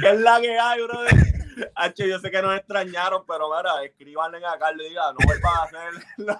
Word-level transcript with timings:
¿Qué 0.00 0.10
es 0.10 0.20
la 0.20 0.40
que 0.40 0.58
hay, 0.58 0.82
bro? 0.82 1.00
H, 1.74 2.08
yo 2.08 2.18
sé 2.18 2.30
que 2.30 2.42
nos 2.42 2.56
extrañaron, 2.56 3.24
pero 3.26 3.48
mira, 3.54 3.84
escríbanle 3.84 4.44
a 4.44 4.58
Carlos 4.58 4.86
y 4.86 4.88
diga, 4.90 5.12
no 5.12 5.18
vuelvas 5.24 5.52
a 5.54 5.62
hacer. 5.64 6.38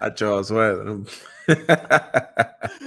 Hacho, 0.00 0.44
suerte. 0.44 0.84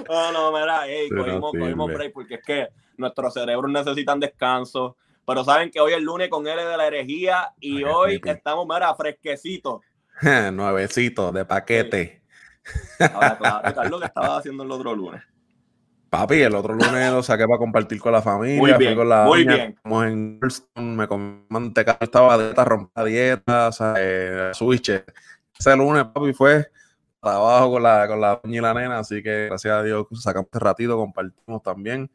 no, 0.09 0.31
no, 0.31 0.51
mira, 0.51 0.81
hey, 0.85 1.09
cogimos, 1.09 1.51
cogimos 1.51 1.93
break 1.93 2.13
porque 2.13 2.35
es 2.35 2.43
que 2.43 2.69
nuestros 2.97 3.33
cerebros 3.33 3.71
necesitan 3.71 4.19
descanso. 4.19 4.97
Pero 5.25 5.43
saben 5.43 5.71
que 5.71 5.79
hoy 5.79 5.93
es 5.93 6.01
lunes 6.01 6.29
con 6.29 6.45
L 6.45 6.63
de 6.63 6.77
la 6.77 6.87
herejía 6.87 7.53
y 7.59 7.83
hoy 7.83 8.19
estamos, 8.25 8.67
mira, 8.67 8.93
fresquecitos. 8.95 9.81
Nuevecito, 10.53 11.31
de 11.31 11.45
paquete. 11.45 12.23
Ahora, 13.13 13.37
claro, 13.37 13.75
Carlos, 13.75 13.99
¿qué 14.01 14.07
estaba 14.07 14.37
haciendo 14.37 14.63
el 14.63 14.71
otro 14.71 14.95
lunes? 14.95 15.21
Papi, 16.13 16.43
el 16.43 16.53
otro 16.53 16.75
lunes 16.75 17.11
lo 17.11 17.23
saqué 17.23 17.47
para 17.47 17.57
compartir 17.57 17.99
con 17.99 18.11
la 18.11 18.21
familia. 18.21 18.59
Muy 18.59 18.73
bien, 18.73 18.95
con 18.95 19.09
la 19.09 19.23
muy 19.23 19.47
bien. 19.47 19.75
en 19.83 20.39
me 20.75 21.07
comí 21.07 21.43
manteca, 21.49 21.97
estaba 21.99 22.35
a 22.35 22.37
dieta, 22.37 22.63
rompí 22.63 22.91
la 22.95 23.03
dieta, 23.03 23.67
o 23.69 23.71
sea, 23.71 23.95
eh, 23.97 24.51
switch. 24.53 24.89
Ese 25.57 25.75
lunes, 25.75 26.05
papi, 26.13 26.31
fue 26.33 26.69
trabajo 27.19 27.71
con 27.71 27.81
la, 27.81 28.07
con 28.07 28.21
la 28.21 28.39
doña 28.43 28.57
y 28.57 28.61
la 28.61 28.73
nena, 28.75 28.99
así 28.99 29.23
que 29.23 29.47
gracias 29.47 29.73
a 29.73 29.81
Dios 29.81 30.05
sacamos 30.21 30.49
este 30.53 30.59
ratito, 30.59 30.97
compartimos 30.97 31.63
también. 31.63 32.11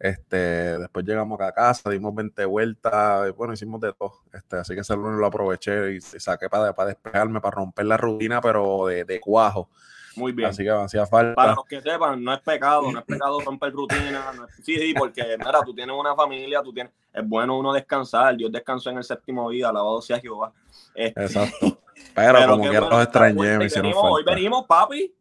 Este, 0.00 0.76
después 0.78 1.06
llegamos 1.06 1.40
a 1.40 1.52
casa, 1.52 1.88
dimos 1.90 2.16
20 2.16 2.44
vueltas, 2.46 3.32
bueno, 3.36 3.54
hicimos 3.54 3.80
de 3.80 3.92
todo. 3.92 4.24
Este, 4.32 4.56
así 4.56 4.74
que 4.74 4.80
ese 4.80 4.96
lunes 4.96 5.20
lo 5.20 5.26
aproveché 5.26 5.92
y 5.92 6.00
saqué 6.00 6.48
para, 6.48 6.74
para 6.74 6.88
despejarme, 6.88 7.40
para 7.40 7.54
romper 7.54 7.86
la 7.86 7.96
rutina, 7.96 8.40
pero 8.40 8.88
de, 8.88 9.04
de 9.04 9.20
cuajo. 9.20 9.70
Muy 10.16 10.32
bien. 10.32 10.48
Así 10.48 10.64
que 10.64 10.70
hacía 10.70 11.06
falta. 11.06 11.34
Para 11.34 11.54
los 11.54 11.64
que 11.66 11.80
sepan, 11.80 12.22
no 12.24 12.32
es 12.32 12.40
pecado, 12.40 12.90
no 12.90 12.98
es 12.98 13.04
pecado 13.04 13.40
romper 13.40 13.72
rutina. 13.72 14.32
Sí, 14.62 14.76
sí, 14.76 14.94
porque 14.94 15.36
mira, 15.38 15.60
tú 15.64 15.74
tienes 15.74 15.94
una 15.96 16.14
familia, 16.14 16.62
tú 16.62 16.72
tienes, 16.72 16.92
es 17.12 17.28
bueno 17.28 17.58
uno 17.58 17.72
descansar. 17.72 18.36
Dios 18.36 18.50
descansó 18.50 18.90
en 18.90 18.98
el 18.98 19.04
séptimo 19.04 19.50
día, 19.50 19.68
alabado 19.68 20.00
sea 20.00 20.18
Jehová. 20.18 20.52
Este, 20.94 21.22
Exacto. 21.22 21.78
Pero, 22.14 22.46
como 22.46 22.70
que 22.70 22.80
los 22.80 23.02
extrañé, 23.02 23.58
me 23.58 23.64
hicieron 23.66 23.90
venimos, 23.90 24.04
Hoy 24.10 24.24
venimos, 24.24 24.66
papi. 24.66 25.14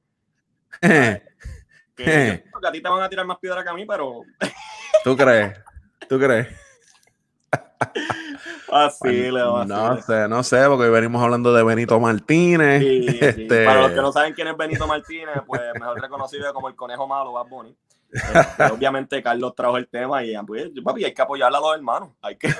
que, 0.81 2.43
a 2.63 2.71
ti 2.71 2.81
te 2.81 2.89
van 2.89 3.01
a 3.01 3.09
tirar 3.09 3.25
más 3.25 3.37
piedra 3.39 3.63
que 3.63 3.69
a 3.69 3.73
mí, 3.73 3.85
pero. 3.85 4.23
¿Tú 5.03 5.15
crees? 5.15 5.57
¿Tú 6.09 6.19
crees? 6.19 6.47
Así 8.71 9.31
le 9.31 9.43
va 9.43 9.65
No 9.65 10.01
sé, 10.01 10.27
no 10.27 10.43
sé, 10.43 10.65
porque 10.67 10.89
venimos 10.89 11.21
hablando 11.21 11.53
de 11.53 11.63
Benito 11.63 11.99
Martínez. 11.99 12.81
este... 13.21 13.65
Para 13.65 13.81
los 13.83 13.91
que 13.91 14.01
no 14.01 14.11
saben 14.11 14.33
quién 14.33 14.47
es 14.47 14.57
Benito 14.57 14.87
Martínez, 14.87 15.41
pues 15.45 15.61
mejor 15.73 16.01
reconocido 16.01 16.53
como 16.53 16.67
el 16.67 16.75
conejo 16.75 17.07
malo, 17.07 17.33
Bad 17.33 17.47
Bunny. 17.47 17.75
Este, 18.15 18.63
obviamente 18.71 19.21
Carlos 19.21 19.53
trajo 19.55 19.77
el 19.77 19.87
tema 19.87 20.23
y 20.23 20.33
pues, 20.45 20.71
papi, 20.83 21.03
hay 21.03 21.13
que 21.13 21.21
apoyar 21.21 21.53
a 21.53 21.59
los 21.59 21.75
hermanos. 21.75 22.11
Hay 22.21 22.37
que. 22.37 22.47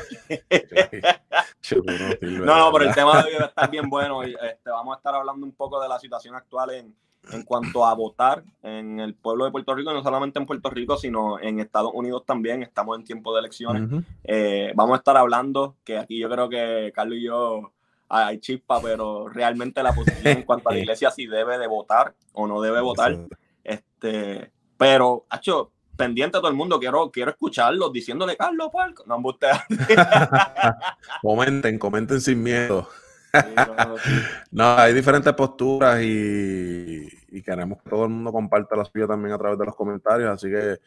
no, 2.22 2.56
no, 2.56 2.72
pero 2.74 2.86
el 2.86 2.94
tema 2.94 3.24
de 3.24 3.30
hoy 3.30 3.36
va 3.40 3.46
a 3.46 3.48
estar 3.48 3.70
bien 3.70 3.90
bueno. 3.90 4.24
Este, 4.24 4.70
vamos 4.70 4.96
a 4.96 4.98
estar 4.98 5.16
hablando 5.16 5.46
un 5.46 5.54
poco 5.54 5.82
de 5.82 5.88
la 5.88 6.00
situación 6.00 6.36
actual 6.36 6.72
en, 6.72 6.96
en 7.32 7.44
cuanto 7.44 7.86
a 7.86 7.94
votar 7.94 8.44
en 8.64 9.00
el 9.00 9.16
pueblo 9.16 9.46
de 9.46 9.52
Puerto 9.52 9.74
Rico, 9.76 9.94
no 9.94 10.04
solamente 10.04 10.40
en 10.40 10.46
Puerto 10.46 10.70
Rico, 10.70 10.98
sino 10.98 11.40
en 11.40 11.60
Estados 11.60 11.92
Unidos 11.94 12.24
también. 12.26 12.64
Estamos 12.64 12.98
en 12.98 13.04
tiempo 13.04 13.34
de 13.34 13.40
elecciones. 13.40 14.04
Eh, 14.24 14.72
vamos 14.76 14.96
a 14.96 14.98
estar 14.98 15.18
hablando, 15.18 15.76
que 15.84 15.98
aquí 15.98 16.20
yo 16.20 16.30
creo 16.30 16.50
que 16.50 16.92
Carlos 16.94 17.18
y 17.18 17.24
yo 17.24 17.72
hay 18.10 18.40
chispa, 18.40 18.82
pero 18.82 19.28
realmente 19.28 19.82
la 19.82 19.94
posición 19.94 20.28
en 20.28 20.44
cuanto 20.44 20.70
a 20.70 20.74
la 20.74 20.80
iglesia 20.80 21.12
si 21.12 21.26
debe 21.26 21.58
de 21.58 21.68
votar 21.68 22.14
o 22.34 22.48
no 22.48 22.62
debe 22.62 22.82
votar. 22.82 23.18
Este, 23.64 24.52
pero, 24.78 25.26
hecho 25.36 25.72
pendiente 25.98 26.38
a 26.38 26.42
todo 26.42 26.52
el 26.52 26.58
mundo, 26.58 26.80
quiero, 26.80 27.10
quiero 27.10 27.32
escucharlos 27.32 27.92
diciéndole 27.92 28.36
Carlos. 28.36 28.70
No, 29.06 29.18
usted. 29.24 29.52
comenten, 31.22 31.80
comenten 31.80 32.22
sin 32.22 32.44
miedo 32.44 32.88
no, 34.52 34.76
hay 34.76 34.94
diferentes 34.94 35.34
posturas 35.34 36.02
y, 36.02 37.08
queremos 37.44 37.82
que 37.84 37.90
todo 37.90 38.06
el 38.06 38.10
mundo 38.10 38.32
comparta 38.32 38.76
la 38.76 38.86
suya 38.86 39.08
también 39.08 39.34
a 39.34 39.38
través 39.38 39.60
de 39.60 39.66
los 39.66 39.76
comentarios, 39.76 40.32
así 40.32 40.50
que 40.50 40.80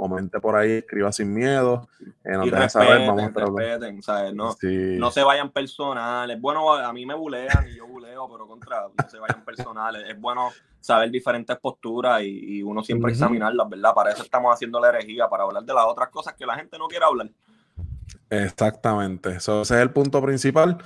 comente 0.00 0.40
por 0.40 0.56
ahí, 0.56 0.72
escriba 0.72 1.12
sin 1.12 1.32
miedo. 1.32 1.86
Eh, 2.24 2.32
y 2.42 2.50
respeten, 2.50 3.06
vamos 3.06 4.08
a 4.08 4.32
No, 4.32 4.56
no 4.62 5.10
se 5.10 5.22
vayan 5.22 5.50
personales. 5.50 6.40
Bueno, 6.40 6.72
a 6.72 6.90
mí 6.92 7.04
me 7.04 7.14
bulean 7.14 7.68
y 7.68 7.76
yo 7.76 7.86
buleo, 7.86 8.26
pero 8.32 8.48
contra, 8.48 8.88
no 8.96 9.08
se 9.10 9.18
vayan 9.18 9.44
personales. 9.44 10.08
Es 10.08 10.18
bueno 10.18 10.50
saber 10.80 11.10
diferentes 11.10 11.56
posturas 11.58 12.22
y, 12.22 12.62
uno 12.62 12.82
siempre 12.82 13.12
examinarlas, 13.12 13.68
¿verdad? 13.68 13.92
Para 13.94 14.12
eso 14.12 14.22
estamos 14.22 14.54
haciendo 14.54 14.80
la 14.80 14.88
herejía, 14.88 15.28
para 15.28 15.44
hablar 15.44 15.64
de 15.64 15.74
las 15.74 15.84
otras 15.84 16.08
cosas 16.08 16.34
que 16.34 16.46
la 16.46 16.56
gente 16.56 16.78
no 16.78 16.88
quiere 16.88 17.04
hablar. 17.04 17.28
Exactamente, 18.30 19.36
ese 19.36 19.60
es 19.60 19.70
el 19.70 19.90
punto 19.90 20.22
principal. 20.22 20.78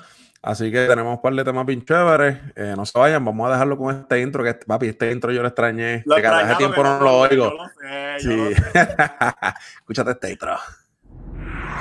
Así 0.45 0.71
que 0.71 0.87
tenemos 0.87 1.17
un 1.17 1.23
par 1.23 1.33
de 1.33 1.43
temas 1.43 1.65
bien 1.65 1.83
chéveres. 1.83 2.37
Eh, 2.55 2.75
no 2.77 2.85
se 2.85 2.99
vayan, 2.99 3.25
vamos 3.25 3.49
a 3.49 3.53
dejarlo 3.53 3.79
con 3.79 3.97
este 3.97 4.21
intro. 4.21 4.45
Que 4.45 4.53
papi, 4.53 4.89
este 4.89 5.11
intro 5.11 5.33
yo 5.33 5.41
lo 5.41 5.49
extrañé. 5.49 6.03
Lo 6.05 6.17
que 6.17 6.27
hace 6.27 6.55
tiempo 6.57 6.83
no 6.83 7.01
lo 7.01 7.13
oigo. 7.21 7.51
Yo 7.51 7.57
lo 7.57 7.65
sé, 7.69 8.19
sí. 8.19 8.63
Escúchate 9.79 10.11
este 10.11 10.33
intro. 10.33 10.59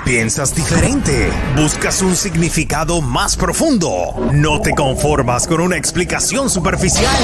Piensas 0.06 0.54
diferente, 0.54 1.30
buscas 1.56 2.00
un 2.00 2.16
significado 2.16 3.00
más 3.00 3.36
profundo, 3.36 4.30
no 4.32 4.60
te 4.60 4.72
conformas 4.72 5.46
con 5.46 5.60
una 5.60 5.76
explicación 5.76 6.50
superficial. 6.50 7.14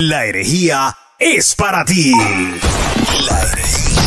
La 0.00 0.26
herejía 0.26 0.96
es 1.18 1.54
para 1.56 1.84
ti. 1.84 2.12
La 3.26 3.42
herejía. 3.42 4.00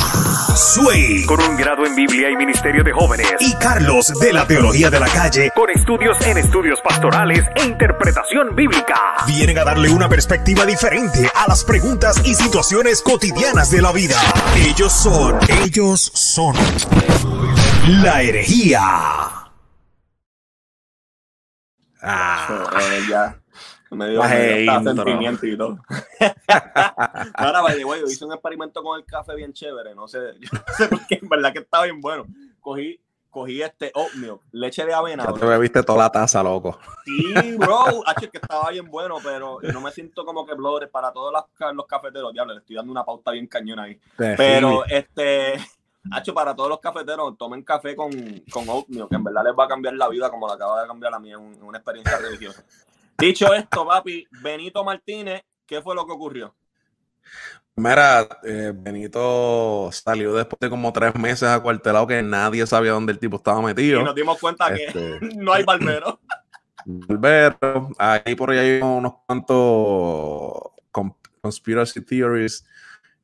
Sway. 0.56 1.25
Con 1.25 1.41
un 1.41 1.58
grado 1.58 1.86
en 1.86 1.96
Biblia 1.96 2.30
y 2.30 2.36
Ministerio 2.36 2.84
de 2.84 2.91
Jóvenes. 2.91 3.34
Y 3.40 3.53
Carlos 3.56 4.14
de 4.19 4.34
la 4.34 4.47
Teología 4.47 4.90
de 4.90 5.00
la 5.00 5.08
Calle. 5.08 5.52
Con 5.56 5.69
estudios 5.69 6.19
en 6.25 6.38
estudios 6.38 6.80
pastorales 6.81 7.44
e 7.56 7.66
interpretación 7.66 8.56
bíblica. 8.56 8.96
Vienen 9.28 9.58
a 9.59 9.64
darle 9.64 9.90
una 9.90 10.08
perspectiva 10.08 10.66
diferente 10.66 11.30
a 11.36 11.47
las 11.47 11.64
preguntas 11.64 12.22
y 12.24 12.34
situaciones 12.34 13.02
cotidianas 13.02 13.72
de 13.72 13.81
la 13.81 13.91
vida. 13.91 14.19
Ellos 14.56 14.94
son, 14.94 15.40
ellos 15.64 16.12
son. 16.14 16.56
La 18.02 18.22
herejía. 18.22 18.80
Ah, 22.02 22.47
ya. 23.09 23.42
Me 23.95 24.09
dio, 24.09 24.21
sentimiento 24.23 25.45
y 25.45 25.57
todo. 25.57 25.79
Ahora, 27.33 27.61
by 27.61 27.75
the 27.75 27.85
way, 27.85 28.01
yo 28.01 28.07
hice 28.07 28.25
un 28.25 28.33
experimento 28.33 28.83
con 28.83 28.99
el 28.99 29.05
café 29.05 29.35
bien 29.35 29.53
chévere. 29.53 29.95
No 29.95 30.07
sé, 30.07 30.19
yo 30.39 30.49
no 30.51 30.73
sé 30.75 30.87
por 30.87 31.05
qué, 31.07 31.19
en 31.21 31.29
verdad 31.29 31.53
que 31.53 31.59
estaba 31.59 31.85
bien 31.85 32.01
bueno. 32.01 32.25
Cogí, 32.59 32.99
cogí 33.29 33.61
este 33.61 33.91
oatmeal, 33.93 34.39
leche 34.51 34.85
de 34.85 34.93
avena. 34.93 35.25
Ya 35.25 35.33
te 35.33 35.45
bebiste 35.45 35.83
toda 35.83 35.99
la 35.99 36.11
taza, 36.11 36.41
loco. 36.43 36.79
Sí, 37.05 37.57
bro, 37.57 38.07
H, 38.07 38.29
que 38.29 38.37
estaba 38.37 38.69
bien 38.71 38.89
bueno, 38.89 39.17
pero 39.23 39.59
no 39.61 39.81
me 39.81 39.91
siento 39.91 40.25
como 40.25 40.45
que 40.45 40.53
blogger 40.53 40.89
para 40.89 41.11
todos 41.11 41.33
los, 41.33 41.75
los 41.75 41.85
cafeteros. 41.85 42.33
Diablo, 42.33 42.53
le 42.53 42.59
estoy 42.59 42.75
dando 42.75 42.91
una 42.91 43.03
pauta 43.03 43.31
bien 43.31 43.47
cañona 43.47 43.83
ahí. 43.83 43.99
Pero, 44.17 44.85
este, 44.85 45.55
Hacho, 46.11 46.33
para 46.33 46.55
todos 46.55 46.69
los 46.69 46.79
cafeteros, 46.79 47.37
tomen 47.37 47.63
café 47.63 47.95
con, 47.95 48.11
con 48.51 48.67
oatmeal, 48.67 49.07
que 49.07 49.15
en 49.15 49.23
verdad 49.23 49.43
les 49.45 49.53
va 49.57 49.65
a 49.65 49.67
cambiar 49.67 49.93
la 49.93 50.09
vida 50.09 50.29
como 50.29 50.47
la 50.47 50.55
acaba 50.55 50.81
de 50.81 50.87
cambiar 50.87 51.13
a 51.13 51.19
mí 51.19 51.31
en 51.31 51.63
una 51.63 51.77
experiencia 51.77 52.17
religiosa. 52.17 52.63
Dicho 53.18 53.53
esto, 53.53 53.88
papi, 53.88 54.28
Benito 54.41 54.84
Martínez, 54.84 55.44
¿qué 55.66 55.81
fue 55.81 55.96
lo 55.96 56.06
que 56.06 56.12
ocurrió? 56.12 56.56
Mira, 57.75 58.28
eh, 58.44 58.72
Benito 58.75 59.90
salió 59.91 60.35
después 60.35 60.59
de 60.59 60.69
como 60.69 60.94
tres 60.94 61.16
meses 61.16 61.50
acuartelado 61.50 62.06
que 62.06 62.22
nadie 62.22 62.68
sabía 62.68 62.91
dónde 62.91 63.13
el 63.13 63.19
tipo 63.19 63.38
estaba 63.38 63.62
metido. 63.62 64.02
Y 64.02 64.03
nos 64.03 64.13
dimos 64.13 64.40
cuenta 64.40 64.73
que 64.73 64.85
este, 64.85 65.19
no 65.38 65.53
hay 65.53 65.63
barbero. 65.63 66.19
Barbero, 66.85 67.90
ahí 67.97 68.35
por 68.35 68.52
ahí 68.52 68.59
hay 68.59 68.81
unos 68.81 69.13
cuantos 69.25 70.72
conspiracy 71.41 72.02
theories 72.02 72.66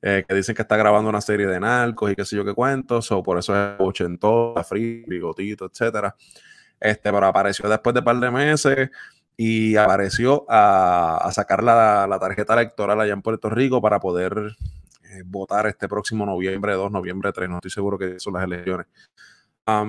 eh, 0.01 0.23
que 0.27 0.33
dicen 0.33 0.55
que 0.55 0.63
está 0.63 0.77
grabando 0.77 1.09
una 1.09 1.21
serie 1.21 1.45
de 1.45 1.59
narcos 1.59 2.11
y 2.11 2.15
qué 2.15 2.25
sé 2.25 2.35
yo 2.35 2.43
qué 2.43 2.53
cuentos, 2.53 3.11
o 3.11 3.21
por 3.21 3.37
eso 3.37 3.55
es 3.55 3.75
ochentó, 3.79 4.55
frío, 4.67 5.03
bigotito, 5.07 5.65
etcétera. 5.65 6.15
Este, 6.79 7.11
pero 7.11 7.25
apareció 7.25 7.69
después 7.69 7.93
de 7.93 7.99
un 7.99 8.05
par 8.05 8.17
de 8.17 8.31
meses 8.31 8.89
y 9.41 9.77
apareció 9.77 10.45
a, 10.49 11.29
sacar 11.31 11.63
la, 11.63 12.17
tarjeta 12.19 12.55
electoral 12.55 12.99
allá 12.99 13.13
en 13.13 13.21
Puerto 13.21 13.49
Rico 13.49 13.81
para 13.81 13.97
poder 13.97 14.33
eh, 15.05 15.23
votar 15.25 15.65
este 15.65 15.87
próximo 15.87 16.25
noviembre 16.25 16.73
2, 16.73 16.91
noviembre 16.91 17.31
3, 17.31 17.47
no 17.47 17.55
estoy 17.55 17.71
seguro 17.71 17.97
que 17.97 18.19
son 18.19 18.33
las 18.33 18.43
elecciones. 18.43 18.87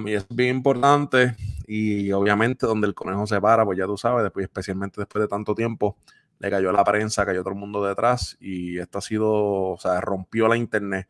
y 0.06 0.12
es 0.12 0.24
bien 0.28 0.58
importante 0.58 1.34
y 1.66 2.12
obviamente 2.12 2.64
donde 2.64 2.86
el 2.86 2.94
conejo 2.94 3.26
se 3.26 3.40
para, 3.40 3.64
pues 3.64 3.76
ya 3.76 3.86
tú 3.86 3.96
sabes, 3.96 4.22
después, 4.22 4.44
especialmente 4.44 5.00
después 5.00 5.20
de 5.20 5.26
tanto 5.26 5.52
tiempo, 5.52 5.96
le 6.38 6.48
cayó 6.48 6.70
la 6.70 6.84
prensa, 6.84 7.26
cayó 7.26 7.40
todo 7.40 7.54
el 7.54 7.58
mundo 7.58 7.84
detrás 7.84 8.36
y 8.38 8.78
esto 8.78 8.98
ha 8.98 9.02
sido, 9.02 9.32
o 9.32 9.78
sea, 9.80 10.00
rompió 10.00 10.46
la 10.46 10.58
internet, 10.58 11.08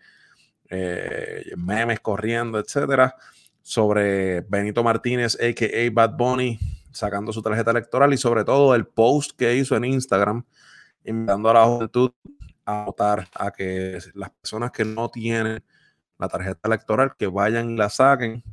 eh, 0.71 1.45
memes 1.59 2.01
corriendo, 2.01 2.59
etcétera, 2.59 3.17
sobre 3.61 4.41
Benito 4.41 4.83
Martínez, 4.83 5.37
a.k.a. 5.39 5.91
Bad 5.93 6.17
Bunny, 6.17 6.59
sacando 6.93 7.33
su 7.33 7.43
tarjeta 7.43 7.71
electoral 7.71 8.13
y 8.13 8.17
sobre 8.19 8.45
todo 8.45 8.75
el 8.75 8.87
post 8.87 9.33
que 9.37 9.57
hizo 9.57 9.77
en 9.77 9.85
Instagram 9.85 10.45
invitando 11.05 11.51
a 11.51 11.55
la 11.55 11.65
juventud 11.65 12.13
a 12.65 12.85
votar, 12.85 13.29
a 13.35 13.51
que 13.51 13.99
las 14.15 14.31
personas 14.31 14.71
que 14.71 14.85
no 14.85 15.09
tienen 15.09 15.63
la 16.19 16.29
tarjeta 16.29 16.61
electoral, 16.65 17.15
que 17.17 17.27
vayan 17.27 17.71
y 17.71 17.77
la 17.77 17.89
saquen 17.89 18.45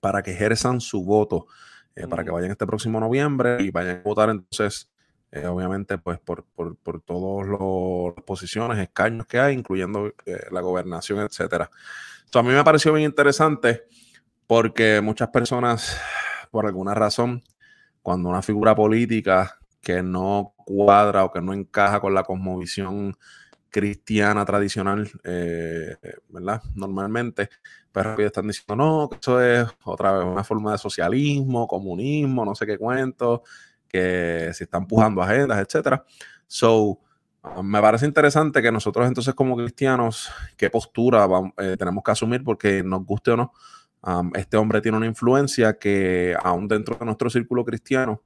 para 0.00 0.22
que 0.22 0.32
ejerzan 0.32 0.80
su 0.80 1.04
voto, 1.04 1.46
eh, 1.94 2.06
para 2.06 2.24
que 2.24 2.30
vayan 2.30 2.52
este 2.52 2.66
próximo 2.66 3.00
noviembre 3.00 3.62
y 3.62 3.70
vayan 3.70 3.98
a 3.98 4.02
votar 4.02 4.30
entonces, 4.30 4.88
eh, 5.32 5.46
obviamente, 5.46 5.98
pues 5.98 6.18
por, 6.20 6.44
por, 6.44 6.76
por 6.76 7.00
todas 7.00 7.48
las 7.48 8.24
posiciones, 8.24 8.78
escaños 8.78 9.26
que 9.26 9.40
hay, 9.40 9.54
incluyendo 9.54 10.12
eh, 10.24 10.46
la 10.50 10.60
gobernación, 10.60 11.20
etcétera. 11.20 11.68
a 12.32 12.42
mí 12.42 12.50
me 12.50 12.64
pareció 12.64 12.92
bien 12.92 13.06
interesante 13.06 13.84
porque 14.46 15.00
muchas 15.00 15.28
personas, 15.30 15.98
por 16.56 16.64
alguna 16.64 16.94
razón, 16.94 17.42
cuando 18.00 18.30
una 18.30 18.40
figura 18.40 18.74
política 18.74 19.58
que 19.82 20.02
no 20.02 20.54
cuadra 20.56 21.22
o 21.24 21.30
que 21.30 21.42
no 21.42 21.52
encaja 21.52 22.00
con 22.00 22.14
la 22.14 22.22
cosmovisión 22.22 23.14
cristiana 23.68 24.42
tradicional, 24.46 25.06
eh, 25.22 25.96
¿verdad? 26.30 26.62
Normalmente, 26.74 27.50
pero 27.92 28.14
pues, 28.14 28.28
están 28.28 28.46
diciendo, 28.46 28.74
no, 28.74 29.10
que 29.10 29.18
eso 29.20 29.38
es 29.42 29.68
otra 29.84 30.12
vez 30.12 30.24
una 30.24 30.44
forma 30.44 30.72
de 30.72 30.78
socialismo, 30.78 31.68
comunismo, 31.68 32.42
no 32.46 32.54
sé 32.54 32.64
qué 32.64 32.78
cuento, 32.78 33.42
que 33.86 34.50
se 34.54 34.64
están 34.64 34.84
empujando 34.84 35.20
agendas, 35.20 35.58
etcétera. 35.58 36.02
So, 36.46 36.98
me 37.62 37.82
parece 37.82 38.06
interesante 38.06 38.62
que 38.62 38.72
nosotros 38.72 39.06
entonces 39.06 39.34
como 39.34 39.58
cristianos, 39.58 40.30
qué 40.56 40.70
postura 40.70 41.28
eh, 41.58 41.76
tenemos 41.78 42.02
que 42.02 42.12
asumir 42.12 42.42
porque 42.42 42.82
nos 42.82 43.04
guste 43.04 43.32
o 43.32 43.36
no, 43.36 43.52
este 44.34 44.56
hombre 44.56 44.80
tiene 44.80 44.96
una 44.96 45.06
influencia 45.06 45.78
que 45.78 46.36
aún 46.42 46.68
dentro 46.68 46.96
de 46.96 47.04
nuestro 47.04 47.28
círculo 47.28 47.64
cristiano 47.64 48.22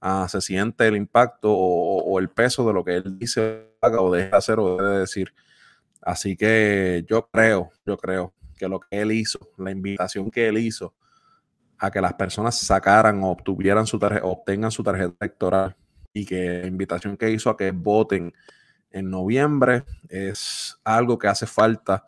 uh, 0.00 0.28
se 0.28 0.40
siente 0.40 0.86
el 0.86 0.96
impacto 0.96 1.52
o, 1.52 2.18
el 2.20 2.28
peso 2.28 2.66
de 2.66 2.72
lo 2.72 2.84
que 2.84 2.96
él 2.96 3.18
dice 3.18 3.74
o 3.80 4.14
deja 4.14 4.30
de 4.30 4.36
hacer 4.36 4.58
o 4.60 4.76
debe 4.76 4.98
decir. 5.00 5.34
Así 6.00 6.36
que 6.36 7.04
yo 7.08 7.28
creo, 7.30 7.70
yo 7.84 7.96
creo 7.96 8.32
que 8.56 8.68
lo 8.68 8.78
que 8.78 9.00
él 9.00 9.10
hizo, 9.10 9.40
la 9.58 9.70
invitación 9.72 10.30
que 10.30 10.46
él 10.46 10.58
hizo 10.58 10.94
a 11.78 11.90
que 11.90 12.00
las 12.00 12.14
personas 12.14 12.56
sacaran 12.56 13.22
o 13.24 13.30
obtuvieran 13.30 13.86
su 13.86 13.98
tarjeta, 13.98 14.26
obtengan 14.26 14.70
su 14.70 14.84
tarjeta 14.84 15.14
electoral 15.20 15.74
y 16.12 16.24
que 16.24 16.60
la 16.60 16.66
invitación 16.68 17.16
que 17.16 17.30
hizo 17.30 17.50
a 17.50 17.56
que 17.56 17.72
voten 17.72 18.32
en 18.90 19.10
noviembre 19.10 19.84
es 20.08 20.78
algo 20.84 21.18
que 21.18 21.26
hace 21.26 21.46
falta 21.46 22.04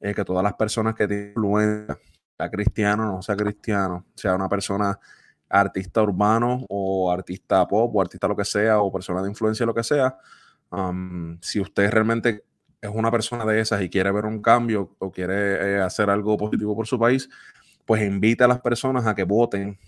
eh, 0.00 0.14
que 0.14 0.24
todas 0.24 0.44
las 0.44 0.54
personas 0.54 0.94
que 0.94 1.08
tienen 1.08 1.30
influencia 1.30 1.98
sea 2.40 2.50
cristiano, 2.50 3.04
no 3.12 3.22
sea 3.22 3.36
cristiano, 3.36 4.06
sea 4.14 4.34
una 4.34 4.48
persona 4.48 4.98
artista 5.48 6.02
urbano 6.02 6.64
o 6.68 7.10
artista 7.10 7.66
pop 7.68 7.94
o 7.94 8.00
artista 8.00 8.28
lo 8.28 8.36
que 8.36 8.44
sea 8.44 8.80
o 8.80 8.90
persona 8.90 9.20
de 9.20 9.28
influencia 9.28 9.66
lo 9.66 9.74
que 9.74 9.82
sea, 9.82 10.16
um, 10.70 11.36
si 11.42 11.60
usted 11.60 11.90
realmente 11.90 12.44
es 12.80 12.90
una 12.90 13.10
persona 13.10 13.44
de 13.44 13.60
esas 13.60 13.82
y 13.82 13.90
quiere 13.90 14.10
ver 14.10 14.24
un 14.24 14.40
cambio 14.40 14.96
o 14.98 15.12
quiere 15.12 15.74
eh, 15.74 15.80
hacer 15.80 16.08
algo 16.08 16.38
positivo 16.38 16.74
por 16.74 16.86
su 16.86 16.98
país, 16.98 17.28
pues 17.84 18.02
invite 18.02 18.44
a 18.44 18.48
las 18.48 18.60
personas 18.60 19.06
a 19.06 19.14
que 19.14 19.24
voten, 19.24 19.78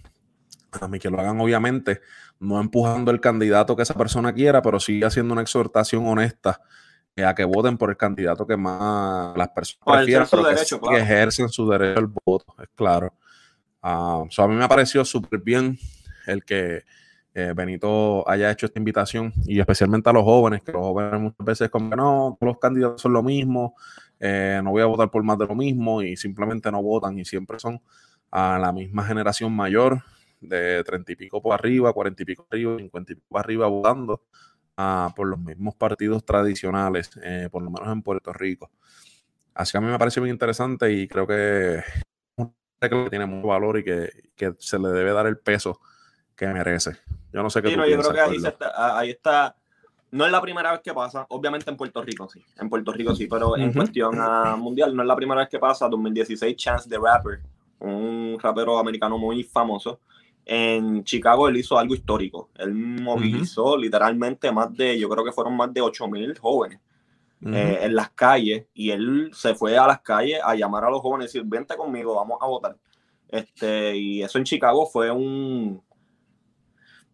a 0.73 0.89
mí 0.89 0.99
que 0.99 1.09
lo 1.09 1.19
hagan 1.21 1.41
obviamente, 1.41 2.03
no 2.39 2.61
empujando 2.61 3.11
el 3.11 3.21
candidato 3.21 3.77
que 3.77 3.83
esa 3.83 3.95
persona 3.95 4.35
quiera, 4.35 4.61
pero 4.61 4.79
sí 4.79 5.03
haciendo 5.03 5.33
una 5.33 5.43
exhortación 5.43 6.07
honesta 6.07 6.61
a 7.17 7.35
que 7.35 7.45
voten 7.45 7.77
por 7.77 7.91
el 7.91 7.97
candidato 7.97 8.47
que 8.47 8.57
más 8.57 9.37
las 9.37 9.49
personas 9.49 9.99
prefieran, 9.99 10.27
pero 10.31 10.45
que, 10.91 10.97
ejercen 10.97 11.49
su 11.49 11.69
derecho 11.69 11.99
al 11.99 12.13
voto, 12.25 12.55
es 12.63 12.69
claro. 12.75 13.15
Uh, 13.83 14.29
a 14.37 14.49
mí 14.49 14.55
me 14.55 14.69
pareció 14.69 15.05
súper 15.05 15.41
bien 15.41 15.79
el 16.27 16.45
que 16.45 16.85
eh, 17.35 17.53
Benito 17.55 18.29
haya 18.29 18.51
hecho 18.51 18.67
esta 18.67 18.79
invitación 18.79 19.33
y 19.45 19.59
especialmente 19.59 20.09
a 20.09 20.13
los 20.13 20.23
jóvenes, 20.23 20.63
que 20.63 20.73
los 20.73 20.83
jóvenes 20.83 21.21
muchas 21.21 21.47
veces 21.47 21.71
como 21.71 21.91
que 21.91 21.97
no, 21.97 22.39
los 22.41 22.59
candidatos 22.59 23.01
son 23.01 23.13
lo 23.13 23.23
mismo, 23.23 23.75
eh, 24.21 24.61
no 24.63 24.71
voy 24.71 24.83
a 24.83 24.87
votar 24.87 25.11
por 25.11 25.23
más 25.23 25.39
de 25.39 25.47
lo 25.47 25.55
mismo 25.55 26.03
y 26.03 26.17
simplemente 26.17 26.71
no 26.71 26.83
votan 26.83 27.19
y 27.19 27.25
siempre 27.25 27.59
son 27.59 27.81
a 28.31 28.59
la 28.59 28.73
misma 28.73 29.05
generación 29.05 29.53
mayor 29.53 30.03
de 30.41 30.83
treinta 30.85 31.13
y 31.13 31.17
pico 31.17 31.43
por 31.43 31.55
arriba, 31.55 31.93
cuarenta 31.93 32.23
y 32.23 32.27
pico 32.27 32.47
arriba, 32.51 32.77
cincuenta 32.79 33.13
y 33.13 33.17
pico 33.17 33.39
arriba 33.39 33.67
votando 33.67 34.23
por 35.15 35.27
los 35.29 35.39
mismos 35.39 35.75
partidos 35.75 36.25
tradicionales, 36.25 37.11
eh, 37.23 37.49
por 37.51 37.63
lo 37.63 37.71
menos 37.71 37.93
en 37.93 38.03
Puerto 38.03 38.33
Rico. 38.33 38.71
Así 39.55 39.73
que 39.73 39.79
a 39.79 39.81
mí 39.81 39.89
me 39.89 39.99
parece 39.99 40.21
muy 40.21 40.31
interesante 40.31 40.93
y 40.93 41.09
creo 41.09 41.27
que 41.27 41.83
tiene 43.11 43.27
mucho 43.27 43.49
valor 43.49 43.79
y 43.79 43.85
que, 43.85 44.11
que, 44.35 44.55
se 44.59 44.79
le 44.79 44.89
debe 44.89 45.13
dar 45.13 45.27
el 45.27 45.39
peso 45.39 45.81
que 46.35 46.47
merece. 46.49 46.97
Yo 47.33 47.43
no 47.43 47.51
sé 47.51 47.63
qué 47.63 47.69
sí, 47.69 47.75
tú 47.75 47.85
Yo 47.85 47.99
creo 47.99 48.13
que 48.13 48.21
ahí, 48.21 48.37
está, 48.37 48.99
ahí, 48.99 49.11
está, 49.11 49.57
No 50.11 50.27
es 50.27 50.33
la 50.33 50.41
primera 50.41 50.73
vez 50.73 50.81
que 50.81 50.93
pasa, 50.93 51.27
obviamente 51.29 51.71
en 51.71 51.77
Puerto 51.77 52.03
Rico 52.03 52.29
sí, 52.29 52.45
en 52.59 52.69
Puerto 52.69 52.93
Rico 52.93 53.15
sí, 53.15 53.27
pero 53.27 53.57
en 53.57 53.73
cuestión 53.73 54.19
uh, 54.19 54.57
mundial 54.57 54.95
no 54.97 55.03
es 55.03 55.09
la 55.09 55.17
primera 55.17 55.41
vez 55.41 55.49
que 55.49 55.59
pasa. 55.59 55.89
2016 55.89 56.57
Chance 56.57 56.89
the 56.89 56.99
Rapper, 56.99 57.41
un 57.81 58.37
rapero 58.41 58.79
americano 58.79 59.19
muy 59.19 59.45
famoso, 59.45 60.01
en 60.45 61.05
Chicago 61.05 61.49
él 61.49 61.57
hizo 61.57 61.79
algo 61.79 61.95
histórico. 61.95 62.51
Él 62.57 62.75
movilizó 62.75 63.77
literalmente 63.77 64.51
más 64.51 64.75
de, 64.75 64.99
yo 64.99 65.09
creo 65.09 65.25
que 65.25 65.33
fueron 65.33 65.57
más 65.57 65.73
de 65.73 65.81
8 65.81 66.09
mil 66.09 66.37
jóvenes 66.39 66.81
eh, 67.45 67.81
en 67.83 67.95
las 67.95 68.11
calles 68.11 68.67
y 68.75 68.91
él 68.91 69.31
se 69.33 69.55
fue 69.55 69.77
a 69.77 69.87
las 69.87 70.01
calles 70.01 70.41
a 70.45 70.55
llamar 70.55 70.85
a 70.85 70.91
los 70.91 71.01
jóvenes 71.01 71.35
y 71.35 71.39
decir, 71.39 71.49
vente 71.49 71.77
conmigo, 71.77 72.15
vamos 72.15 72.39
a 72.41 72.47
votar. 72.47 72.77
Este, 73.29 73.97
y 73.97 74.23
eso 74.23 74.39
en 74.39 74.45
Chicago 74.45 74.87
fue 74.87 75.11
un... 75.11 75.83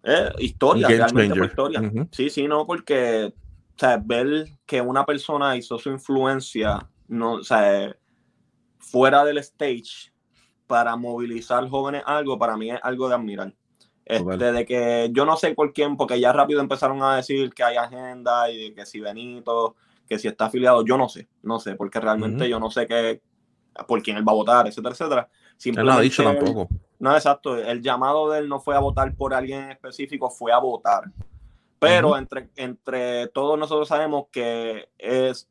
Eh, 0.02 0.30
historia, 0.38 0.88
realmente 0.88 1.36
fue 1.36 1.46
historia. 1.46 1.92
Sí, 2.12 2.30
sí, 2.30 2.46
no, 2.46 2.66
porque 2.66 3.32
o 3.78 3.78
sea, 3.78 4.00
ver 4.04 4.48
que 4.66 4.80
una 4.80 5.06
persona 5.06 5.56
hizo 5.56 5.78
su 5.78 5.90
influencia 5.90 6.88
no, 7.06 7.34
o 7.34 7.44
sea, 7.44 7.96
fuera 8.78 9.24
del 9.24 9.38
stage 9.38 10.12
para 10.68 10.94
movilizar 10.94 11.68
jóvenes 11.68 12.02
algo, 12.06 12.38
para 12.38 12.56
mí 12.56 12.70
es 12.70 12.78
algo 12.82 13.08
de 13.08 13.16
admirar. 13.16 13.52
Este, 14.04 14.52
de 14.52 14.64
que 14.64 15.10
yo 15.12 15.26
no 15.26 15.36
sé 15.36 15.54
por 15.54 15.72
quién, 15.72 15.96
porque 15.96 16.20
ya 16.20 16.32
rápido 16.32 16.60
empezaron 16.60 17.02
a 17.02 17.16
decir 17.16 17.52
que 17.52 17.64
hay 17.64 17.76
agenda 17.76 18.50
y 18.50 18.72
que 18.72 18.86
si 18.86 19.00
Benito, 19.00 19.74
que 20.08 20.18
si 20.18 20.28
está 20.28 20.46
afiliado, 20.46 20.84
yo 20.84 20.96
no 20.96 21.08
sé, 21.08 21.28
no 21.42 21.58
sé, 21.58 21.74
porque 21.74 22.00
realmente 22.00 22.48
yo 22.48 22.58
no 22.58 22.70
sé 22.70 22.86
qué, 22.86 23.20
por 23.86 24.02
quién 24.02 24.16
él 24.16 24.26
va 24.26 24.32
a 24.32 24.36
votar, 24.36 24.66
etcétera, 24.66 24.94
etcétera. 24.94 25.28
Simplemente, 25.56 25.90
él 25.90 25.94
no 25.94 26.00
ha 26.00 26.02
dicho 26.02 26.22
tampoco. 26.22 26.68
No, 26.98 27.14
exacto, 27.14 27.56
el 27.56 27.82
llamado 27.82 28.30
de 28.30 28.38
él 28.38 28.48
no 28.48 28.60
fue 28.60 28.74
a 28.74 28.80
votar 28.80 29.14
por 29.14 29.34
alguien 29.34 29.70
específico, 29.70 30.30
fue 30.30 30.52
a 30.52 30.58
votar. 30.58 31.04
Pero 31.78 32.16
entre, 32.16 32.48
entre 32.56 33.28
todos 33.28 33.58
nosotros 33.58 33.88
sabemos 33.88 34.26
que 34.32 34.88
es 34.98 35.48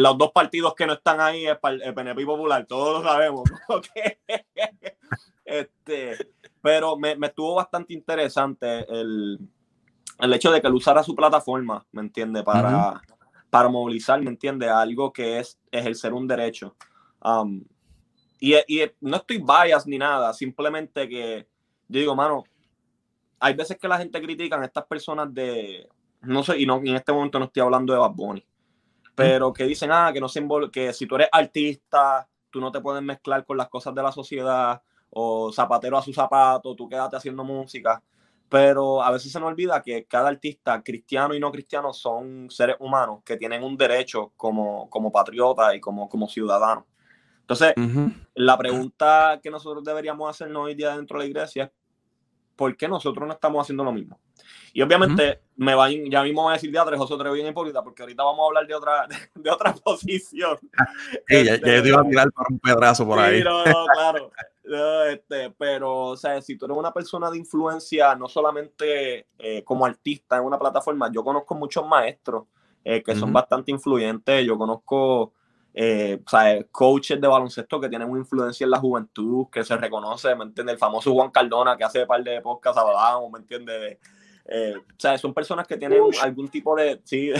los 0.00 0.18
dos 0.18 0.32
partidos 0.32 0.74
que 0.74 0.86
no 0.86 0.94
están 0.94 1.20
ahí 1.20 1.46
es 1.46 1.58
el 1.62 1.94
PNP 1.94 2.24
Popular, 2.24 2.66
todos 2.66 3.02
lo 3.02 3.08
sabemos. 3.08 3.42
este, 5.44 6.32
pero 6.60 6.96
me, 6.96 7.16
estuvo 7.22 7.54
bastante 7.54 7.94
interesante 7.94 8.84
el, 8.88 9.38
hecho 10.32 10.50
de 10.52 10.60
que 10.60 10.66
él 10.66 10.74
usara 10.74 11.02
su 11.02 11.14
plataforma, 11.14 11.84
¿me 11.92 12.02
entiende? 12.02 12.42
Para, 12.42 13.00
para 13.48 13.68
movilizar, 13.68 14.20
¿me 14.20 14.30
entiende? 14.30 14.68
Algo 14.68 15.12
que 15.12 15.38
es 15.38 15.58
ejercer 15.70 16.12
un 16.12 16.26
derecho. 16.26 16.76
Um, 17.22 17.62
y, 18.38 18.54
y, 18.54 18.90
no 19.00 19.16
estoy 19.16 19.38
bias 19.38 19.86
ni 19.86 19.98
nada, 19.98 20.32
simplemente 20.32 21.08
que 21.08 21.46
yo 21.88 22.00
digo, 22.00 22.14
mano, 22.14 22.44
hay 23.40 23.54
veces 23.54 23.78
que 23.78 23.88
la 23.88 23.98
gente 23.98 24.20
critica 24.22 24.60
a 24.60 24.64
estas 24.64 24.84
personas 24.84 25.32
de, 25.34 25.88
no 26.22 26.42
sé, 26.42 26.58
y 26.60 26.66
no, 26.66 26.78
en 26.78 26.94
este 26.94 27.12
momento 27.12 27.38
no 27.38 27.46
estoy 27.46 27.62
hablando 27.62 27.92
de 27.92 27.98
Bad 27.98 28.12
Bunny, 28.12 28.44
pero 29.20 29.52
que 29.52 29.64
dicen, 29.64 29.90
ah, 29.92 30.10
que 30.12 30.20
no 30.20 30.28
se 30.28 30.42
que 30.72 30.92
si 30.94 31.06
tú 31.06 31.16
eres 31.16 31.28
artista, 31.30 32.26
tú 32.48 32.60
no 32.60 32.72
te 32.72 32.80
puedes 32.80 33.02
mezclar 33.02 33.44
con 33.44 33.58
las 33.58 33.68
cosas 33.68 33.94
de 33.94 34.02
la 34.02 34.12
sociedad, 34.12 34.80
o 35.10 35.52
zapatero 35.52 35.98
a 35.98 36.02
su 36.02 36.12
zapato, 36.12 36.74
tú 36.74 36.88
quédate 36.88 37.16
haciendo 37.16 37.44
música. 37.44 38.02
Pero 38.48 39.02
a 39.02 39.10
veces 39.10 39.30
se 39.30 39.38
nos 39.38 39.48
olvida 39.48 39.82
que 39.82 40.06
cada 40.06 40.28
artista, 40.28 40.82
cristiano 40.82 41.34
y 41.34 41.40
no 41.40 41.52
cristiano, 41.52 41.92
son 41.92 42.48
seres 42.50 42.76
humanos 42.80 43.20
que 43.24 43.36
tienen 43.36 43.62
un 43.62 43.76
derecho 43.76 44.32
como, 44.36 44.88
como 44.88 45.12
patriota 45.12 45.74
y 45.74 45.80
como, 45.80 46.08
como 46.08 46.28
ciudadano. 46.28 46.86
Entonces, 47.42 47.74
la 48.34 48.56
pregunta 48.56 49.38
que 49.42 49.50
nosotros 49.50 49.84
deberíamos 49.84 50.30
hacernos 50.30 50.64
hoy 50.64 50.74
día 50.74 50.96
dentro 50.96 51.18
de 51.18 51.24
la 51.24 51.28
iglesia 51.28 51.64
es, 51.64 51.70
¿por 52.60 52.76
qué 52.76 52.86
nosotros 52.86 53.26
no 53.26 53.32
estamos 53.32 53.62
haciendo 53.62 53.82
lo 53.82 53.90
mismo? 53.90 54.20
Y 54.74 54.82
obviamente 54.82 55.40
me 55.56 55.74
va, 55.74 55.88
ya 55.90 56.22
mismo 56.22 56.42
voy 56.42 56.50
a 56.50 56.54
decir 56.56 56.70
de 56.70 56.96
José 56.98 57.14
otro 57.14 57.32
bien 57.32 57.46
hipócrita, 57.46 57.82
porque 57.82 58.02
ahorita 58.02 58.22
vamos 58.22 58.40
a 58.40 58.46
hablar 58.48 58.66
de 58.66 58.74
otra, 58.74 59.08
de, 59.34 59.50
otra 59.50 59.72
posición. 59.84 60.58
Sí, 61.26 61.42
ya, 61.42 61.58
te 61.58 61.88
iba 61.88 62.02
a 62.02 62.04
tirar 62.04 62.30
por 62.30 62.46
un 62.50 62.58
pedazo 62.58 63.06
por 63.06 63.18
ahí. 63.18 63.42
No, 63.42 63.64
no, 63.64 63.86
claro. 63.94 64.30
este, 65.08 65.48
pero, 65.52 66.08
o 66.08 66.16
sea, 66.18 66.42
si 66.42 66.58
tú 66.58 66.66
eres 66.66 66.76
una 66.76 66.92
persona 66.92 67.30
de 67.30 67.38
influencia, 67.38 68.14
no 68.14 68.28
solamente 68.28 69.28
eh, 69.38 69.64
como 69.64 69.86
artista 69.86 70.36
en 70.36 70.44
una 70.44 70.58
plataforma, 70.58 71.10
yo 71.10 71.24
conozco 71.24 71.54
muchos 71.54 71.86
maestros 71.88 72.44
eh, 72.84 73.02
que 73.02 73.16
son 73.16 73.32
bastante 73.32 73.70
influyentes. 73.70 74.44
Yo 74.44 74.58
conozco 74.58 75.32
eh, 75.72 76.20
coaches 76.72 77.20
de 77.20 77.28
baloncesto 77.28 77.80
que 77.80 77.88
tienen 77.88 78.08
una 78.08 78.20
influencia 78.20 78.64
en 78.64 78.70
la 78.70 78.78
juventud, 78.78 79.46
que 79.50 79.62
se 79.62 79.76
reconoce, 79.76 80.34
¿me 80.34 80.44
entiendes? 80.44 80.74
El 80.74 80.78
famoso 80.78 81.12
Juan 81.12 81.30
Cardona 81.30 81.76
que 81.76 81.84
hace 81.84 82.02
un 82.02 82.08
par 82.08 82.22
de 82.24 82.40
podcasts 82.40 82.80
hablamos, 82.80 83.30
¿me 83.30 83.38
entiendes? 83.38 83.98
Eh, 84.46 84.74
o 84.76 84.94
sea, 84.98 85.16
son 85.16 85.32
personas 85.32 85.66
que 85.66 85.76
tienen 85.76 86.02
algún 86.22 86.48
tipo 86.48 86.74
de, 86.74 87.00
sí, 87.04 87.30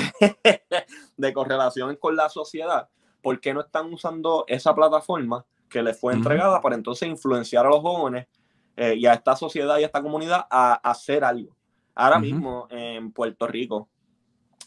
de 1.17 1.33
correlación 1.33 1.97
con 1.97 2.15
la 2.15 2.29
sociedad, 2.29 2.89
¿por 3.21 3.41
qué 3.41 3.53
no 3.53 3.63
están 3.63 3.93
usando 3.93 4.45
esa 4.47 4.75
plataforma 4.75 5.45
que 5.69 5.83
les 5.83 5.99
fue 5.99 6.13
entregada 6.15 6.61
para 6.61 6.77
entonces 6.77 7.09
influenciar 7.09 7.67
a 7.67 7.71
los 7.71 7.81
jóvenes 7.81 8.27
eh, 8.77 8.95
y 8.97 9.07
a 9.07 9.15
esta 9.15 9.35
sociedad 9.35 9.79
y 9.79 9.83
a 9.83 9.87
esta 9.87 10.03
comunidad 10.03 10.47
a, 10.49 10.75
hacer 10.75 11.25
algo? 11.25 11.57
Ahora 11.97 12.21
mismo 12.21 12.69
en 12.71 13.11
Puerto 13.13 13.47
Rico 13.47 13.89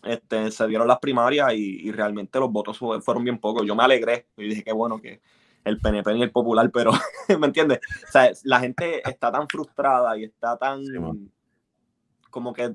este, 0.03 0.51
se 0.51 0.67
dieron 0.67 0.88
las 0.88 1.00
primarias 1.00 1.53
y, 1.53 1.91
realmente 1.91 2.39
los 2.39 2.51
votos 2.51 2.77
fueron 2.77 3.24
bien 3.24 3.39
pocos. 3.39 3.65
Yo 3.65 3.75
me 3.75 3.83
alegré 3.83 4.27
y 4.38 4.50
dije 4.50 4.63
que 4.63 4.74
bueno 4.74 5.01
que 5.01 5.22
el 5.63 5.79
PNP 5.79 6.13
ni 6.13 6.24
el 6.24 6.31
popular, 6.31 6.69
pero 6.72 6.91
¿me 7.39 7.48
entiendes? 7.48 7.79
O 8.07 8.12
sea, 8.12 8.31
la 8.43 8.60
gente 8.60 9.07
está 9.07 9.31
tan 9.31 9.48
frustrada 9.48 10.17
y 10.17 10.25
está 10.25 10.57
tan 10.57 10.83
como 12.29 12.51
que 12.51 12.74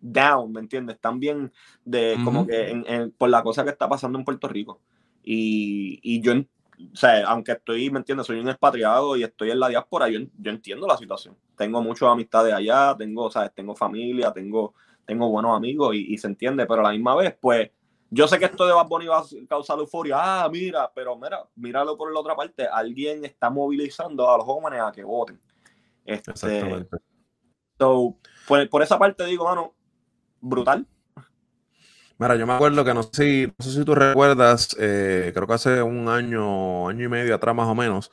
down, 0.00 0.52
¿me 0.52 0.60
entiendes? 0.60 1.00
También 1.00 1.52
de 1.84 2.18
como 2.24 2.46
que 2.46 3.10
por 3.16 3.30
la 3.30 3.42
cosa 3.42 3.64
que 3.64 3.70
está 3.70 3.88
pasando 3.88 4.18
en 4.18 4.24
Puerto 4.24 4.48
Rico. 4.48 4.80
Y, 5.22 6.00
y 6.02 6.20
yo, 6.20 6.32
o 6.32 6.96
sea, 6.96 7.26
aunque 7.26 7.52
estoy, 7.52 7.90
¿me 7.90 7.98
entiendes? 7.98 8.26
Soy 8.26 8.38
un 8.38 8.48
expatriado 8.48 9.16
y 9.16 9.24
estoy 9.24 9.50
en 9.50 9.60
la 9.60 9.68
diáspora, 9.68 10.08
yo, 10.08 10.20
yo 10.38 10.50
entiendo 10.50 10.86
la 10.86 10.96
situación. 10.96 11.36
Tengo 11.56 11.82
muchas 11.82 12.08
amistades 12.08 12.54
allá, 12.54 12.94
tengo, 12.96 13.30
¿sabes? 13.30 13.52
Tengo 13.54 13.74
familia, 13.74 14.32
tengo, 14.32 14.74
tengo 15.08 15.30
buenos 15.30 15.56
amigos 15.56 15.94
y, 15.94 16.18
se 16.18 16.26
entiende, 16.26 16.66
pero 16.66 16.80
a 16.80 16.84
la 16.84 16.90
misma 16.90 17.16
vez, 17.16 17.34
pues, 17.40 17.70
yo 18.10 18.28
sé 18.28 18.38
que 18.38 18.44
esto 18.44 18.66
de 18.66 18.74
Bad 18.74 18.88
Bunny 18.88 19.06
va 19.06 19.20
a 19.20 19.24
causar 19.48 19.78
euforia. 19.78 20.16
Ah, 20.18 20.48
mira, 20.50 20.90
pero 20.94 21.16
mira, 21.16 21.42
míralo 21.56 21.96
por 21.96 22.12
la 22.12 22.20
otra 22.20 22.36
parte. 22.36 22.66
Alguien 22.66 23.24
está 23.24 23.48
movilizando 23.48 24.30
a 24.30 24.36
los 24.36 24.44
jóvenes 24.44 24.80
a 24.82 24.92
que 24.92 25.02
voten. 25.02 25.40
Este, 26.04 26.30
Exactamente. 26.30 26.98
So, 27.78 28.16
por, 28.46 28.82
esa 28.82 28.98
parte 28.98 29.24
digo, 29.24 29.44
mano, 29.44 29.74
brutal. 30.40 30.86
Mira, 32.18 32.36
yo 32.36 32.46
me 32.46 32.52
acuerdo 32.52 32.84
que 32.84 32.92
no 32.92 33.02
sé 33.02 33.10
si, 33.12 33.46
no 33.46 33.64
sé 33.64 33.78
si 33.78 33.84
tú 33.84 33.94
recuerdas, 33.94 34.76
eh, 34.78 35.30
creo 35.34 35.46
que 35.46 35.54
hace 35.54 35.82
un 35.82 36.08
año, 36.08 36.88
año 36.88 37.04
y 37.04 37.08
medio 37.08 37.34
atrás 37.34 37.54
más 37.54 37.68
o 37.68 37.74
menos, 37.74 38.10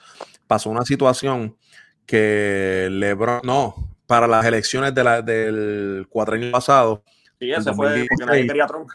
pasó 0.47 0.69
una 0.69 0.83
situación 0.83 1.57
que 2.05 2.87
LeBron, 2.91 3.41
no, 3.43 3.94
para 4.05 4.27
las 4.27 4.45
elecciones 4.45 4.93
de 4.93 5.03
la, 5.03 5.21
del 5.21 6.07
cuatrienio 6.09 6.51
pasado. 6.51 7.03
Sí, 7.39 7.51
ese 7.51 7.73
fue 7.73 8.05
porque 8.07 8.25
nadie 8.25 8.47
quería 8.47 8.67
Trump. 8.67 8.89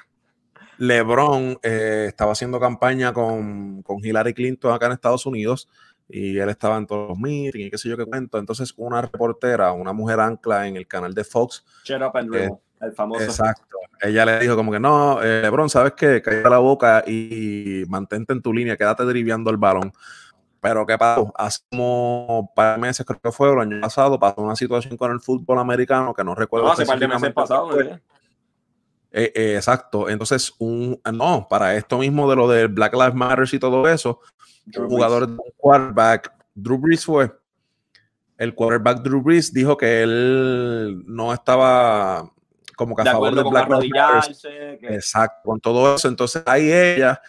LeBron 0.78 1.58
eh, 1.62 2.06
estaba 2.08 2.32
haciendo 2.32 2.58
campaña 2.58 3.12
con, 3.12 3.82
con 3.82 3.98
Hillary 4.02 4.32
Clinton 4.32 4.72
acá 4.72 4.86
en 4.86 4.92
Estados 4.92 5.26
Unidos 5.26 5.68
y 6.08 6.38
él 6.38 6.48
estaba 6.48 6.76
en 6.78 6.86
todos 6.86 7.10
los 7.10 7.18
meetings 7.18 7.66
y 7.66 7.70
qué 7.70 7.78
sé 7.78 7.88
yo 7.88 7.96
qué 7.96 8.06
cuento. 8.06 8.38
Entonces, 8.38 8.72
una 8.76 9.02
reportera, 9.02 9.72
una 9.72 9.92
mujer 9.92 10.20
ancla 10.20 10.66
en 10.66 10.76
el 10.76 10.86
canal 10.86 11.14
de 11.14 11.22
Fox. 11.24 11.64
Shut 11.84 12.02
up 12.02 12.16
and 12.16 12.34
eh, 12.34 12.50
el 12.80 12.92
famoso. 12.92 13.22
Exacto. 13.22 13.76
Ella 14.00 14.24
le 14.24 14.38
dijo 14.40 14.56
como 14.56 14.72
que 14.72 14.80
no, 14.80 15.22
eh, 15.22 15.42
Lebron, 15.42 15.68
¿sabes 15.68 15.92
qué? 15.92 16.22
Cállate 16.22 16.48
la 16.48 16.58
boca 16.58 17.04
y 17.06 17.84
mantente 17.88 18.32
en 18.32 18.40
tu 18.40 18.52
línea, 18.52 18.76
quédate 18.76 19.04
driviando 19.04 19.50
el 19.50 19.58
balón. 19.58 19.92
Pero 20.60 20.86
¿qué 20.86 20.98
pasó? 20.98 21.32
Hace 21.36 21.60
como 21.70 22.52
par 22.54 22.76
de 22.76 22.82
meses, 22.82 23.06
creo 23.06 23.20
que 23.20 23.32
fue 23.32 23.52
el 23.52 23.58
año 23.58 23.80
pasado, 23.80 24.18
pasó 24.18 24.42
una 24.42 24.56
situación 24.56 24.96
con 24.96 25.10
el 25.10 25.20
fútbol 25.20 25.58
americano 25.58 26.12
que 26.12 26.22
no 26.22 26.34
recuerdo. 26.34 26.66
No, 26.66 26.72
hace 26.72 26.84
par 26.84 26.98
de 26.98 27.08
meses 27.08 27.32
pasado, 27.32 27.80
eh, 27.80 29.32
eh, 29.34 29.54
exacto. 29.56 30.08
Entonces, 30.08 30.52
un, 30.58 31.00
no, 31.12 31.46
para 31.48 31.74
esto 31.74 31.98
mismo 31.98 32.28
de 32.28 32.36
lo 32.36 32.48
del 32.48 32.68
Black 32.68 32.92
Lives 32.92 33.14
Matter 33.14 33.48
y 33.50 33.58
todo 33.58 33.88
eso, 33.88 34.20
un 34.76 34.88
jugador 34.88 35.26
de 35.26 35.32
un 35.32 35.50
quarterback, 35.56 36.32
Drew 36.54 36.78
Brees 36.78 37.04
fue, 37.04 37.32
el 38.36 38.54
quarterback 38.54 39.02
Drew 39.02 39.22
Brees 39.22 39.52
dijo 39.52 39.76
que 39.76 40.02
él 40.02 41.02
no 41.06 41.32
estaba 41.32 42.30
como 42.76 42.96
que 42.96 43.02
a 43.02 43.12
favor 43.12 43.34
de 43.34 43.42
Black 43.42 43.68
Lives 43.68 44.42
Exacto, 44.82 45.42
con 45.44 45.60
todo 45.60 45.94
eso. 45.94 46.08
Entonces 46.08 46.42
ahí 46.46 46.72
ella 46.72 47.20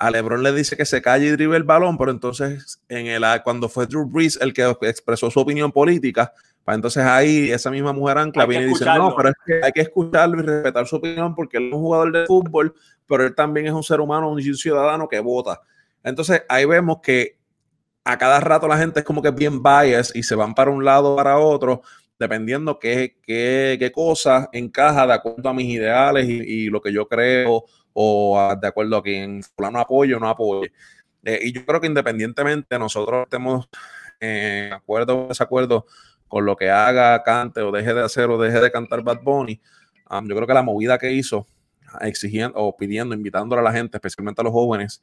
a 0.00 0.10
LeBron 0.10 0.42
le 0.42 0.52
dice 0.52 0.76
que 0.76 0.84
se 0.84 1.02
calle 1.02 1.26
y 1.26 1.30
drive 1.30 1.56
el 1.56 1.64
balón, 1.64 1.98
pero 1.98 2.10
entonces 2.10 2.80
en 2.88 3.06
el 3.06 3.24
cuando 3.42 3.68
fue 3.68 3.86
Drew 3.86 4.06
Brees 4.06 4.38
el 4.40 4.52
que 4.52 4.76
expresó 4.82 5.30
su 5.30 5.40
opinión 5.40 5.72
política, 5.72 6.32
pues 6.64 6.74
entonces 6.76 7.02
ahí 7.04 7.50
esa 7.50 7.70
misma 7.70 7.92
mujer 7.92 8.18
ancla 8.18 8.46
viene 8.46 8.66
y 8.66 8.68
dice, 8.68 8.84
no, 8.84 9.14
pero 9.16 9.30
es 9.30 9.34
que 9.44 9.60
hay 9.64 9.72
que 9.72 9.80
escucharlo 9.80 10.38
y 10.38 10.42
respetar 10.42 10.86
su 10.86 10.96
opinión 10.96 11.34
porque 11.34 11.56
él 11.56 11.68
es 11.68 11.72
un 11.74 11.80
jugador 11.80 12.12
de 12.12 12.26
fútbol, 12.26 12.74
pero 13.06 13.26
él 13.26 13.34
también 13.34 13.66
es 13.66 13.72
un 13.72 13.82
ser 13.82 14.00
humano, 14.00 14.30
un 14.30 14.40
ciudadano 14.42 15.08
que 15.08 15.18
vota. 15.18 15.60
Entonces 16.04 16.42
ahí 16.48 16.64
vemos 16.64 16.98
que 17.02 17.38
a 18.04 18.16
cada 18.16 18.38
rato 18.40 18.68
la 18.68 18.78
gente 18.78 19.00
es 19.00 19.04
como 19.04 19.20
que 19.20 19.30
bien 19.30 19.62
bias 19.62 20.14
y 20.14 20.22
se 20.22 20.34
van 20.34 20.54
para 20.54 20.70
un 20.70 20.84
lado 20.84 21.16
para 21.16 21.38
otro, 21.38 21.82
dependiendo 22.18 22.78
qué, 22.78 23.16
qué, 23.22 23.76
qué 23.78 23.90
cosa 23.90 24.48
encaja 24.52 25.06
de 25.06 25.14
acuerdo 25.14 25.48
a 25.48 25.54
mis 25.54 25.66
ideales 25.66 26.28
y, 26.28 26.68
lo 26.70 26.80
que 26.80 26.92
yo 26.92 27.08
creo 27.08 27.64
o 28.00 28.54
de 28.54 28.68
acuerdo 28.68 28.96
a 28.96 29.02
quien 29.02 29.42
fulano 29.42 29.80
apoyo 29.80 30.18
o 30.18 30.20
no 30.20 30.28
apoye. 30.28 30.72
Eh, 31.24 31.40
y 31.42 31.52
yo 31.52 31.66
creo 31.66 31.80
que 31.80 31.88
independientemente 31.88 32.78
nosotros 32.78 33.24
estemos 33.24 33.68
en 34.20 34.72
acuerdo 34.72 35.24
o 35.24 35.28
desacuerdo 35.28 35.84
con 36.28 36.46
lo 36.46 36.54
que 36.54 36.70
haga, 36.70 37.20
cante 37.24 37.60
o 37.60 37.72
deje 37.72 37.92
de 37.92 38.04
hacer 38.04 38.30
o 38.30 38.38
deje 38.38 38.60
de 38.60 38.70
cantar 38.70 39.02
Bad 39.02 39.22
Bunny, 39.22 39.60
um, 40.10 40.28
yo 40.28 40.36
creo 40.36 40.46
que 40.46 40.54
la 40.54 40.62
movida 40.62 40.96
que 40.96 41.10
hizo 41.10 41.48
exigiendo 42.00 42.56
o 42.56 42.76
pidiendo, 42.76 43.16
invitándole 43.16 43.62
a 43.62 43.64
la 43.64 43.72
gente, 43.72 43.96
especialmente 43.96 44.42
a 44.42 44.44
los 44.44 44.52
jóvenes, 44.52 45.02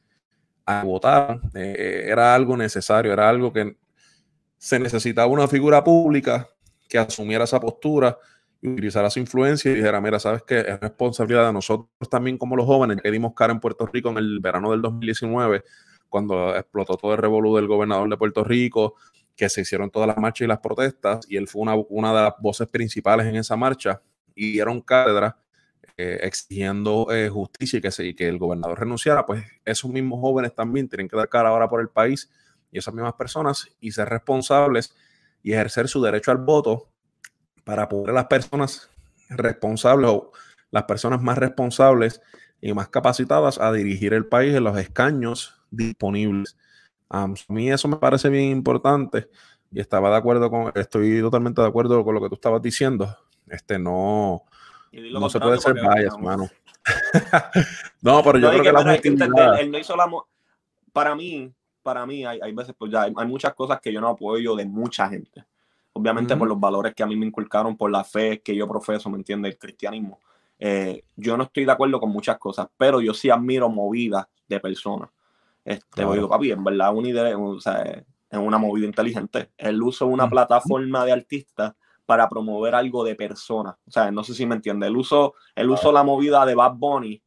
a 0.64 0.82
votar, 0.82 1.38
eh, 1.54 2.06
era 2.06 2.34
algo 2.34 2.56
necesario, 2.56 3.12
era 3.12 3.28
algo 3.28 3.52
que 3.52 3.76
se 4.56 4.78
necesitaba 4.78 5.26
una 5.26 5.48
figura 5.48 5.84
pública 5.84 6.48
que 6.88 6.96
asumiera 6.96 7.44
esa 7.44 7.60
postura 7.60 8.16
utilizara 8.70 9.10
su 9.10 9.18
influencia 9.18 9.70
y 9.70 9.74
dijera, 9.74 10.00
mira, 10.00 10.18
sabes 10.18 10.42
que 10.42 10.60
es 10.60 10.80
responsabilidad 10.80 11.46
de 11.46 11.52
nosotros 11.52 11.88
también 12.10 12.38
como 12.38 12.56
los 12.56 12.66
jóvenes, 12.66 13.00
que 13.02 13.10
dimos 13.10 13.34
cara 13.34 13.52
en 13.52 13.60
Puerto 13.60 13.86
Rico 13.86 14.10
en 14.10 14.18
el 14.18 14.40
verano 14.40 14.70
del 14.70 14.82
2019, 14.82 15.64
cuando 16.08 16.54
explotó 16.56 16.96
todo 16.96 17.12
el 17.12 17.18
revolú 17.18 17.56
del 17.56 17.66
gobernador 17.66 18.08
de 18.08 18.16
Puerto 18.16 18.44
Rico, 18.44 18.94
que 19.36 19.48
se 19.48 19.62
hicieron 19.62 19.90
todas 19.90 20.06
las 20.06 20.16
marchas 20.16 20.46
y 20.46 20.48
las 20.48 20.60
protestas, 20.60 21.26
y 21.28 21.36
él 21.36 21.48
fue 21.48 21.62
una, 21.62 21.74
una 21.88 22.14
de 22.14 22.22
las 22.22 22.34
voces 22.40 22.68
principales 22.68 23.26
en 23.26 23.36
esa 23.36 23.56
marcha, 23.56 24.00
y 24.34 24.52
dieron 24.52 24.80
cátedra 24.80 25.36
eh, 25.98 26.18
exigiendo 26.24 27.10
eh, 27.10 27.30
justicia 27.30 27.78
y 27.78 27.80
que, 27.80 27.90
se, 27.90 28.04
y 28.04 28.14
que 28.14 28.28
el 28.28 28.36
gobernador 28.36 28.78
renunciara, 28.78 29.24
pues 29.24 29.42
esos 29.64 29.90
mismos 29.90 30.20
jóvenes 30.20 30.54
también 30.54 30.90
tienen 30.90 31.08
que 31.08 31.16
dar 31.16 31.26
cara 31.28 31.48
ahora 31.48 31.70
por 31.70 31.80
el 31.80 31.88
país 31.88 32.30
y 32.70 32.76
esas 32.76 32.92
mismas 32.92 33.14
personas 33.14 33.66
y 33.80 33.92
ser 33.92 34.06
responsables 34.10 34.94
y 35.42 35.54
ejercer 35.54 35.88
su 35.88 36.02
derecho 36.02 36.30
al 36.32 36.36
voto 36.36 36.90
para 37.66 37.88
poder 37.88 38.14
las 38.14 38.26
personas 38.26 38.88
responsables 39.28 40.08
o 40.08 40.30
las 40.70 40.84
personas 40.84 41.20
más 41.20 41.36
responsables 41.36 42.22
y 42.60 42.72
más 42.72 42.88
capacitadas 42.88 43.58
a 43.58 43.72
dirigir 43.72 44.14
el 44.14 44.24
país 44.24 44.54
en 44.54 44.62
los 44.62 44.78
escaños 44.78 45.60
disponibles. 45.72 46.56
a 47.10 47.26
mí 47.48 47.70
eso 47.70 47.88
me 47.88 47.96
parece 47.96 48.28
bien 48.28 48.50
importante 48.50 49.28
y 49.72 49.80
estaba 49.80 50.10
de 50.10 50.16
acuerdo 50.16 50.48
con, 50.48 50.70
estoy 50.76 51.20
totalmente 51.20 51.60
de 51.60 51.66
acuerdo 51.66 52.04
con 52.04 52.14
lo 52.14 52.20
que 52.20 52.28
tú 52.28 52.36
estabas 52.36 52.62
diciendo. 52.62 53.16
Este 53.48 53.80
no, 53.80 54.44
no 54.92 55.28
se 55.28 55.40
puede 55.40 55.58
ser 55.58 55.74
bias, 55.74 56.16
mano. 56.20 56.48
no, 58.00 58.22
pero 58.22 58.38
yo 58.38 58.50
creo 58.50 58.62
que, 58.62 58.72
la 58.72 59.56
él 59.58 59.72
no 59.72 59.78
hizo 59.78 59.96
la 59.96 60.08
para 60.92 61.16
mí, 61.16 61.52
para 61.82 62.06
mí 62.06 62.24
hay, 62.24 62.38
hay 62.40 62.52
veces, 62.52 62.76
pues 62.78 62.92
ya 62.92 63.02
hay, 63.02 63.26
muchas 63.26 63.54
cosas 63.54 63.80
que 63.80 63.92
yo 63.92 64.00
no 64.00 64.08
apoyo 64.08 64.54
de 64.54 64.66
mucha 64.66 65.08
gente. 65.08 65.44
Obviamente 65.96 66.36
por 66.36 66.46
los 66.46 66.60
valores 66.60 66.94
que 66.94 67.02
a 67.02 67.06
mí 67.06 67.16
me 67.16 67.24
inculcaron, 67.24 67.74
por 67.74 67.90
la 67.90 68.04
fe 68.04 68.42
que 68.42 68.54
yo 68.54 68.68
profeso, 68.68 69.08
¿me 69.08 69.16
entiende? 69.16 69.48
El 69.48 69.56
cristianismo. 69.56 70.20
Eh, 70.58 71.04
yo 71.16 71.38
no 71.38 71.44
estoy 71.44 71.64
de 71.64 71.72
acuerdo 71.72 71.98
con 71.98 72.10
muchas 72.10 72.36
cosas, 72.36 72.68
pero 72.76 73.00
yo 73.00 73.14
sí 73.14 73.30
admiro 73.30 73.70
movidas 73.70 74.26
de 74.46 74.60
personas. 74.60 75.08
Este, 75.64 76.04
digo, 76.04 76.28
papi, 76.28 76.50
en 76.50 76.62
verdad 76.62 76.94
una 76.94 77.08
idea, 77.08 77.38
o 77.38 77.58
sea, 77.58 77.82
es 77.82 78.04
una 78.38 78.58
movida 78.58 78.84
inteligente. 78.84 79.52
El 79.56 79.82
uso 79.82 80.06
de 80.06 80.12
una 80.12 80.28
plataforma 80.28 81.06
de 81.06 81.12
artistas 81.12 81.72
para 82.04 82.28
promover 82.28 82.74
algo 82.74 83.02
de 83.02 83.14
personas. 83.14 83.76
O 83.86 83.90
sea, 83.90 84.10
no 84.10 84.22
sé 84.22 84.34
si 84.34 84.44
me 84.44 84.54
entiende. 84.54 84.86
El 84.88 84.98
uso, 84.98 85.32
el 85.54 85.70
uso 85.70 85.90
la 85.92 86.02
movida 86.02 86.44
de 86.44 86.54
Bad 86.54 86.74
Bunny, 86.74 87.22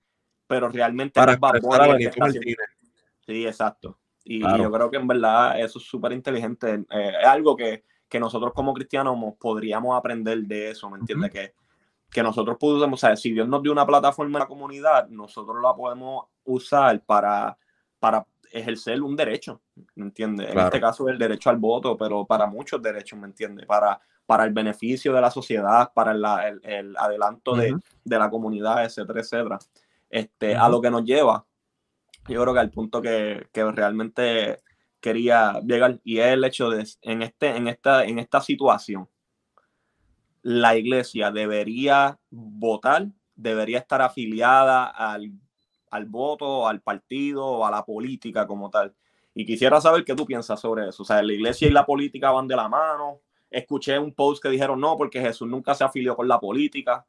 pero 0.45 0.69
realmente 0.69 1.19
para 1.19 1.33
es 1.33 1.39
Bad 1.39 1.59
Bunny. 1.59 2.05
sí, 3.25 3.47
exacto. 3.47 3.97
Y 4.23 4.41
yo 4.41 4.71
creo 4.71 4.91
que 4.91 4.97
en 4.97 5.07
verdad 5.07 5.59
eso 5.59 5.79
es 5.79 5.85
súper 5.85 6.11
inteligente. 6.11 6.85
Eh, 6.91 7.13
es 7.19 7.27
algo 7.27 7.55
que, 7.55 7.83
nosotros 8.17 8.53
como 8.53 8.73
cristianos 8.73 9.17
podríamos 9.37 9.97
aprender 9.97 10.39
de 10.43 10.69
eso, 10.69 10.89
¿me 10.89 10.99
entiendes? 10.99 11.31
que, 11.31 11.53
que 12.09 12.23
nosotros 12.23 12.55
podemos, 12.57 13.03
o 13.03 13.05
sea, 13.05 13.17
si 13.17 13.33
Dios 13.33 13.47
nos 13.49 13.61
dio 13.61 13.73
una 13.73 13.85
plataforma 13.85 14.37
en 14.37 14.43
la 14.43 14.47
comunidad, 14.47 15.09
nosotros 15.09 15.57
la 15.61 15.75
podemos 15.75 16.27
usar 16.45 17.01
para, 17.01 17.57
para 17.99 18.25
ejercer 18.53 19.01
un 19.03 19.17
derecho, 19.17 19.61
¿me 19.95 20.05
entiendes? 20.05 20.49
En 20.49 20.59
este 20.59 20.79
caso 20.79 21.09
el 21.09 21.17
derecho 21.17 21.49
al 21.49 21.57
voto, 21.57 21.97
pero 21.97 22.25
para 22.25 22.47
muchos 22.47 22.81
derechos, 22.81 23.19
¿me 23.19 23.27
entiendes? 23.27 23.65
Para, 23.65 23.99
para 24.25 24.45
el 24.45 24.53
beneficio 24.53 25.13
de 25.13 25.19
la 25.19 25.29
sociedad, 25.29 25.91
para 25.93 26.13
el, 26.13 26.95
adelanto 26.97 27.55
de, 27.55 27.75
la 28.05 28.29
comunidad, 28.29 28.85
etcétera, 28.85 29.19
etcétera. 29.19 29.59
Este, 30.09 30.55
A 30.55 30.69
lo 30.69 30.81
que 30.81 30.89
nos 30.89 31.03
lleva 31.03 31.45
yo 32.29 32.41
creo 32.41 32.53
que 32.53 32.59
al 32.59 32.69
punto 32.69 33.01
que, 33.01 33.47
realmente 33.53 34.61
quería 34.99 35.59
llegar 35.61 35.99
y 36.03 36.19
es 36.19 36.27
el 36.27 36.43
hecho 36.43 36.69
de 36.69 36.87
en 37.01 37.21
este 37.21 37.55
en 37.55 37.67
esta 37.67 38.05
en 38.05 38.19
esta 38.19 38.41
situación 38.41 39.09
la 40.41 40.75
iglesia 40.75 41.31
debería 41.31 42.19
votar 42.29 43.07
debería 43.35 43.79
estar 43.79 44.01
afiliada 44.01 44.85
al 44.85 45.31
al 45.91 46.05
voto, 46.05 46.67
al 46.67 46.81
partido, 46.81 47.65
a 47.65 47.71
la 47.71 47.83
política 47.83 48.45
como 48.47 48.69
tal. 48.69 48.93
Y 49.33 49.45
quisiera 49.45 49.79
saber 49.79 50.03
qué 50.03 50.15
tú 50.15 50.25
piensas 50.25 50.59
sobre 50.59 50.89
eso. 50.89 51.03
O 51.03 51.05
sea, 51.05 51.21
la 51.21 51.33
iglesia 51.33 51.67
y 51.67 51.71
la 51.71 51.85
política 51.85 52.31
van 52.31 52.47
de 52.47 52.55
la 52.55 52.67
mano. 52.67 53.21
Escuché 53.49 53.97
un 53.97 54.13
post 54.13 54.41
que 54.41 54.49
dijeron 54.49 54.79
no, 54.79 54.97
porque 54.97 55.21
Jesús 55.21 55.47
nunca 55.47 55.73
se 55.73 55.83
afilió 55.83 56.15
con 56.15 56.27
la 56.27 56.39
política. 56.39 57.05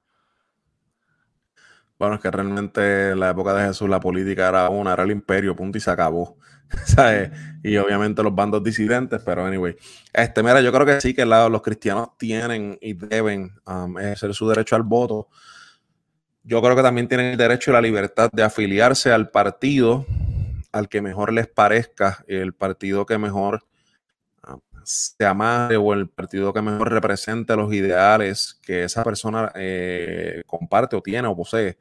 Bueno, 1.99 2.15
es 2.15 2.21
que 2.21 2.31
realmente 2.31 3.11
en 3.11 3.21
la 3.21 3.31
época 3.31 3.53
de 3.53 3.67
Jesús 3.67 3.89
la 3.89 4.01
política 4.01 4.49
era 4.49 4.71
una, 4.71 4.95
era 4.95 5.03
el 5.03 5.11
imperio, 5.11 5.55
punto 5.55 5.77
y 5.77 5.83
se 5.83 5.91
acabó. 5.91 6.37
Y 7.63 7.77
obviamente 7.77 8.23
los 8.23 8.35
bandos 8.35 8.63
disidentes, 8.63 9.21
pero 9.25 9.45
anyway. 9.45 9.77
Este, 10.13 10.43
mira, 10.43 10.61
yo 10.63 10.73
creo 10.73 10.87
que 10.87 11.01
sí 11.01 11.13
que 11.13 11.27
los 11.27 11.63
cristianos 11.63 12.17
tienen 12.17 12.79
y 12.81 12.95
deben 12.95 13.53
um, 13.67 13.99
ejercer 13.99 14.35
su 14.35 14.49
derecho 14.49 14.77
al 14.77 14.83
voto. 14.83 15.29
Yo 16.43 16.63
creo 16.63 16.75
que 16.75 16.83
también 16.83 17.07
tienen 17.07 17.33
el 17.33 17.37
derecho 17.37 17.71
y 17.71 17.75
la 17.75 17.83
libertad 17.83 18.31
de 18.33 18.43
afiliarse 18.43 19.13
al 19.13 19.31
partido 19.31 20.07
al 20.73 20.89
que 20.89 21.03
mejor 21.03 21.33
les 21.33 21.49
parezca, 21.49 22.25
el 22.29 22.55
partido 22.55 23.05
que 23.05 23.19
mejor 23.19 23.67
um, 24.49 24.61
se 24.85 25.27
amare 25.27 25.77
o 25.77 25.93
el 25.93 26.09
partido 26.09 26.53
que 26.53 26.63
mejor 26.63 26.91
represente 26.91 27.57
los 27.57 27.73
ideales 27.75 28.59
que 28.63 28.85
esa 28.85 29.05
persona 29.05 29.53
eh, 29.55 30.43
comparte 30.47 30.97
o 30.97 31.03
tiene 31.03 31.29
o 31.29 31.37
posee. 31.37 31.77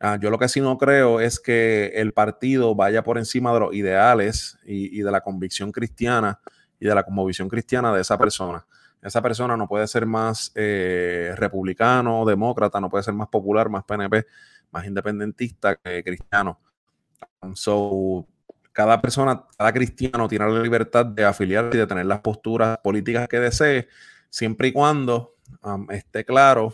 Ah, 0.00 0.16
yo 0.20 0.30
lo 0.30 0.38
que 0.38 0.48
sí 0.48 0.60
no 0.60 0.78
creo 0.78 1.20
es 1.20 1.40
que 1.40 1.86
el 1.96 2.12
partido 2.12 2.74
vaya 2.74 3.02
por 3.02 3.18
encima 3.18 3.52
de 3.52 3.60
los 3.60 3.74
ideales 3.74 4.58
y, 4.64 5.00
de 5.02 5.10
la 5.10 5.22
convicción 5.22 5.72
cristiana 5.72 6.38
y 6.78 6.86
de 6.86 6.94
la 6.94 7.02
conmovisión 7.02 7.48
cristiana 7.48 7.92
de 7.92 8.00
esa 8.00 8.16
persona. 8.16 8.64
Esa 9.02 9.20
persona 9.22 9.56
no 9.56 9.66
puede 9.66 9.86
ser 9.88 10.06
más 10.06 10.52
eh, 10.54 11.34
republicano, 11.36 12.24
demócrata, 12.24 12.80
no 12.80 12.88
puede 12.88 13.04
ser 13.04 13.14
más 13.14 13.28
popular, 13.28 13.68
más 13.68 13.84
PNP, 13.84 14.26
más 14.70 14.86
independentista 14.86 15.76
que 15.76 16.04
cristiano. 16.04 16.60
So, 17.54 18.26
cada 18.72 19.00
persona, 19.00 19.44
cada 19.56 19.72
cristiano 19.72 20.28
tiene 20.28 20.48
la 20.48 20.62
libertad 20.62 21.06
de 21.06 21.24
afiliarse 21.24 21.76
y 21.76 21.80
de 21.80 21.86
tener 21.86 22.06
las 22.06 22.20
posturas 22.20 22.78
políticas 22.78 23.28
que 23.28 23.40
desee, 23.40 23.88
siempre 24.30 24.68
y 24.68 24.72
cuando 24.72 25.34
um, 25.62 25.90
esté 25.90 26.24
claro 26.24 26.72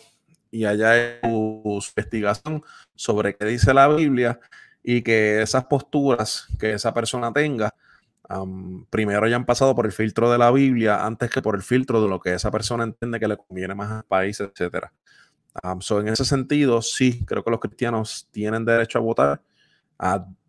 y 0.54 0.66
haya 0.66 1.18
su 1.20 1.82
investigación 1.96 2.62
sobre 2.94 3.34
qué 3.34 3.44
dice 3.44 3.74
la 3.74 3.88
Biblia 3.88 4.38
y 4.84 5.02
que 5.02 5.42
esas 5.42 5.64
posturas 5.64 6.46
que 6.60 6.72
esa 6.72 6.94
persona 6.94 7.32
tenga 7.32 7.74
primero 8.88 9.26
hayan 9.26 9.44
pasado 9.44 9.74
por 9.74 9.84
el 9.84 9.92
filtro 9.92 10.30
de 10.30 10.38
la 10.38 10.52
Biblia 10.52 11.04
antes 11.04 11.28
que 11.28 11.42
por 11.42 11.56
el 11.56 11.62
filtro 11.62 12.00
de 12.00 12.08
lo 12.08 12.20
que 12.20 12.34
esa 12.34 12.52
persona 12.52 12.84
entiende 12.84 13.18
que 13.18 13.26
le 13.26 13.36
conviene 13.36 13.74
más 13.74 13.90
al 13.90 14.04
país, 14.04 14.40
etc. 14.40 14.86
en 15.62 16.08
ese 16.08 16.24
sentido, 16.24 16.80
sí, 16.82 17.24
creo 17.26 17.42
que 17.42 17.50
los 17.50 17.60
cristianos 17.60 18.28
tienen 18.30 18.64
derecho 18.64 18.98
a 18.98 19.02
votar, 19.02 19.42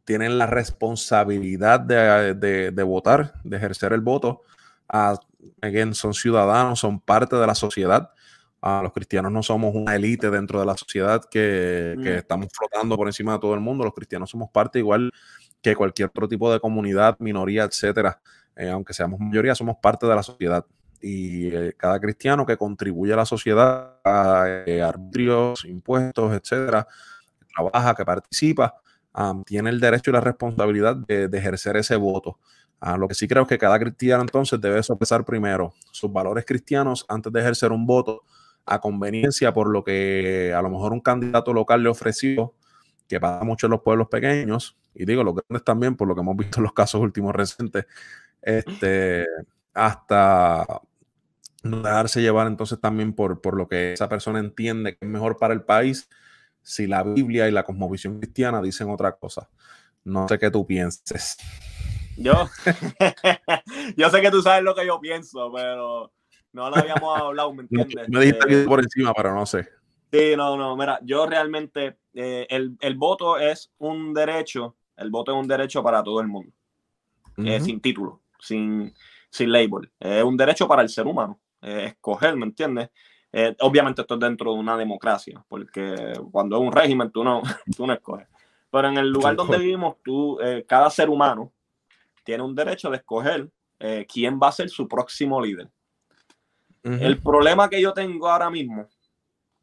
tienen 0.05 0.37
la 0.37 0.45
responsabilidad 0.45 1.79
de, 1.79 2.71
de, 2.71 2.83
votar, 2.83 3.33
de 3.43 3.57
ejercer 3.57 3.91
el 3.91 4.01
voto. 4.01 4.43
again, 5.61 5.95
son 5.95 6.13
ciudadanos, 6.13 6.79
son 6.79 6.99
parte 6.99 7.35
de 7.35 7.47
la 7.47 7.55
sociedad 7.55 8.11
los 8.81 8.93
cristianos 8.93 9.31
no 9.31 9.43
somos 9.43 9.75
una 9.75 9.95
élite 9.95 10.29
dentro 10.29 10.59
de 10.59 10.65
la 10.65 10.75
sociedad 10.75 11.23
que, 11.29 11.95
que, 12.01 12.17
estamos 12.17 12.47
flotando 12.51 12.97
por 12.97 13.07
encima 13.07 13.33
de 13.33 13.39
todo 13.39 13.53
el 13.53 13.59
mundo. 13.59 13.83
Los 13.83 13.93
cristianos 13.93 14.29
somos 14.29 14.49
parte 14.49 14.79
igual 14.79 15.11
que 15.61 15.75
cualquier 15.75 16.09
otro 16.09 16.27
tipo 16.27 16.51
de 16.51 16.59
comunidad, 16.59 17.15
minoría, 17.19 17.63
etcétera. 17.63 18.19
Eh, 18.55 18.69
aunque 18.69 18.93
seamos 18.93 19.19
mayoría, 19.19 19.53
somos 19.53 19.77
parte 19.77 20.07
de 20.07 20.15
la 20.15 20.23
sociedad. 20.23 20.65
Y 21.01 21.47
eh, 21.55 21.73
cada 21.77 21.99
cristiano 21.99 22.45
que 22.45 22.57
contribuye 22.57 23.13
a 23.13 23.17
la 23.17 23.25
sociedad, 23.25 23.99
a 24.03 24.63
eh, 24.65 24.81
arbitrios, 24.81 25.65
impuestos, 25.65 26.33
etcétera, 26.33 26.87
que 27.39 27.45
trabaja, 27.53 27.95
que 27.95 28.05
participa, 28.05 28.75
tiene 29.45 29.69
el 29.69 29.79
derecho 29.79 30.09
y 30.09 30.13
la 30.13 30.21
responsabilidad 30.21 30.95
de, 30.95 31.27
de 31.27 31.37
ejercer 31.37 31.77
ese 31.77 31.95
voto. 31.95 32.39
Uh, 32.81 32.97
lo 32.97 33.07
que 33.07 33.15
sí 33.15 33.27
creo 33.27 33.43
es 33.43 33.49
que 33.49 33.57
cada 33.57 33.79
cristiano 33.79 34.21
entonces 34.21 34.59
debe 34.59 34.83
sopesar 34.83 35.23
primero 35.23 35.73
sus 35.91 36.11
valores 36.11 36.45
cristianos 36.45 37.05
antes 37.07 37.31
de 37.31 37.39
ejercer 37.39 37.71
un 37.71 37.85
voto 37.85 38.23
a 38.65 38.79
conveniencia 38.81 39.53
por 39.53 39.69
lo 39.69 39.83
que 39.83 40.53
a 40.55 40.61
lo 40.61 40.69
mejor 40.69 40.93
un 40.93 41.01
candidato 41.01 41.53
local 41.53 41.83
le 41.83 41.89
ofreció, 41.89 42.53
que 43.07 43.19
pasa 43.19 43.43
mucho 43.43 43.67
en 43.67 43.71
los 43.71 43.81
pueblos 43.81 44.07
pequeños, 44.07 44.77
y 44.93 45.05
digo 45.05 45.23
los 45.23 45.35
grandes 45.35 45.63
también, 45.63 45.95
por 45.95 46.07
lo 46.07 46.15
que 46.15 46.21
hemos 46.21 46.37
visto 46.37 46.59
en 46.59 46.63
los 46.63 46.73
casos 46.73 47.01
últimos 47.01 47.35
recientes, 47.35 47.85
este, 48.41 49.25
hasta 49.73 50.65
no 51.63 51.81
dejarse 51.81 52.21
llevar 52.21 52.47
entonces 52.47 52.79
también 52.79 53.13
por, 53.13 53.41
por 53.41 53.57
lo 53.57 53.67
que 53.67 53.93
esa 53.93 54.07
persona 54.07 54.39
entiende 54.39 54.95
que 54.95 55.05
es 55.05 55.09
mejor 55.09 55.37
para 55.37 55.53
el 55.53 55.63
país, 55.63 56.09
si 56.61 56.87
la 56.87 57.03
Biblia 57.03 57.47
y 57.47 57.51
la 57.51 57.63
cosmovisión 57.63 58.19
cristiana 58.19 58.61
dicen 58.61 58.89
otra 58.89 59.13
cosa. 59.13 59.49
No 60.03 60.27
sé 60.27 60.37
qué 60.37 60.51
tú 60.51 60.65
pienses. 60.65 61.37
Yo, 62.17 62.47
yo 63.97 64.09
sé 64.09 64.21
que 64.21 64.31
tú 64.31 64.41
sabes 64.41 64.63
lo 64.63 64.73
que 64.75 64.85
yo 64.85 64.99
pienso, 64.99 65.51
pero 65.53 66.11
no 66.55 66.69
lo 66.69 66.77
habíamos 66.77 67.19
hablado, 67.19 67.53
¿me 67.53 67.63
entiendes? 67.69 68.09
Me 68.09 68.21
dijiste 68.21 68.63
eh, 68.63 68.65
por 68.65 68.79
encima, 68.79 69.13
pero 69.13 69.35
no 69.35 69.45
sé. 69.45 69.67
Sí, 70.11 70.33
no, 70.37 70.55
no, 70.55 70.75
mira, 70.77 70.99
yo 71.03 71.25
realmente, 71.25 71.97
eh, 72.13 72.47
el, 72.49 72.77
el, 72.79 72.95
voto 72.95 73.37
es 73.37 73.71
un 73.79 74.13
derecho, 74.13 74.77
el 74.95 75.09
voto 75.09 75.33
es 75.33 75.37
un 75.37 75.47
derecho 75.47 75.83
para 75.83 76.01
todo 76.01 76.21
el 76.21 76.27
mundo, 76.27 76.53
eh, 77.37 77.59
sin 77.59 77.81
título, 77.81 78.21
sin, 78.39 78.93
sin 79.29 79.51
label. 79.51 79.91
Es 79.99 80.23
un 80.23 80.37
derecho 80.37 80.67
para 80.67 80.81
el 80.81 80.89
ser 80.89 81.05
humano, 81.05 81.39
escoger, 81.61 82.35
¿me 82.35 82.45
entiendes? 82.45 82.89
obviamente 83.59 84.01
esto 84.01 84.13
es 84.13 84.19
dentro 84.21 84.53
de 84.53 84.59
una 84.59 84.77
democracia, 84.77 85.43
porque 85.49 86.13
cuando 86.31 86.55
es 86.55 86.61
un 86.61 86.71
régimen 86.71 87.11
tú 87.11 87.21
no, 87.21 87.41
tú 87.75 87.85
no 87.85 87.91
escoges. 87.91 88.29
Pero 88.71 88.87
en 88.87 88.97
el 88.97 89.09
lugar 89.09 89.35
donde 89.35 89.57
vivimos, 89.57 89.97
tú, 90.01 90.39
cada 90.65 90.89
ser 90.89 91.09
humano 91.09 91.51
tiene 92.23 92.43
un 92.43 92.55
derecho 92.55 92.89
de 92.89 92.97
escoger 92.97 93.49
quién 94.07 94.39
va 94.41 94.47
a 94.47 94.53
ser 94.53 94.69
su 94.69 94.87
próximo 94.87 95.41
líder. 95.41 95.69
El 96.85 97.19
problema 97.19 97.67
que 97.67 97.81
yo 97.81 97.93
tengo 97.93 98.29
ahora 98.29 98.51
mismo, 98.51 98.87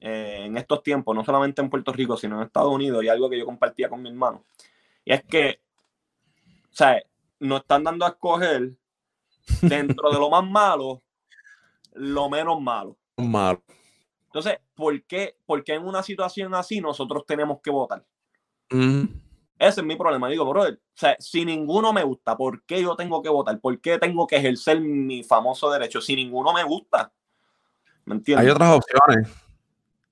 eh, 0.01 0.43
en 0.47 0.57
estos 0.57 0.83
tiempos, 0.83 1.15
no 1.15 1.25
solamente 1.25 1.63
en 1.63 1.71
Puerto 1.71 1.93
Rico, 1.93 2.17
sino 2.17 2.37
en 2.37 2.47
Estados 2.47 2.73
Unidos, 2.73 3.05
y 3.05 3.09
algo 3.09 3.31
que 3.31 3.39
yo 3.39 3.45
compartía 3.45 3.89
con 3.89 4.03
mi 4.03 4.09
hermano, 4.09 4.45
y 5.05 5.13
es 5.13 5.23
que, 5.25 5.61
o 6.65 6.75
sea, 6.75 7.01
nos 7.39 7.61
están 7.61 7.85
dando 7.85 8.05
a 8.05 8.09
escoger 8.09 8.73
dentro 9.63 10.11
de 10.11 10.19
lo 10.19 10.31
más 10.31 10.45
malo, 10.45 11.01
lo 11.93 12.29
menos 12.29 12.61
malo. 12.61 12.97
Malo. 13.17 13.63
Entonces, 14.27 14.59
¿por 14.75 15.01
qué, 15.05 15.37
¿por 15.47 15.63
qué 15.63 15.75
en 15.75 15.87
una 15.87 16.03
situación 16.03 16.55
así 16.55 16.81
nosotros 16.81 17.25
tenemos 17.25 17.61
que 17.63 17.71
votar? 17.71 18.05
Ese 19.62 19.81
es 19.81 19.87
mi 19.87 19.94
problema. 19.94 20.29
Digo, 20.29 20.44
brother, 20.44 20.75
o 20.75 20.79
sea, 20.92 21.16
si 21.20 21.44
ninguno 21.44 21.92
me 21.92 22.03
gusta, 22.03 22.37
¿por 22.37 22.64
qué 22.64 22.83
yo 22.83 22.96
tengo 22.96 23.22
que 23.22 23.29
votar? 23.29 23.61
¿Por 23.61 23.81
qué 23.81 23.96
tengo 23.96 24.27
que 24.27 24.35
ejercer 24.35 24.81
mi 24.81 25.22
famoso 25.22 25.70
derecho 25.70 26.01
si 26.01 26.16
ninguno 26.16 26.53
me 26.53 26.64
gusta? 26.64 27.12
¿Me 28.05 28.16
entiendes? 28.16 28.44
Hay 28.44 28.51
otras 28.51 28.77
opciones. 28.77 29.33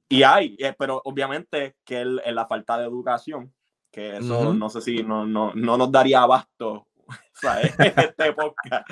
Y 0.09 0.23
hay, 0.23 0.57
eh, 0.61 0.73
pero 0.79 1.03
obviamente 1.05 1.75
que 1.85 2.03
es 2.03 2.33
la 2.33 2.47
falta 2.47 2.79
de 2.79 2.85
educación, 2.85 3.53
que 3.91 4.19
eso 4.19 4.55
no 4.55 4.71
sé 4.71 4.81
si 4.83 5.03
no, 5.03 5.27
no, 5.27 5.53
no 5.53 5.77
nos 5.77 5.91
daría 5.91 6.23
abasto 6.23 6.87
¿sabes? 7.41 7.75
este 7.79 8.33
podcast 8.33 8.89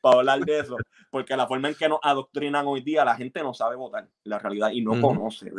para 0.00 0.18
hablar 0.18 0.40
de 0.40 0.60
eso, 0.60 0.76
porque 1.10 1.36
la 1.36 1.46
forma 1.46 1.68
en 1.68 1.74
que 1.74 1.88
nos 1.88 2.00
adoctrinan 2.02 2.66
hoy 2.66 2.82
día, 2.82 3.04
la 3.04 3.16
gente 3.16 3.42
no 3.42 3.54
sabe 3.54 3.76
votar, 3.76 4.08
la 4.24 4.38
realidad, 4.38 4.70
y 4.70 4.82
no 4.82 5.00
conoce 5.00 5.50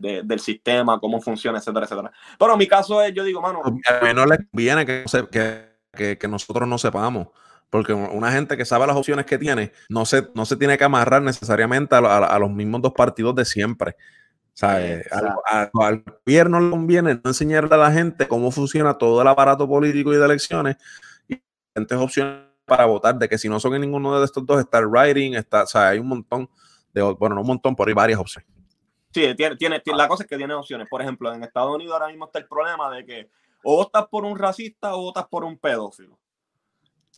de, 0.00 0.22
del 0.22 0.40
sistema, 0.40 0.98
cómo 1.00 1.20
funciona, 1.20 1.58
etcétera, 1.58 1.86
etcétera. 1.86 2.12
Pero 2.38 2.52
en 2.52 2.58
mi 2.58 2.66
caso 2.66 3.02
es, 3.02 3.12
yo 3.14 3.24
digo, 3.24 3.40
mano... 3.40 3.62
A 3.62 3.70
mí 3.70 4.14
no 4.14 4.26
le 4.26 4.38
conviene 4.38 4.86
que, 4.86 5.04
que, 5.92 6.18
que, 6.18 6.28
nosotros 6.28 6.68
no 6.68 6.78
sepamos, 6.78 7.28
porque 7.70 7.92
una 7.92 8.32
gente 8.32 8.56
que 8.56 8.64
sabe 8.64 8.86
las 8.86 8.96
opciones 8.96 9.26
que 9.26 9.38
tiene, 9.38 9.72
no 9.88 10.04
se, 10.06 10.28
no 10.34 10.44
se 10.44 10.56
tiene 10.56 10.78
que 10.78 10.84
amarrar 10.84 11.22
necesariamente 11.22 11.94
a, 11.94 11.98
a, 11.98 12.38
los 12.38 12.50
mismos 12.50 12.82
dos 12.82 12.92
partidos 12.92 13.34
de 13.34 13.44
siempre. 13.44 13.96
¿sabes? 14.54 15.06
Al, 15.12 15.70
al, 15.72 16.02
gobierno 16.02 16.58
le 16.58 16.70
conviene 16.70 17.14
no 17.14 17.30
enseñarle 17.30 17.72
a 17.76 17.78
la 17.78 17.92
gente 17.92 18.26
cómo 18.26 18.50
funciona 18.50 18.94
todo 18.94 19.22
el 19.22 19.28
aparato 19.28 19.68
político 19.68 20.12
y 20.12 20.16
de 20.16 20.24
elecciones 20.24 20.76
opciones 21.74 22.44
para 22.64 22.86
votar, 22.86 23.18
de 23.18 23.28
que 23.28 23.38
si 23.38 23.48
no 23.48 23.58
son 23.58 23.74
en 23.74 23.80
ninguno 23.80 24.18
de 24.18 24.24
estos 24.24 24.44
dos, 24.44 24.60
está 24.60 24.78
el 24.78 24.86
writing, 24.86 25.34
está, 25.34 25.64
o 25.64 25.66
sea, 25.66 25.88
hay 25.88 25.98
un 25.98 26.08
montón 26.08 26.48
de, 26.92 27.02
bueno, 27.02 27.34
no 27.34 27.40
un 27.40 27.46
montón, 27.46 27.74
pero 27.74 27.88
hay 27.88 27.94
varias 27.94 28.20
opciones. 28.20 28.50
Sí, 29.12 29.34
tiene, 29.34 29.56
tiene, 29.56 29.82
la 29.86 30.06
cosa 30.06 30.22
es 30.22 30.28
que 30.28 30.36
tiene 30.36 30.52
opciones. 30.54 30.86
Por 30.88 31.00
ejemplo, 31.00 31.32
en 31.32 31.42
Estados 31.42 31.74
Unidos 31.74 31.94
ahora 31.94 32.08
mismo 32.08 32.26
está 32.26 32.38
el 32.38 32.46
problema 32.46 32.94
de 32.94 33.04
que 33.06 33.30
o 33.64 33.76
votas 33.76 34.06
por 34.08 34.24
un 34.24 34.38
racista 34.38 34.94
o 34.94 35.02
votas 35.02 35.26
por 35.28 35.44
un 35.44 35.58
pedófilo. 35.58 36.18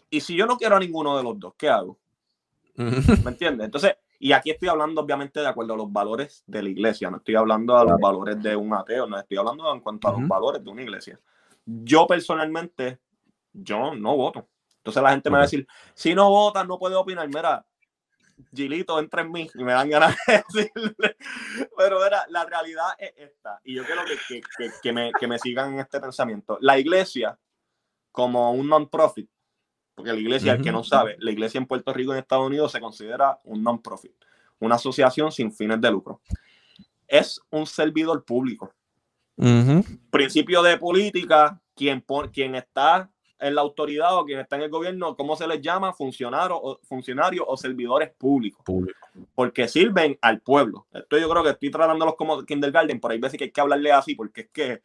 Y 0.09 0.21
si 0.21 0.37
yo 0.37 0.47
no 0.47 0.57
quiero 0.57 0.77
a 0.77 0.81
ninguno 0.81 1.17
de 1.17 1.23
los 1.23 1.39
dos, 1.39 1.55
¿qué 1.57 1.69
hago? 1.69 1.99
¿Me 2.77 3.31
entiendes? 3.31 3.67
Entonces, 3.67 3.97
y 4.19 4.33
aquí 4.33 4.51
estoy 4.51 4.69
hablando 4.69 5.01
obviamente 5.01 5.41
de 5.41 5.47
acuerdo 5.47 5.75
a 5.75 5.77
los 5.77 5.93
valores 5.93 6.45
de 6.47 6.63
la 6.63 6.69
iglesia, 6.69 7.11
no 7.11 7.19
estoy 7.19 7.37
hablando 7.37 7.77
a 7.77 7.85
los 7.85 7.99
valores 7.99 8.41
de 8.43 8.55
un 8.55 8.75
ateo, 8.75 9.07
no 9.07 9.19
estoy 9.19 9.39
hablando 9.39 9.73
en 9.73 9.81
cuanto 9.81 10.09
a 10.09 10.13
los 10.13 10.29
valores 10.29 10.63
de 10.63 10.71
una 10.71 10.83
iglesia. 10.83 11.19
Yo 11.65 12.07
personalmente, 12.07 12.99
yo 13.53 13.95
no 13.95 14.17
voto. 14.17 14.49
Entonces 14.79 15.03
la 15.03 15.11
gente 15.11 15.31
me 15.31 15.35
va 15.35 15.43
a 15.43 15.47
decir, 15.47 15.67
si 15.95 16.15
no 16.15 16.31
votas, 16.31 16.67
no 16.67 16.79
puedes 16.79 16.97
opinar. 16.97 17.29
Mira, 17.29 17.65
Gilito 18.55 18.99
entra 18.99 19.23
en 19.23 19.31
mí 19.31 19.49
y 19.55 19.65
me 19.65 19.73
dan 19.73 19.91
ganas 19.91 20.17
de 20.27 20.43
decirle. 20.55 21.17
Pero 21.77 22.05
era, 22.05 22.25
la 22.29 22.45
realidad 22.45 22.89
es 22.99 23.13
esta, 23.17 23.61
y 23.65 23.75
yo 23.75 23.85
quiero 23.85 24.03
que, 24.05 24.41
que, 24.57 24.71
que, 24.83 24.93
me, 24.93 25.13
que 25.13 25.27
me 25.27 25.39
sigan 25.39 25.75
en 25.75 25.81
este 25.81 26.01
pensamiento. 26.01 26.59
La 26.61 26.79
iglesia, 26.79 27.39
como 28.11 28.53
un 28.53 28.69
non-profit, 28.69 29.29
porque 29.95 30.13
la 30.13 30.19
iglesia, 30.19 30.55
el 30.55 30.63
que 30.63 30.73
no 30.73 30.83
sabe, 30.83 31.17
la 31.19 31.31
iglesia 31.31 31.59
en 31.59 31.67
Puerto 31.67 31.93
Rico 31.93 32.13
y 32.13 32.15
en 32.15 32.21
Estados 32.21 32.47
Unidos 32.47 32.73
se 32.73 32.81
considera 32.81 33.39
un 33.45 33.63
non-profit, 33.63 34.15
una 34.59 34.77
asociación 34.77 35.31
sin 35.31 35.53
fines 35.53 35.81
de 35.81 35.91
lucro. 35.91 36.23
Es 37.07 37.41
un 37.51 37.67
servidor 37.67 38.25
público. 38.25 38.73
Principio 40.11 40.63
de 40.63 40.77
política, 40.77 41.61
quien, 41.75 42.05
quien 42.33 42.55
está 42.55 43.11
en 43.41 43.55
la 43.55 43.63
autoridad 43.63 44.17
o 44.17 44.25
quien 44.25 44.39
está 44.39 44.57
en 44.57 44.63
el 44.63 44.71
gobierno, 44.71 45.17
¿cómo 45.17 45.35
se 45.35 45.47
les 45.47 45.61
llama? 45.61 45.93
Funcionarios 45.93 46.59
o, 46.63 46.81
funcionarios 46.85 47.45
o 47.49 47.57
servidores 47.57 48.11
públicos. 48.11 48.63
Porque 49.35 49.67
sirven 49.67 50.19
al 50.21 50.41
pueblo. 50.41 50.87
Esto 50.93 51.19
yo 51.19 51.29
creo 51.29 51.43
que 51.43 51.51
estoy 51.51 51.71
tratándolos 51.71 52.17
como 52.17 52.45
kindergarten, 52.45 53.01
por 53.01 53.13
ahí 53.13 53.19
veces 53.19 53.39
que 53.39 53.45
hay 53.45 53.51
que 53.51 53.61
hablarle 53.61 53.93
así, 53.93 54.15
porque 54.15 54.43
es 54.43 54.49
que... 54.51 54.83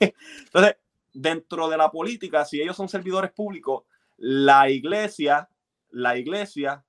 Entonces, 0.44 0.76
dentro 1.12 1.68
de 1.68 1.76
la 1.76 1.90
política, 1.90 2.44
si 2.44 2.60
ellos 2.60 2.76
son 2.76 2.88
servidores 2.88 3.32
públicos, 3.32 3.84
la 4.16 4.70
iglesia, 4.70 5.48
la 5.90 6.16
iglesia 6.16 6.84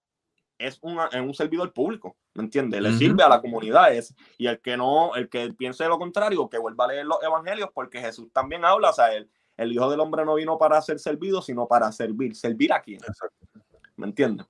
es, 0.58 0.80
una, 0.82 1.10
un 1.22 1.34
servidor 1.34 1.74
público, 1.74 2.16
¿me 2.34 2.44
entiendes? 2.44 2.82
Le 2.82 2.94
sirve 2.94 3.24
a 3.24 3.30
la 3.30 3.42
comunidad 3.42 3.94
es, 3.94 4.16
y 4.38 4.48
el 4.48 4.60
que 4.62 4.78
no, 4.78 5.16
el 5.16 5.30
que 5.30 5.54
piense 5.54 5.86
lo 5.88 6.00
contrario, 6.00 6.50
que 6.50 6.58
vuelva 6.58 6.86
a 6.86 6.88
leer 6.90 7.06
los 7.06 7.22
evangelios, 7.22 7.70
porque 7.74 8.00
Jesús 8.00 8.32
también 8.32 8.64
habla, 8.64 8.90
o 8.92 8.94
sea, 8.94 9.14
él, 9.14 9.30
el 9.58 9.72
Hijo 9.72 9.90
del 9.90 10.00
Hombre 10.00 10.26
no 10.26 10.36
vino 10.36 10.58
para 10.58 10.82
ser 10.82 11.00
servido, 11.00 11.42
sino 11.42 11.68
para 11.68 11.92
servir. 11.92 12.36
¿Servir 12.36 12.74
a 12.74 12.82
quién? 12.82 13.00
¿Me 13.96 14.08
entiendes? 14.08 14.46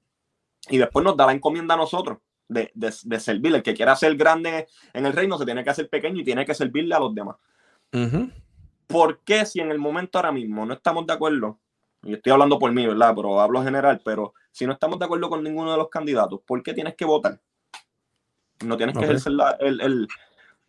Y 0.70 0.78
después 0.78 1.04
nos 1.04 1.16
da 1.16 1.28
la 1.28 1.34
encomienda 1.34 1.76
a 1.76 1.78
nosotros 1.78 2.18
de, 2.48 2.72
de, 2.74 3.20
servir. 3.20 3.54
El 3.54 3.64
que 3.64 3.74
quiera 3.74 3.96
ser 3.96 4.16
grande 4.16 4.68
en 4.94 5.06
el 5.06 5.14
reino 5.14 5.38
se 5.38 5.46
tiene 5.46 5.64
que 5.64 5.70
hacer 5.70 5.90
pequeño 5.90 6.22
y 6.22 6.24
tiene 6.24 6.46
que 6.46 6.54
servirle 6.54 6.96
a 6.96 7.00
los 7.00 7.14
demás. 7.14 7.36
¿Por 8.88 9.20
qué 9.20 9.46
si 9.46 9.60
en 9.60 9.72
el 9.72 9.80
momento 9.80 10.18
ahora 10.18 10.32
mismo 10.32 10.66
no 10.66 10.74
estamos 10.74 11.06
de 11.08 11.14
acuerdo? 11.14 11.60
Y 12.04 12.14
estoy 12.14 12.32
hablando 12.32 12.60
por 12.60 12.72
mí, 12.72 12.86
¿verdad? 12.86 13.14
Pero 13.16 13.40
hablo 13.40 13.64
general, 13.64 14.02
pero 14.04 14.34
si 14.52 14.66
no 14.66 14.74
estamos 14.74 15.00
de 15.00 15.06
acuerdo 15.06 15.30
con 15.30 15.44
ninguno 15.44 15.72
de 15.72 15.78
los 15.78 15.90
candidatos, 15.90 16.42
¿por 16.46 16.62
qué 16.62 16.74
tienes 16.74 16.96
que 16.96 17.06
votar? 17.06 17.40
No 18.64 18.78
tienes 18.78 18.98
que 18.98 19.04
ejercer 19.04 19.34
el, 19.60 19.82
el, 19.82 20.08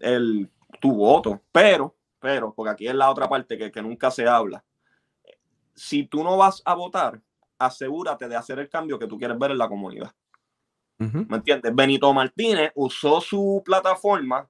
el, 0.00 0.50
tu 0.80 0.92
voto, 0.92 1.42
pero 1.52 1.95
pero, 2.18 2.52
porque 2.54 2.70
aquí 2.70 2.88
es 2.88 2.94
la 2.94 3.10
otra 3.10 3.28
parte 3.28 3.56
que, 3.70 3.82
nunca 3.82 4.10
se 4.10 4.26
habla. 4.26 4.64
Si 5.74 6.06
tú 6.06 6.24
no 6.24 6.36
vas 6.36 6.62
a 6.64 6.74
votar, 6.74 7.20
asegúrate 7.58 8.28
de 8.28 8.36
hacer 8.36 8.58
el 8.58 8.68
cambio 8.68 8.98
que 8.98 9.06
tú 9.06 9.18
quieres 9.18 9.38
ver 9.38 9.50
en 9.50 9.58
la 9.58 9.68
comunidad. 9.68 10.12
¿Me 10.98 11.36
entiendes? 11.36 11.74
Benito 11.74 12.12
Martínez 12.14 12.72
usó 12.74 13.20
su 13.20 13.62
plataforma 13.64 14.48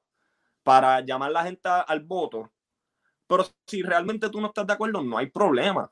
para 0.62 1.00
llamar 1.00 1.30
a 1.30 1.32
la 1.32 1.42
gente 1.42 1.68
al 1.68 2.00
voto, 2.00 2.50
pero 3.26 3.44
si 3.66 3.82
realmente 3.82 4.28
tú 4.30 4.40
no 4.40 4.48
estás 4.48 4.66
de 4.66 4.72
acuerdo, 4.72 5.02
no 5.02 5.18
hay 5.18 5.26
problema. 5.26 5.90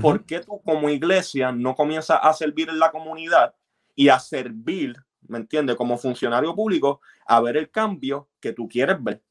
¿Por 0.00 0.24
qué 0.24 0.40
tú 0.40 0.60
como 0.62 0.88
iglesia 0.88 1.50
no 1.50 1.74
comienzas 1.74 2.20
a 2.22 2.32
servir 2.32 2.68
en 2.68 2.78
la 2.78 2.92
comunidad 2.92 3.54
y 3.96 4.08
a 4.08 4.20
servir, 4.20 4.94
¿me 5.26 5.38
entiendes? 5.38 5.74
Como 5.74 5.98
funcionario 5.98 6.54
público, 6.54 7.00
a 7.26 7.40
ver 7.40 7.56
el 7.56 7.70
cambio 7.70 8.28
que 8.38 8.52
tú 8.52 8.68
quieres 8.68 9.02
ver? 9.02 9.22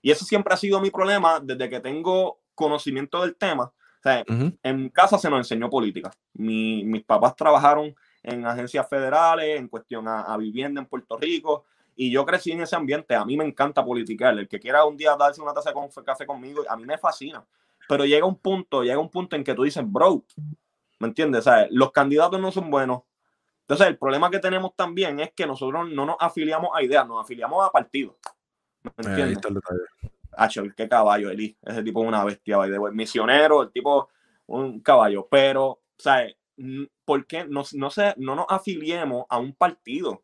Y 0.00 0.10
eso 0.10 0.24
siempre 0.24 0.54
ha 0.54 0.56
sido 0.56 0.80
mi 0.80 0.90
problema 0.90 1.40
desde 1.40 1.68
que 1.68 1.80
tengo 1.80 2.40
conocimiento 2.54 3.20
del 3.22 3.36
tema. 3.36 3.64
O 3.64 4.02
sea, 4.02 4.24
En 4.62 4.88
casa 4.90 5.18
se 5.18 5.28
nos 5.28 5.40
enseñó 5.40 5.68
política. 5.68 6.10
mis 6.34 7.04
papás 7.04 7.34
trabajaron 7.34 7.94
en 8.22 8.46
agencias 8.46 8.88
federales, 8.88 9.58
en 9.58 9.68
cuestión 9.68 10.06
a, 10.08 10.36
vivienda 10.36 10.80
en 10.80 10.86
Puerto 10.86 11.16
Rico, 11.16 11.64
y 11.96 12.10
yo 12.10 12.24
crecí 12.24 12.52
en 12.52 12.60
ese 12.60 12.76
ambiente. 12.76 13.14
A 13.14 13.24
mí 13.24 13.36
me 13.36 13.44
encanta 13.44 13.84
politicar. 13.84 14.38
El 14.38 14.48
que 14.48 14.60
quiera 14.60 14.84
un 14.84 14.96
día 14.96 15.16
darse 15.16 15.40
una 15.40 15.52
taza 15.52 15.72
de 15.72 16.04
café 16.04 16.26
conmigo, 16.26 16.62
a 16.68 16.76
mí 16.76 16.84
me 16.84 16.98
fascina. 16.98 17.44
Pero 17.88 18.04
llega 18.04 18.26
un 18.26 18.36
punto, 18.36 18.82
llega 18.82 18.98
un 18.98 19.10
punto 19.10 19.34
en 19.34 19.42
que 19.42 19.54
tú 19.54 19.64
dices, 19.64 19.82
bro, 19.84 20.24
¿me 21.00 21.08
entiendes? 21.08 21.40
O 21.40 21.50
sea, 21.50 21.66
los 21.70 21.90
candidatos 21.90 22.40
no 22.40 22.52
son 22.52 22.70
buenos. 22.70 23.02
Entonces, 23.62 23.86
el 23.86 23.98
problema 23.98 24.30
que 24.30 24.38
tenemos 24.38 24.74
también 24.76 25.20
es 25.20 25.32
que 25.32 25.46
nosotros 25.46 25.90
no 25.90 26.06
nos 26.06 26.16
afiliamos 26.20 26.70
a 26.74 26.82
ideas, 26.82 27.06
nos 27.06 27.22
afiliamos 27.22 27.66
a 27.66 27.70
partidos. 27.70 28.14
¿Me 28.82 28.90
entiendes? 28.98 29.38
el 30.56 30.74
qué 30.74 30.88
caballo, 30.88 31.30
Eli. 31.30 31.56
Ese 31.62 31.82
tipo 31.82 32.02
es 32.02 32.08
una 32.08 32.24
bestia, 32.24 32.58
de 32.58 32.78
misionero, 32.92 33.62
el 33.62 33.72
tipo, 33.72 34.08
un 34.46 34.80
caballo. 34.80 35.26
Pero, 35.30 35.82
¿sabes? 35.96 36.36
¿Por 37.04 37.26
qué 37.26 37.44
no, 37.44 37.62
no, 37.72 37.90
se, 37.90 38.14
no 38.16 38.34
nos 38.34 38.46
afiliemos 38.48 39.24
a 39.28 39.38
un 39.38 39.54
partido? 39.54 40.22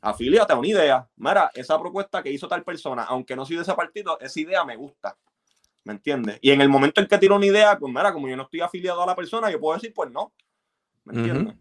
Afíliate 0.00 0.52
a 0.52 0.56
una 0.56 0.68
idea. 0.68 1.08
Mira, 1.16 1.50
esa 1.54 1.78
propuesta 1.78 2.22
que 2.22 2.32
hizo 2.32 2.48
tal 2.48 2.64
persona, 2.64 3.04
aunque 3.04 3.36
no 3.36 3.46
soy 3.46 3.56
de 3.56 3.62
ese 3.62 3.74
partido, 3.74 4.18
esa 4.20 4.40
idea 4.40 4.64
me 4.64 4.76
gusta. 4.76 5.16
¿Me 5.84 5.92
entiendes? 5.92 6.38
Y 6.40 6.50
en 6.50 6.60
el 6.60 6.68
momento 6.68 7.00
en 7.00 7.06
que 7.06 7.18
tiro 7.18 7.36
una 7.36 7.46
idea, 7.46 7.78
pues 7.78 7.92
mira, 7.92 8.12
como 8.12 8.28
yo 8.28 8.36
no 8.36 8.44
estoy 8.44 8.60
afiliado 8.60 9.02
a 9.02 9.06
la 9.06 9.16
persona, 9.16 9.50
yo 9.50 9.60
puedo 9.60 9.74
decir, 9.74 9.92
pues 9.94 10.10
no. 10.10 10.32
¿Me 11.04 11.18
entiendes? 11.18 11.56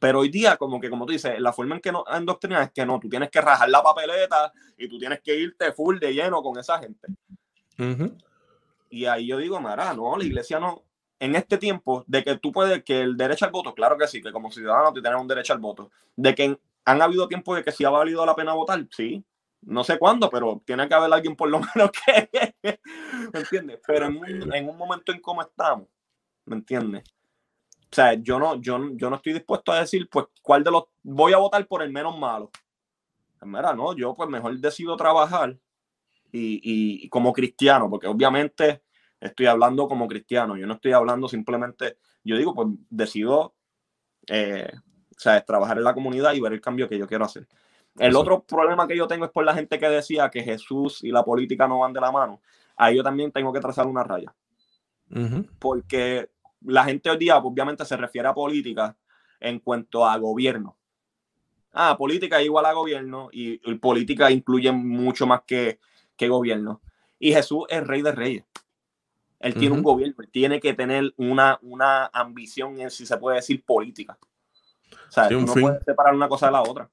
Pero 0.00 0.20
hoy 0.20 0.28
día, 0.28 0.56
como 0.56 0.80
que, 0.80 0.90
como 0.90 1.06
tú 1.06 1.12
dices, 1.12 1.40
la 1.40 1.52
forma 1.52 1.74
en 1.74 1.80
que 1.80 1.92
nos 1.92 2.04
endoctrinan 2.12 2.62
es 2.62 2.70
que 2.72 2.86
no, 2.86 2.98
tú 3.00 3.08
tienes 3.08 3.30
que 3.30 3.40
rajar 3.40 3.68
la 3.68 3.82
papeleta 3.82 4.52
y 4.76 4.88
tú 4.88 4.98
tienes 4.98 5.20
que 5.20 5.36
irte 5.36 5.72
full 5.72 5.98
de 5.98 6.14
lleno 6.14 6.42
con 6.42 6.58
esa 6.58 6.78
gente. 6.78 7.08
Y 8.90 9.04
ahí 9.06 9.26
yo 9.26 9.38
digo, 9.38 9.60
Mara, 9.60 9.92
no, 9.94 10.16
la 10.16 10.24
iglesia 10.24 10.58
no. 10.58 10.84
En 11.20 11.34
este 11.34 11.58
tiempo, 11.58 12.04
de 12.06 12.22
que 12.22 12.36
tú 12.38 12.52
puedes, 12.52 12.84
que 12.84 13.00
el 13.00 13.16
derecho 13.16 13.44
al 13.44 13.50
voto, 13.50 13.74
claro 13.74 13.98
que 13.98 14.06
sí, 14.06 14.22
que 14.22 14.32
como 14.32 14.52
ciudadano 14.52 14.92
tú 14.92 15.02
tienes 15.02 15.20
un 15.20 15.26
derecho 15.26 15.52
al 15.52 15.58
voto. 15.58 15.90
De 16.14 16.34
que 16.34 16.58
han 16.84 17.02
habido 17.02 17.26
tiempos 17.26 17.56
de 17.56 17.64
que 17.64 17.72
sí 17.72 17.84
ha 17.84 17.90
valido 17.90 18.24
la 18.24 18.36
pena 18.36 18.54
votar, 18.54 18.86
sí. 18.90 19.24
No 19.62 19.82
sé 19.82 19.98
cuándo, 19.98 20.30
pero 20.30 20.62
tiene 20.64 20.88
que 20.88 20.94
haber 20.94 21.12
alguien 21.12 21.34
por 21.34 21.50
lo 21.50 21.60
menos 21.74 21.90
que. 21.90 22.54
¿Me 23.32 23.40
entiendes? 23.40 23.80
Pero 23.86 24.06
en 24.06 24.16
un, 24.16 24.54
en 24.54 24.68
un 24.68 24.76
momento 24.76 25.12
en 25.12 25.20
cómo 25.20 25.42
estamos, 25.42 25.88
¿me 26.44 26.56
entiendes? 26.56 27.02
O 27.90 27.94
sea, 27.94 28.14
yo 28.14 28.38
no, 28.38 28.60
yo, 28.60 28.78
yo 28.94 29.08
no 29.08 29.16
estoy 29.16 29.32
dispuesto 29.32 29.72
a 29.72 29.80
decir, 29.80 30.08
pues, 30.10 30.26
cuál 30.42 30.62
de 30.62 30.70
los 30.70 30.84
voy 31.02 31.32
a 31.32 31.38
votar 31.38 31.66
por 31.66 31.82
el 31.82 31.90
menos 31.90 32.18
malo. 32.18 32.50
Pues 33.38 33.50
mira, 33.50 33.72
no, 33.72 33.94
yo 33.94 34.14
pues 34.14 34.28
mejor 34.28 34.58
decido 34.58 34.96
trabajar 34.96 35.56
y, 36.32 36.60
y, 36.62 37.08
como 37.08 37.32
cristiano, 37.32 37.88
porque 37.88 38.06
obviamente 38.06 38.82
estoy 39.20 39.46
hablando 39.46 39.88
como 39.88 40.06
cristiano, 40.08 40.56
yo 40.56 40.66
no 40.66 40.74
estoy 40.74 40.92
hablando 40.92 41.28
simplemente, 41.28 41.98
yo 42.24 42.36
digo, 42.36 42.54
pues 42.54 42.68
decido, 42.90 43.54
eh, 44.26 44.70
o 45.16 45.18
sea, 45.18 45.40
trabajar 45.44 45.78
en 45.78 45.84
la 45.84 45.94
comunidad 45.94 46.34
y 46.34 46.40
ver 46.40 46.52
el 46.52 46.60
cambio 46.60 46.88
que 46.88 46.98
yo 46.98 47.06
quiero 47.06 47.24
hacer. 47.24 47.46
El 47.98 48.14
otro 48.14 48.44
problema 48.44 48.86
que 48.86 48.96
yo 48.96 49.08
tengo 49.08 49.24
es 49.24 49.30
por 49.30 49.44
la 49.44 49.54
gente 49.54 49.78
que 49.78 49.88
decía 49.88 50.30
que 50.30 50.42
Jesús 50.42 51.02
y 51.02 51.10
la 51.10 51.24
política 51.24 51.66
no 51.66 51.80
van 51.80 51.92
de 51.92 52.00
la 52.00 52.12
mano. 52.12 52.40
Ahí 52.76 52.96
yo 52.96 53.02
también 53.02 53.32
tengo 53.32 53.52
que 53.52 53.60
trazar 53.60 53.86
una 53.86 54.04
raya. 54.04 54.32
Porque 55.58 56.30
la 56.62 56.84
gente 56.84 57.10
hoy 57.10 57.18
día 57.18 57.36
obviamente 57.38 57.84
se 57.84 57.96
refiere 57.96 58.28
a 58.28 58.34
política 58.34 58.96
en 59.40 59.60
cuanto 59.60 60.04
a 60.04 60.16
gobierno. 60.16 60.76
Ah, 61.72 61.96
política 61.96 62.40
es 62.40 62.46
igual 62.46 62.66
a 62.66 62.72
gobierno 62.72 63.28
y, 63.32 63.58
política 63.76 64.30
incluye 64.30 64.72
mucho 64.72 65.26
más 65.26 65.42
que, 65.46 65.78
que, 66.16 66.28
gobierno. 66.28 66.80
Y 67.18 67.32
Jesús 67.32 67.64
es 67.68 67.86
rey 67.86 68.02
de 68.02 68.12
reyes. 68.12 68.44
Él 69.38 69.54
tiene 69.54 69.76
un 69.76 69.82
gobierno, 69.82 70.16
tiene 70.32 70.58
que 70.58 70.74
tener 70.74 71.12
una, 71.16 71.58
una 71.62 72.06
ambición 72.06 72.80
en, 72.80 72.90
si 72.90 73.06
se 73.06 73.16
puede 73.18 73.36
decir, 73.36 73.64
política. 73.64 74.18
O 75.08 75.12
sea, 75.12 75.28
tú 75.28 75.40
no 75.40 75.52
puedes 75.54 75.84
separar 75.84 76.14
una 76.14 76.28
cosa 76.28 76.46
de 76.46 76.52
la 76.52 76.62
otra. 76.62 76.90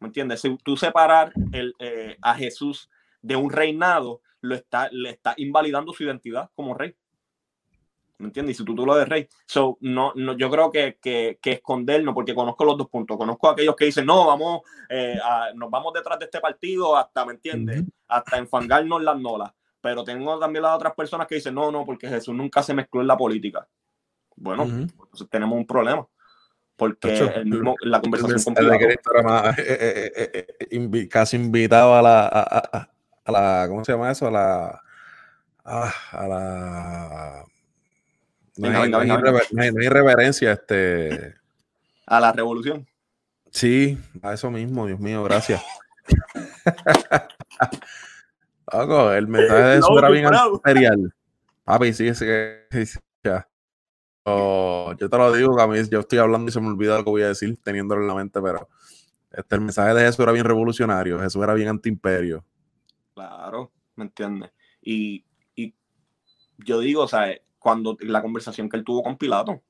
¿Me 0.00 0.06
entiendes? 0.08 0.40
Si 0.40 0.56
tú 0.58 0.76
separar 0.76 1.32
el, 1.52 1.74
eh, 1.78 2.16
a 2.22 2.34
Jesús 2.34 2.88
de 3.20 3.36
un 3.36 3.50
reinado, 3.50 4.22
lo 4.40 4.54
está, 4.54 4.88
le 4.90 5.10
está 5.10 5.34
invalidando 5.36 5.92
su 5.92 6.04
identidad 6.04 6.50
como 6.54 6.74
rey. 6.74 6.96
¿Me 8.18 8.26
entiendes? 8.26 8.54
Y 8.54 8.58
su 8.58 8.64
título 8.64 8.94
de 8.94 9.04
rey. 9.04 9.28
So, 9.46 9.78
no, 9.80 10.12
no, 10.14 10.36
yo 10.36 10.50
creo 10.50 10.70
que, 10.70 10.98
que, 11.00 11.38
que, 11.40 11.52
escondernos, 11.52 12.14
porque 12.14 12.34
conozco 12.34 12.64
los 12.64 12.78
dos 12.78 12.88
puntos. 12.88 13.16
Conozco 13.16 13.48
a 13.48 13.52
aquellos 13.52 13.76
que 13.76 13.86
dicen, 13.86 14.06
no, 14.06 14.26
vamos, 14.26 14.62
eh, 14.88 15.18
nos 15.54 15.70
vamos 15.70 15.92
detrás 15.92 16.18
de 16.18 16.26
este 16.26 16.40
partido 16.40 16.96
hasta, 16.96 17.24
¿me 17.24 17.32
entiendes? 17.32 17.84
Hasta 18.08 18.38
enfangarnos 18.38 19.02
las 19.02 19.18
nolas. 19.18 19.52
Pero 19.80 20.04
tengo 20.04 20.38
también 20.38 20.62
las 20.62 20.76
otras 20.76 20.94
personas 20.94 21.26
que 21.26 21.34
dicen, 21.36 21.54
no, 21.54 21.72
no, 21.72 21.84
porque 21.84 22.08
Jesús 22.08 22.34
nunca 22.34 22.62
se 22.62 22.74
mezcló 22.74 23.00
en 23.00 23.08
la 23.08 23.16
política. 23.16 23.66
Bueno, 24.36 24.62
entonces 24.62 25.28
tenemos 25.28 25.58
un 25.58 25.66
problema. 25.66 26.06
Porque 26.76 27.16
el 27.18 27.46
mismo, 27.46 27.76
la 27.82 28.00
conversación 28.00 28.54
casi 31.08 31.36
invitado 31.36 31.94
a 31.94 32.02
la, 32.02 32.26
a, 32.26 32.88
a, 33.24 33.32
la, 33.32 33.66
¿cómo 33.68 33.84
se 33.84 33.92
llama 33.92 34.10
eso? 34.10 34.26
A 34.26 34.30
la, 34.30 34.82
ah, 35.64 35.94
a 36.12 36.28
la 36.28 37.44
no, 38.70 38.98
hay, 38.98 39.88
reverencia 39.88 40.52
este... 40.52 41.34
a 42.06 42.20
la 42.20 42.32
revolución. 42.32 42.86
Sí, 43.50 43.98
a 44.22 44.32
eso 44.32 44.50
mismo, 44.50 44.86
Dios 44.86 45.00
mío, 45.00 45.22
gracias. 45.24 45.62
Loco, 48.72 49.12
el 49.12 49.28
mensaje 49.28 49.62
de 49.62 49.78
eso 49.78 49.98
era 49.98 50.08
bien 50.08 50.24
material. 50.24 51.14
Papi, 51.64 51.92
sí, 51.92 52.14
sí, 52.14 52.24
ya. 53.22 53.46
yo 54.24 54.96
te 54.96 55.18
lo 55.18 55.32
digo, 55.32 55.56
que 55.56 55.62
a 55.62 55.66
mí 55.66 55.78
yo 55.90 56.00
estoy 56.00 56.18
hablando 56.18 56.48
y 56.48 56.52
se 56.52 56.60
me 56.60 56.68
olvida 56.68 56.96
lo 56.96 57.04
que 57.04 57.10
voy 57.10 57.22
a 57.22 57.28
decir 57.28 57.58
teniéndolo 57.62 58.00
en 58.00 58.08
la 58.08 58.14
mente, 58.14 58.40
pero 58.40 58.68
este, 59.30 59.54
el 59.54 59.60
mensaje 59.60 59.94
de 59.94 60.04
Jesús 60.04 60.20
era 60.20 60.32
bien 60.32 60.44
revolucionario, 60.44 61.20
Jesús 61.20 61.42
era 61.42 61.54
bien 61.54 61.68
antiimperio. 61.68 62.44
Claro, 63.14 63.70
¿me 63.96 64.04
entiendes? 64.04 64.50
Y, 64.80 65.24
y 65.54 65.74
yo 66.58 66.80
digo, 66.80 67.02
o 67.02 67.08
sea, 67.08 67.34
cuando 67.62 67.96
la 68.00 68.20
conversación 68.20 68.68
que 68.68 68.76
él 68.76 68.84
tuvo 68.84 69.02
con 69.02 69.16
Pilato, 69.16 69.62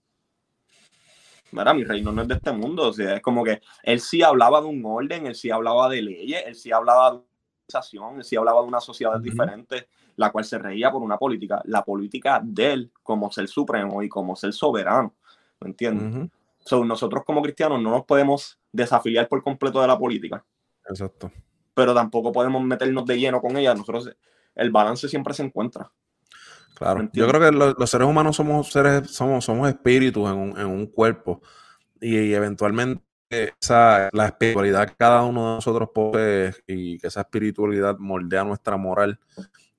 mira, 1.52 1.74
mi 1.74 1.84
reino 1.84 2.12
no 2.12 2.22
es 2.22 2.28
de 2.28 2.34
este 2.34 2.52
mundo, 2.52 2.88
o 2.88 2.92
sea, 2.92 3.16
es 3.16 3.22
como 3.22 3.44
que 3.44 3.60
él 3.82 4.00
sí 4.00 4.22
hablaba 4.22 4.60
de 4.60 4.66
un 4.66 4.82
orden, 4.84 5.26
él 5.26 5.34
sí 5.34 5.50
hablaba 5.50 5.88
de 5.88 6.02
leyes, 6.02 6.42
él 6.46 6.54
sí 6.54 6.72
hablaba 6.72 7.10
de 7.10 7.16
una 7.16 7.26
organización, 7.68 8.16
él 8.16 8.24
sí 8.24 8.36
hablaba 8.36 8.62
de 8.62 8.68
una 8.68 8.80
sociedad 8.80 9.20
diferente, 9.20 9.88
la 10.16 10.30
cual 10.30 10.44
se 10.44 10.58
reía 10.58 10.90
por 10.90 11.02
una 11.02 11.18
política, 11.18 11.62
la 11.66 11.84
política 11.84 12.40
de 12.42 12.72
él 12.72 12.92
como 13.02 13.30
ser 13.30 13.48
supremo 13.48 14.02
y 14.02 14.08
como 14.08 14.34
ser 14.34 14.52
soberano, 14.52 15.14
¿me 15.60 15.68
entiendes? 15.68 16.30
nosotros 16.70 17.24
como 17.24 17.42
cristianos 17.42 17.82
no 17.82 17.90
nos 17.90 18.04
podemos 18.04 18.58
desafiliar 18.70 19.28
por 19.28 19.42
completo 19.42 19.80
de 19.80 19.88
la 19.88 19.98
política. 19.98 20.44
Exacto. 20.88 21.30
Pero 21.74 21.94
tampoco 21.94 22.32
podemos 22.32 22.62
meternos 22.62 23.04
de 23.04 23.18
lleno 23.18 23.40
con 23.40 23.56
ella. 23.56 23.74
Nosotros, 23.74 24.14
el 24.54 24.70
balance 24.70 25.08
siempre 25.08 25.34
se 25.34 25.42
encuentra. 25.42 25.90
Claro, 26.74 27.08
yo 27.12 27.28
creo 27.28 27.40
que 27.40 27.52
los, 27.52 27.90
seres 27.90 28.08
humanos 28.08 28.36
somos 28.36 28.70
seres, 28.72 29.10
somos, 29.10 29.44
somos 29.44 29.68
espíritus 29.68 30.28
en 30.30 30.36
un, 30.36 30.58
en 30.58 30.66
un 30.66 30.86
cuerpo. 30.86 31.40
Y, 32.00 32.32
eventualmente 32.34 33.02
esa, 33.30 34.10
la 34.12 34.26
espiritualidad 34.26 34.88
que 34.88 34.96
cada 34.96 35.22
uno 35.22 35.50
de 35.50 35.54
nosotros 35.56 35.88
posee 35.94 36.52
y 36.66 36.98
que 36.98 37.06
esa 37.06 37.22
espiritualidad 37.22 37.96
moldea 37.98 38.44
nuestra 38.44 38.76
moral 38.76 39.18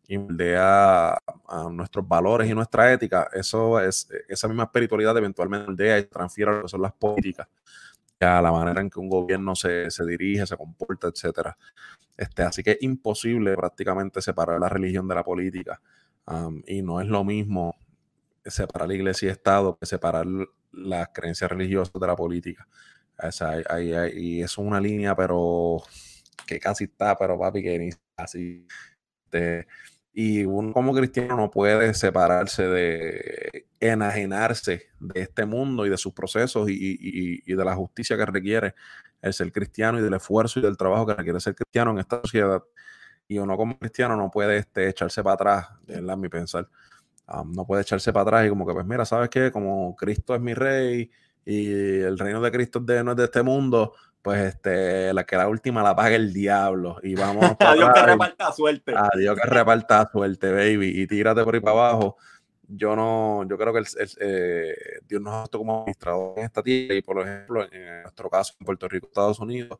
y 0.08 0.17
moldea 0.17 1.12
a 1.13 1.69
nuestros 1.71 2.08
valores 2.08 2.49
y 2.49 2.53
nuestra 2.53 2.91
ética, 2.91 3.29
eso 3.34 3.79
es, 3.79 4.08
esa 4.27 4.47
misma 4.47 4.63
espiritualidad 4.63 5.17
eventualmente 5.17 5.67
moldea 5.67 5.99
y 5.99 6.06
transfiere 6.06 6.51
a 6.51 6.56
lo 6.56 6.62
que 6.63 6.69
son 6.69 6.82
las 6.82 6.93
políticas, 6.93 7.47
a 8.19 8.41
la 8.41 8.51
manera 8.51 8.82
en 8.82 8.89
que 8.89 8.99
un 8.99 9.10
gobierno 9.10 9.56
se, 9.56 9.91
se 9.91 10.06
dirige, 10.06 10.45
se 10.47 10.58
comporta, 10.58 11.08
etcétera. 11.08 11.58
Este, 12.17 12.43
así 12.43 12.63
que 12.63 12.71
es 12.71 12.82
imposible 12.82 13.56
prácticamente 13.56 14.21
separar 14.21 14.60
la 14.60 14.69
religión 14.69 15.08
de 15.08 15.15
la 15.15 15.23
política 15.23 15.79
y 16.67 16.81
no 16.81 17.01
es 17.01 17.07
lo 17.07 17.23
mismo 17.23 17.75
separar 18.45 18.88
la 18.88 18.95
iglesia 18.95 19.27
y 19.27 19.31
Estado 19.31 19.77
que 19.77 19.86
separar 19.86 20.25
las 20.71 21.09
creencias 21.13 21.49
religiosas 21.49 21.93
de 21.93 22.07
la 22.07 22.15
política. 22.15 22.67
O 23.21 23.31
sea, 23.31 23.59
y 24.13 24.41
eso 24.41 24.62
es 24.62 24.67
una 24.67 24.81
línea, 24.81 25.15
pero 25.15 25.83
que 26.45 26.59
casi 26.59 26.86
está, 26.86 27.17
pero 27.17 27.39
papi, 27.39 27.62
que 27.62 27.89
así. 28.17 28.67
Este, 29.25 29.67
y 30.13 30.45
uno 30.45 30.73
como 30.73 30.93
cristiano 30.93 31.36
no 31.36 31.49
puede 31.49 31.93
separarse 31.95 32.67
de 32.67 33.65
enajenarse 33.79 34.89
de 34.99 35.21
este 35.21 35.45
mundo 35.45 35.86
y 35.86 35.89
de 35.89 35.97
sus 35.97 36.13
procesos 36.13 36.69
y, 36.69 37.41
y, 37.45 37.55
de 37.55 37.65
la 37.65 37.75
justicia 37.75 38.15
que 38.15 38.25
requiere 38.25 38.75
el 39.21 39.33
ser 39.33 39.51
cristiano 39.51 39.99
y 39.99 40.03
del 40.03 40.13
esfuerzo 40.13 40.59
y 40.59 40.62
del 40.63 40.77
trabajo 40.77 41.07
que 41.07 41.15
requiere 41.15 41.39
ser 41.39 41.55
cristiano 41.55 41.91
en 41.91 41.97
esta 41.97 42.21
sociedad 42.21 42.62
y 43.27 43.38
uno 43.38 43.57
como 43.57 43.77
cristiano 43.77 44.15
no 44.15 44.29
puede 44.29 44.57
este, 44.57 44.89
echarse 44.89 45.23
para 45.23 45.33
atrás, 45.33 45.67
es 45.88 46.01
mi 46.17 46.29
pensar. 46.29 46.67
no 47.45 47.65
puede 47.65 47.81
echarse 47.81 48.12
para 48.12 48.23
atrás 48.23 48.45
y 48.45 48.49
como 48.49 48.65
que, 48.65 48.73
pues 48.73 48.86
mira, 48.86 49.05
¿sabes 49.05 49.29
qué? 49.29 49.51
Como 49.51 49.95
Cristo 49.95 50.36
es 50.36 50.41
mi 50.41 50.53
rey 50.53 51.09
y 51.45 51.71
el 52.01 52.17
reino 52.17 52.41
de 52.41 52.51
Cristo 52.51 52.79
de, 52.79 53.03
no 53.03 53.12
es 53.12 53.17
de 53.17 53.25
este 53.25 53.43
mundo, 53.43 53.93
pues 54.21 54.55
este, 54.55 55.13
la 55.13 55.25
que 55.25 55.36
la 55.36 55.49
última 55.49 55.83
la 55.83 55.95
paga 55.95 56.15
el 56.15 56.31
diablo 56.31 56.97
y 57.03 57.15
vamos 57.15 57.43
a 57.59 57.73
Dios 57.73 57.91
que 57.93 58.01
reparta 58.01 58.51
suerte. 58.51 58.93
Dios 59.17 59.38
que 59.39 59.49
reparta 59.49 60.09
suerte, 60.12 60.51
baby, 60.51 61.01
y 61.01 61.07
tírate 61.07 61.43
por 61.43 61.55
ahí 61.55 61.62
para 61.62 61.89
abajo. 61.89 62.17
Yo 62.65 62.95
no, 62.95 63.45
yo 63.47 63.57
creo 63.57 63.73
que 63.73 63.79
el, 63.79 63.88
eh, 64.21 64.75
Dios 65.05 65.21
nos 65.21 65.45
ha 65.45 65.51
como 65.51 65.81
administrador 65.81 66.39
en 66.39 66.45
esta 66.45 66.63
tierra 66.63 66.95
y 66.95 67.01
por 67.01 67.19
ejemplo, 67.19 67.63
en 67.71 68.03
nuestro 68.03 68.29
caso 68.29 68.53
en 68.59 68.65
Puerto 68.65 68.88
Rico, 68.88 69.07
Estados 69.07 69.39
Unidos, 69.39 69.77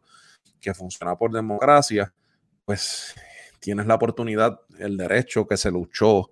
que 0.60 0.74
funciona 0.74 1.16
por 1.16 1.32
democracia, 1.32 2.14
pues 2.66 3.16
tienes 3.64 3.88
la 3.88 3.96
oportunidad, 3.96 4.60
el 4.78 4.98
derecho 4.98 5.48
que 5.48 5.56
se 5.56 5.72
luchó 5.72 6.32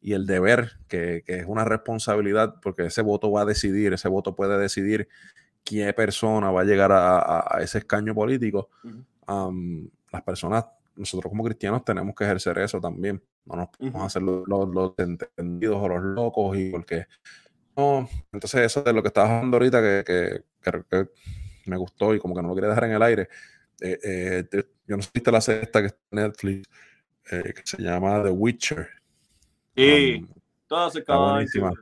y 0.00 0.12
el 0.12 0.26
deber, 0.26 0.78
que, 0.86 1.24
es 1.26 1.44
una 1.44 1.64
responsabilidad, 1.64 2.54
porque 2.62 2.86
ese 2.86 3.02
voto 3.02 3.32
va 3.32 3.42
a 3.42 3.44
decidir, 3.44 3.92
ese 3.92 4.08
voto 4.08 4.36
puede 4.36 4.56
decidir 4.56 5.08
qué 5.64 5.92
persona 5.92 6.52
va 6.52 6.60
a 6.60 6.64
llegar 6.64 6.92
a, 6.92 7.58
ese 7.60 7.78
escaño 7.78 8.14
político. 8.14 8.70
las 9.26 10.22
personas, 10.22 10.66
nosotros 10.94 11.28
como 11.28 11.42
cristianos 11.42 11.84
tenemos 11.84 12.14
que 12.14 12.24
ejercer 12.24 12.58
eso 12.58 12.80
también. 12.80 13.20
No 13.44 13.56
nos 13.56 13.68
podemos 13.70 14.04
hacer 14.04 14.22
los, 14.22 14.46
los, 14.46 14.92
entendidos 14.98 15.82
o 15.82 15.88
los 15.88 16.02
locos 16.02 16.56
y 16.56 16.70
porque... 16.70 17.06
No, 17.76 18.08
entonces 18.32 18.60
eso 18.60 18.82
de 18.82 18.92
lo 18.92 19.02
que 19.02 19.08
estabas 19.08 19.30
hablando 19.32 19.56
ahorita 19.56 19.80
que, 19.80 20.44
que, 20.62 21.08
me 21.66 21.76
gustó 21.76 22.14
y 22.14 22.20
como 22.20 22.36
que 22.36 22.42
no 22.42 22.48
lo 22.48 22.54
quería 22.54 22.70
dejar 22.70 22.84
en 22.84 22.92
el 22.92 23.02
aire. 23.02 23.28
Eh, 23.80 23.98
eh, 24.02 24.64
yo 24.88 24.96
no 24.96 25.02
sé 25.02 25.10
si 25.14 25.30
la 25.30 25.40
sexta 25.40 25.80
que 25.80 25.86
está 25.88 26.00
en 26.10 26.18
Netflix, 26.22 26.68
eh, 27.30 27.52
que 27.54 27.62
se 27.64 27.82
llama 27.82 28.22
The 28.22 28.30
Witcher. 28.30 28.88
Sí, 29.76 30.16
um, 30.20 30.28
todo 30.66 30.90
se 30.90 31.00
acaba 31.00 31.32
buenísima. 31.32 31.72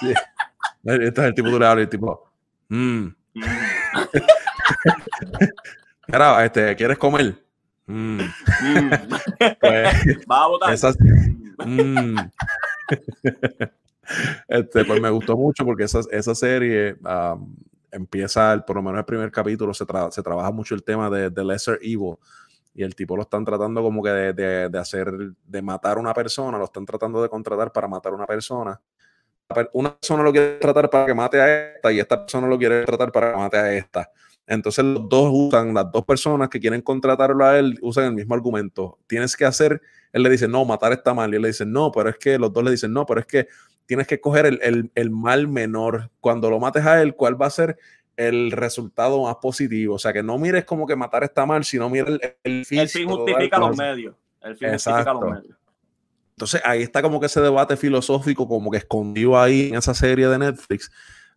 Sí. 0.00 0.14
Este 0.84 1.20
es 1.20 1.26
el 1.26 1.34
tipo 1.34 1.50
de 1.50 1.82
el 1.82 1.88
tipo, 1.88 2.32
mmm. 2.68 3.08
este, 6.44 6.76
¿quieres 6.76 6.96
comer? 6.96 7.36
Mm. 7.86 8.20
Mm. 8.20 8.90
Pues, 9.60 10.18
Va 10.30 10.44
a 10.44 10.46
votar. 10.46 10.72
mm. 11.66 12.16
este, 14.48 14.84
pues 14.84 15.00
me 15.00 15.10
gustó 15.10 15.36
mucho 15.36 15.64
porque 15.64 15.84
esa, 15.84 16.00
esa 16.10 16.34
serie 16.34 16.96
um, 17.04 17.54
empieza, 17.96 18.62
por 18.66 18.76
lo 18.76 18.82
menos 18.82 18.98
el 18.98 19.04
primer 19.04 19.30
capítulo, 19.30 19.74
se, 19.74 19.84
se 20.10 20.22
trabaja 20.22 20.50
mucho 20.50 20.74
el 20.74 20.82
tema 20.82 21.10
de, 21.10 21.30
de, 21.30 21.44
Lesser 21.44 21.78
Evil. 21.82 22.16
Y 22.74 22.82
el 22.82 22.94
tipo 22.94 23.16
lo 23.16 23.22
están 23.22 23.44
tratando 23.44 23.82
como 23.82 24.02
que 24.02 24.10
de, 24.10 24.68
de, 24.68 24.78
hacer, 24.78 25.10
de 25.46 25.62
matar 25.62 25.96
a 25.96 26.00
una 26.00 26.12
persona, 26.12 26.58
lo 26.58 26.64
están 26.64 26.84
tratando 26.84 27.22
de 27.22 27.28
contratar 27.28 27.72
para 27.72 27.88
matar 27.88 28.12
a 28.12 28.16
una 28.16 28.26
persona. 28.26 28.80
Una 29.72 29.94
persona 29.94 30.22
lo 30.22 30.32
quiere 30.32 30.58
tratar 30.58 30.90
para 30.90 31.06
que 31.06 31.14
mate 31.14 31.40
a 31.40 31.74
esta 31.74 31.92
y 31.92 32.00
esta 32.00 32.20
persona 32.20 32.46
lo 32.48 32.58
quiere 32.58 32.84
tratar 32.84 33.10
para 33.12 33.32
que 33.32 33.38
mate 33.38 33.56
a 33.56 33.72
esta. 33.72 34.10
Entonces 34.46 34.84
los 34.84 35.08
dos 35.08 35.30
usan, 35.32 35.72
las 35.74 35.90
dos 35.90 36.04
personas 36.04 36.48
que 36.48 36.60
quieren 36.60 36.80
contratarlo 36.82 37.44
a 37.44 37.58
él, 37.58 37.78
usan 37.82 38.04
el 38.04 38.12
mismo 38.12 38.34
argumento. 38.34 38.98
Tienes 39.06 39.36
que 39.36 39.44
hacer, 39.44 39.80
él 40.12 40.22
le 40.22 40.30
dice, 40.30 40.46
no, 40.46 40.64
matar 40.64 40.92
está 40.92 41.14
mal. 41.14 41.32
Y 41.32 41.36
él 41.36 41.42
le 41.42 41.48
dice, 41.48 41.66
no, 41.66 41.90
pero 41.90 42.10
es 42.10 42.18
que 42.18 42.38
los 42.38 42.52
dos 42.52 42.62
le 42.62 42.70
dicen, 42.70 42.92
no, 42.92 43.06
pero 43.06 43.20
es 43.20 43.26
que 43.26 43.48
tienes 43.86 44.06
que 44.06 44.20
coger 44.20 44.46
el, 44.46 45.10
mal 45.10 45.48
menor. 45.48 46.10
Cuando 46.20 46.50
lo 46.50 46.60
mates 46.60 46.84
a 46.84 47.00
él, 47.00 47.14
¿cuál 47.14 47.40
va 47.40 47.46
a 47.46 47.50
ser 47.50 47.78
el 48.16 48.50
resultado 48.50 49.22
más 49.22 49.36
positivo? 49.36 49.94
O 49.94 49.98
sea, 49.98 50.12
que 50.12 50.22
no 50.22 50.38
mires 50.38 50.64
como 50.64 50.86
que 50.86 50.96
matar 50.96 51.24
está 51.24 51.46
mal, 51.46 51.64
sino 51.64 51.88
mire 51.88 52.08
el, 52.08 52.20
el 52.44 52.64
fin. 52.64 52.80
El 52.80 52.88
fin 52.88 53.08
justifica 53.08 53.58
los 53.58 53.76
medios. 53.76 54.14
El 54.42 54.56
fin 54.56 54.72
justifica 54.72 55.12
los 55.12 55.30
medios. 55.30 55.56
Entonces 56.36 56.60
ahí 56.64 56.82
está 56.82 57.00
como 57.00 57.18
que 57.18 57.26
ese 57.26 57.40
debate 57.40 57.78
filosófico 57.78 58.46
como 58.46 58.70
que 58.70 58.76
escondido 58.76 59.40
ahí 59.40 59.68
en 59.68 59.76
esa 59.76 59.94
serie 59.94 60.28
de 60.28 60.38
Netflix, 60.38 60.90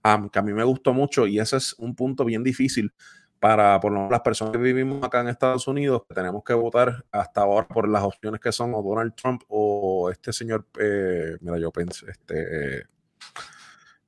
que 0.04 0.40
a 0.40 0.42
mí 0.42 0.52
me 0.52 0.66
gustó 0.66 0.94
mucho 0.94 1.26
y 1.26 1.40
ese 1.40 1.56
es 1.56 1.74
un 1.78 1.96
punto 1.96 2.26
bien 2.26 2.44
difícil 2.44 2.92
para 3.40 3.80
por 3.80 3.92
lo 3.92 4.00
menos 4.00 4.12
las 4.12 4.22
personas 4.22 4.52
que 4.52 4.60
vivimos 4.60 5.04
acá 5.04 5.22
en 5.22 5.30
Estados 5.30 5.68
Unidos, 5.68 6.04
que 6.08 6.16
tenemos 6.16 6.44
que 6.44 6.54
votar 6.54 7.06
hasta 7.12 7.42
ahora 7.42 7.68
por 7.68 7.88
las 7.88 8.04
opciones 8.04 8.40
que 8.42 8.52
son 8.52 8.74
o 8.74 8.82
Donald 8.82 9.14
Trump 9.16 9.44
o 9.48 10.10
este 10.12 10.34
señor, 10.34 10.66
eh, 10.80 11.38
mira, 11.42 11.58
yo 11.58 11.72
pensé, 11.72 12.12
este, 12.12 12.80
eh, 12.80 12.84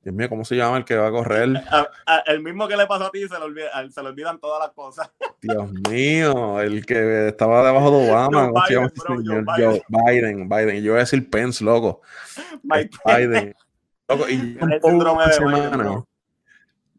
Dios 0.02 0.16
mío, 0.16 0.28
¿cómo 0.28 0.44
se 0.44 0.56
llama 0.56 0.78
el 0.78 0.84
que 0.84 0.96
va 0.96 1.06
a 1.06 1.10
correr? 1.10 1.48
el 2.26 2.42
mismo 2.42 2.66
que 2.66 2.76
le 2.76 2.86
pasó 2.86 3.04
a 3.04 3.10
ti, 3.10 3.20
se 3.28 3.38
le, 3.38 4.08
olvidan 4.08 4.40
todas 4.40 4.60
las 4.60 4.70
cosas. 4.74 5.10
Dios 5.40 5.72
mío, 5.88 6.60
el 6.60 6.84
que 6.84 7.28
estaba 7.28 7.64
debajo 7.64 7.90
de 7.90 8.10
Obama, 8.10 8.48
¿cómo 8.48 8.66
se 8.66 8.74
llama 8.74 8.86
este 8.88 9.00
señor? 9.00 9.44
Biden. 9.56 9.82
Biden, 9.88 10.48
Biden. 10.48 10.82
Yo 10.82 10.92
voy 10.92 10.98
a 10.98 11.04
decir 11.04 11.30
Pence, 11.30 11.64
loco. 11.64 12.02
Biden. 12.62 13.54
Loco, 14.08 14.28
y 14.28 14.58
un 14.82 14.98
de 14.98 16.02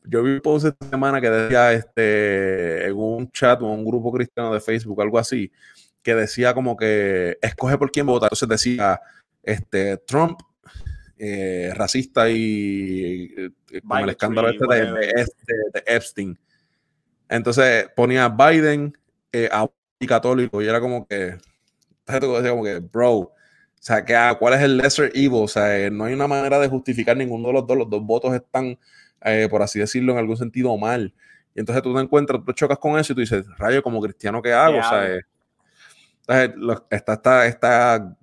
yo 0.06 0.24
vi 0.24 0.32
un 0.32 0.42
post 0.42 0.68
esta 0.68 0.89
semana 0.89 1.22
que 1.22 1.30
decía 1.30 1.74
este, 1.74 2.88
en 2.88 2.96
un 2.96 3.32
chat 3.32 3.62
o 3.62 3.66
un 3.66 3.86
grupo 3.86 4.12
cristiano 4.12 4.54
de 4.54 4.60
Facebook, 4.60 5.02
algo 5.02 5.20
así, 5.20 5.52
que 6.02 6.16
decía 6.16 6.54
como 6.54 6.76
que 6.76 7.38
escoge 7.42 7.78
por 7.78 7.92
quién 7.92 8.06
vota. 8.06 8.28
Entonces 8.28 8.50
decía 8.50 9.02
este, 9.42 9.98
Trump, 9.98 10.39
eh, 11.18 11.72
racista 11.76 12.30
y, 12.30 13.34
con 13.88 14.00
el 14.00 14.10
escándalo 14.10 14.50
este 14.50 14.66
de, 14.68 15.10
este 15.16 15.54
de, 15.74 15.84
Epstein. 15.86 16.38
Entonces 17.30 17.88
ponía 17.96 18.30
Biden 18.30 18.98
eh, 19.32 19.50
a 19.52 19.68
y 20.00 20.08
católico 20.08 20.62
y 20.62 20.68
era 20.68 20.80
como 20.80 21.08
que, 21.08 21.38
decía 22.06 22.50
como 22.50 22.63
que, 22.63 22.80
bro, 22.80 23.12
o 23.12 23.32
sea, 23.80 24.38
¿cuál 24.38 24.54
es 24.54 24.62
el 24.62 24.78
lesser 24.78 25.12
evil? 25.13 25.44
O 25.44 25.48
sea, 25.48 25.89
no 25.89 26.06
hay 26.06 26.13
una 26.13 26.28
manera 26.28 26.60
de 26.60 26.68
justificar 26.68 27.18
ninguno 27.18 27.48
de 27.48 27.54
los 27.54 27.68
dos. 27.68 27.78
Los 27.78 27.89
dos 27.89 28.02
votos 28.04 28.34
están 28.34 28.78
eh, 29.23 29.47
por 29.49 29.62
así 29.62 29.79
decirlo, 29.79 30.13
en 30.13 30.19
algún 30.19 30.38
sentido 30.38 30.77
mal. 30.77 31.13
Y 31.55 31.59
entonces 31.59 31.83
tú 31.83 31.93
te 31.93 32.01
encuentras, 32.01 32.41
tú 32.45 32.51
chocas 32.53 32.77
con 32.79 32.97
eso 32.97 33.13
y 33.13 33.15
tú 33.15 33.21
dices, 33.21 33.45
rayo, 33.57 33.83
como 33.83 34.01
cristiano, 34.01 34.41
¿qué 34.41 34.53
hago? 34.53 34.79
O 34.79 34.83
sea, 34.83 35.15
eh, 35.15 35.21
está 36.89 37.13
esta, 37.13 37.45
esta, 37.47 38.17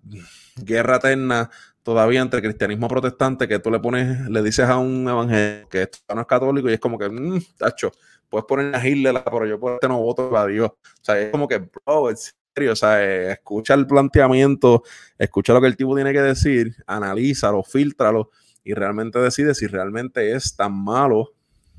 guerra 0.57 0.97
eterna 0.97 1.49
todavía 1.83 2.21
entre 2.21 2.43
cristianismo 2.43 2.89
protestante 2.89 3.49
que 3.49 3.59
tú 3.59 3.71
le 3.71 3.81
pones, 3.81 4.29
le 4.29 4.43
dices 4.43 4.67
a 4.67 4.77
un 4.77 5.09
evangelio 5.09 5.69
que 5.69 5.83
esto 5.83 6.15
no 6.15 6.21
es 6.21 6.27
católico 6.27 6.69
y 6.69 6.75
es 6.75 6.81
como 6.81 6.99
que, 6.99 7.09
mmm, 7.09 7.41
tacho, 7.57 7.91
puedes 8.29 8.45
poner 8.47 8.75
a 8.75 8.87
Hitler, 8.87 9.23
pero 9.25 9.47
yo 9.47 9.59
por 9.59 9.75
este 9.75 9.89
no 9.89 9.99
voto 9.99 10.37
a 10.37 10.47
Dios. 10.47 10.71
O 10.71 11.05
sea, 11.05 11.19
es 11.19 11.31
como 11.31 11.49
que, 11.49 11.59
bro, 11.59 12.11
en 12.11 12.17
serio, 12.17 12.73
o 12.73 12.77
sea, 12.77 13.03
eh, 13.03 13.33
escucha 13.33 13.75
el 13.75 13.87
planteamiento, 13.87 14.83
escucha 15.19 15.53
lo 15.53 15.61
que 15.61 15.69
el 15.69 15.77
tipo 15.77 15.95
tiene 15.95 16.13
que 16.13 16.21
decir, 16.21 16.75
analízalo, 16.87 17.63
filtralo 17.63 18.31
y 18.65 18.75
realmente 18.75 19.19
decide 19.19 19.55
si 19.55 19.67
realmente 19.67 20.33
es 20.33 20.57
tan 20.57 20.73
malo 20.73 21.33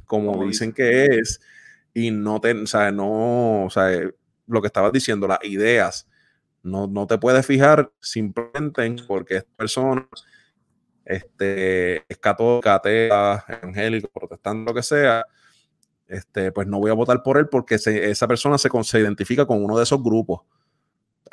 como 0.06 0.46
dicen 0.46 0.74
que 0.74 1.06
es 1.06 1.39
y 1.94 2.12
no 2.12 2.41
te, 2.41 2.54
o 2.54 2.67
sea, 2.67 2.91
no, 2.91 3.65
o 3.65 3.70
sea, 3.70 3.94
eh, 3.94 4.13
lo 4.48 4.62
que 4.62 4.67
estabas 4.67 4.91
diciendo, 4.91 5.28
las 5.28 5.44
ideas, 5.44 6.08
no, 6.63 6.88
no 6.88 7.08
te 7.08 7.17
puedes 7.17 7.46
fijar 7.46 7.91
simplemente 8.00 8.86
en 8.86 8.98
porque 9.08 9.38
es 9.38 9.44
persona 9.56 10.08
este, 11.06 12.04
es 12.08 12.17
católica, 12.20 12.76
atea, 12.76 13.44
evangélico, 13.48 14.10
protestante, 14.10 14.70
lo 14.70 14.76
que 14.76 14.84
sea, 14.84 15.26
este, 16.08 16.52
pues 16.52 16.67
no 16.67 16.80
voy 16.80 16.91
a 16.91 16.96
votar 16.96 17.24
por 17.24 17.38
él 17.38 17.48
porque 17.50 17.76
esa 17.76 18.28
persona 18.28 18.58
se, 18.58 18.70
se, 18.84 19.00
identifica 19.00 19.46
con 19.46 19.63
uno 19.63 19.78
de 19.78 19.84
esos 19.84 20.02
grupos. 20.04 20.41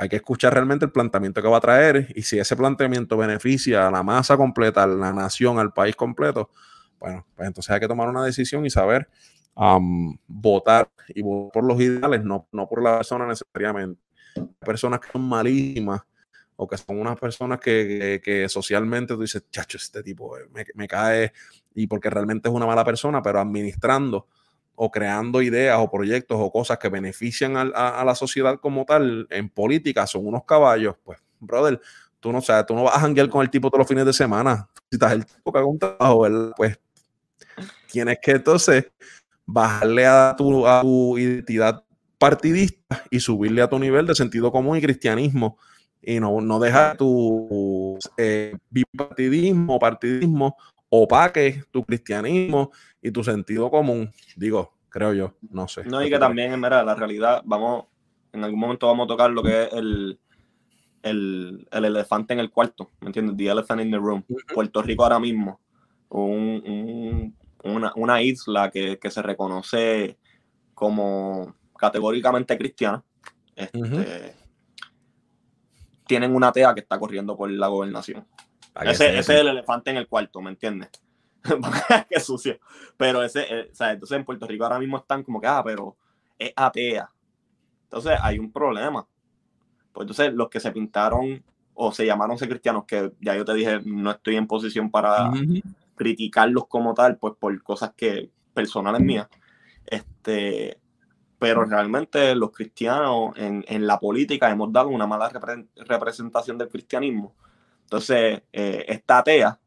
Hay 0.00 0.08
que 0.08 0.16
escuchar 0.16 0.54
realmente 0.54 0.84
el 0.84 0.92
planteamiento 0.92 1.42
que 1.42 1.48
va 1.48 1.56
a 1.56 1.60
traer 1.60 2.12
y 2.14 2.22
si 2.22 2.38
ese 2.38 2.56
planteamiento 2.56 3.16
beneficia 3.16 3.88
a 3.88 3.90
la 3.90 4.04
masa 4.04 4.36
completa, 4.36 4.84
a 4.84 4.86
la 4.86 5.12
nación, 5.12 5.58
al 5.58 5.72
país 5.72 5.96
completo, 5.96 6.50
bueno, 7.00 7.26
pues 7.34 7.48
entonces 7.48 7.70
hay 7.70 7.80
que 7.80 7.88
tomar 7.88 8.08
una 8.08 8.24
decisión 8.24 8.64
y 8.64 8.70
saber 8.70 9.08
votar 10.28 10.88
y 11.08 11.22
votar 11.22 11.52
por 11.52 11.64
los 11.64 11.80
ideales, 11.80 12.22
no, 12.22 12.46
no 12.52 12.68
por 12.68 12.80
la 12.80 12.98
persona 12.98 13.26
necesariamente. 13.26 14.00
Personas 14.60 15.00
que 15.00 15.10
son 15.10 15.28
malísimas 15.28 16.02
o 16.54 16.68
que 16.68 16.76
son 16.76 17.00
unas 17.00 17.18
personas 17.18 17.58
que, 17.58 18.20
que, 18.22 18.48
socialmente 18.48 19.14
tú 19.14 19.22
dices, 19.22 19.44
chacho, 19.50 19.78
este 19.78 20.02
tipo 20.02 20.36
eh, 20.38 20.48
me, 20.52 20.64
me, 20.74 20.86
cae 20.86 21.32
y 21.74 21.86
porque 21.88 22.10
realmente 22.10 22.48
es 22.48 22.54
una 22.54 22.66
mala 22.66 22.84
persona, 22.84 23.20
pero 23.20 23.40
administrando 23.40 24.28
o 24.80 24.90
creando 24.90 25.42
ideas 25.42 25.76
o 25.80 25.90
proyectos 25.90 26.38
o 26.40 26.52
cosas 26.52 26.78
que 26.78 26.88
benefician 26.88 27.56
a, 27.56 28.04
la 28.04 28.14
sociedad 28.14 28.60
como 28.60 28.84
tal 28.84 29.26
en 29.30 29.48
política 29.48 30.06
son 30.06 30.24
unos 30.24 30.44
caballos, 30.44 30.94
pues, 31.02 31.18
brother, 31.40 31.80
tú 32.20 32.30
no 32.30 32.40
sabes, 32.40 32.66
tú 32.66 32.74
no 32.74 32.84
vas 32.84 32.94
a 32.94 33.00
janguear 33.00 33.28
con 33.28 33.42
el 33.42 33.50
tipo 33.50 33.70
todos 33.70 33.80
los 33.80 33.88
fines 33.88 34.06
de 34.06 34.12
semana. 34.12 34.68
Si 34.88 34.94
estás 34.96 35.12
el 35.12 35.26
tipo 35.26 35.52
que 35.52 35.58
haga 35.58 35.66
un 35.66 35.78
trabajo, 35.80 36.26
pues 36.56 36.78
tienes 37.90 38.18
que 38.22 38.30
entonces 38.30 38.86
bajarle 39.44 40.06
a 40.06 40.34
tu, 40.38 40.64
a 40.64 40.80
tu 40.82 41.18
identidad 41.18 41.82
partidista 42.16 43.02
y 43.10 43.18
subirle 43.18 43.62
a 43.62 43.68
tu 43.68 43.80
nivel 43.80 44.06
de 44.06 44.14
sentido 44.14 44.52
común 44.52 44.76
y 44.76 44.80
cristianismo 44.80 45.58
y 46.00 46.20
no, 46.20 46.40
no 46.40 46.60
dejar 46.60 46.96
tu 46.96 47.98
eh, 48.16 48.56
bipartidismo 48.70 49.74
o 49.74 49.78
partidismo 49.80 50.56
opaque 50.90 51.64
tu 51.70 51.84
cristianismo 51.84 52.70
y 53.02 53.10
tu 53.10 53.22
sentido 53.22 53.70
común, 53.70 54.10
digo, 54.36 54.74
creo 54.88 55.12
yo, 55.12 55.34
no 55.50 55.68
sé. 55.68 55.84
No, 55.84 56.02
y 56.02 56.10
que 56.10 56.18
también, 56.18 56.52
en 56.52 56.60
verdad, 56.60 56.84
la 56.84 56.94
realidad, 56.94 57.42
vamos, 57.44 57.86
en 58.32 58.44
algún 58.44 58.60
momento 58.60 58.86
vamos 58.86 59.04
a 59.04 59.08
tocar 59.08 59.30
lo 59.30 59.42
que 59.42 59.64
es 59.64 59.72
el, 59.72 60.18
el, 61.02 61.68
el 61.70 61.84
elefante 61.84 62.32
en 62.32 62.40
el 62.40 62.50
cuarto, 62.50 62.90
¿me 63.00 63.08
entiendes? 63.08 63.36
The 63.36 63.48
elephant 63.48 63.82
in 63.82 63.90
the 63.90 63.98
room. 63.98 64.24
Puerto 64.52 64.82
Rico 64.82 65.02
ahora 65.02 65.18
mismo, 65.18 65.60
un, 66.08 67.34
una, 67.64 67.92
una, 67.96 68.22
isla 68.22 68.70
que, 68.70 68.98
que, 68.98 69.10
se 69.10 69.22
reconoce 69.22 70.18
como 70.74 71.54
categóricamente 71.76 72.56
cristiana, 72.56 73.04
este, 73.54 74.34
tienen 76.06 76.34
una 76.34 76.52
TEA 76.52 76.74
que 76.74 76.80
está 76.80 76.98
corriendo 76.98 77.36
por 77.36 77.50
la 77.50 77.68
gobernación. 77.68 78.26
Ese, 78.82 79.18
ese 79.18 79.34
es 79.34 79.40
el 79.40 79.48
elefante 79.48 79.90
en 79.90 79.96
el 79.96 80.08
cuarto, 80.08 80.40
¿me 80.40 80.50
entiendes? 80.50 80.90
Qué 82.10 82.20
sucio. 82.20 82.58
Pero 82.96 83.22
ese, 83.22 83.42
eh, 83.48 83.68
o 83.72 83.74
sea, 83.74 83.92
entonces 83.92 84.16
en 84.16 84.24
Puerto 84.24 84.46
Rico 84.46 84.64
ahora 84.64 84.78
mismo 84.78 84.98
están 84.98 85.22
como 85.22 85.40
que, 85.40 85.46
ah, 85.46 85.62
pero 85.64 85.96
es 86.38 86.52
atea. 86.54 87.10
Entonces 87.84 88.18
hay 88.20 88.38
un 88.38 88.52
problema. 88.52 89.06
Pues 89.92 90.04
entonces 90.04 90.32
los 90.34 90.48
que 90.48 90.60
se 90.60 90.70
pintaron 90.70 91.42
o 91.74 91.92
se 91.92 92.06
llamaron 92.06 92.38
ser 92.38 92.48
cristianos, 92.48 92.84
que 92.84 93.12
ya 93.20 93.36
yo 93.36 93.44
te 93.44 93.54
dije, 93.54 93.80
no 93.84 94.10
estoy 94.10 94.36
en 94.36 94.46
posición 94.46 94.90
para 94.90 95.30
criticarlos 95.94 96.66
como 96.66 96.92
tal, 96.92 97.16
pues 97.16 97.34
por 97.38 97.62
cosas 97.62 97.92
que 97.96 98.30
personales 98.52 99.00
mías. 99.00 99.28
Este, 99.86 100.78
pero 101.38 101.64
realmente 101.64 102.34
los 102.34 102.50
cristianos 102.50 103.32
en, 103.36 103.64
en 103.68 103.86
la 103.86 103.98
política 103.98 104.50
hemos 104.50 104.72
dado 104.72 104.88
una 104.88 105.06
mala 105.06 105.30
representación 105.76 106.58
del 106.58 106.68
cristianismo 106.68 107.34
entonces, 107.88 108.42
eh, 108.52 108.84
esta 108.86 109.20
atea, 109.20 109.58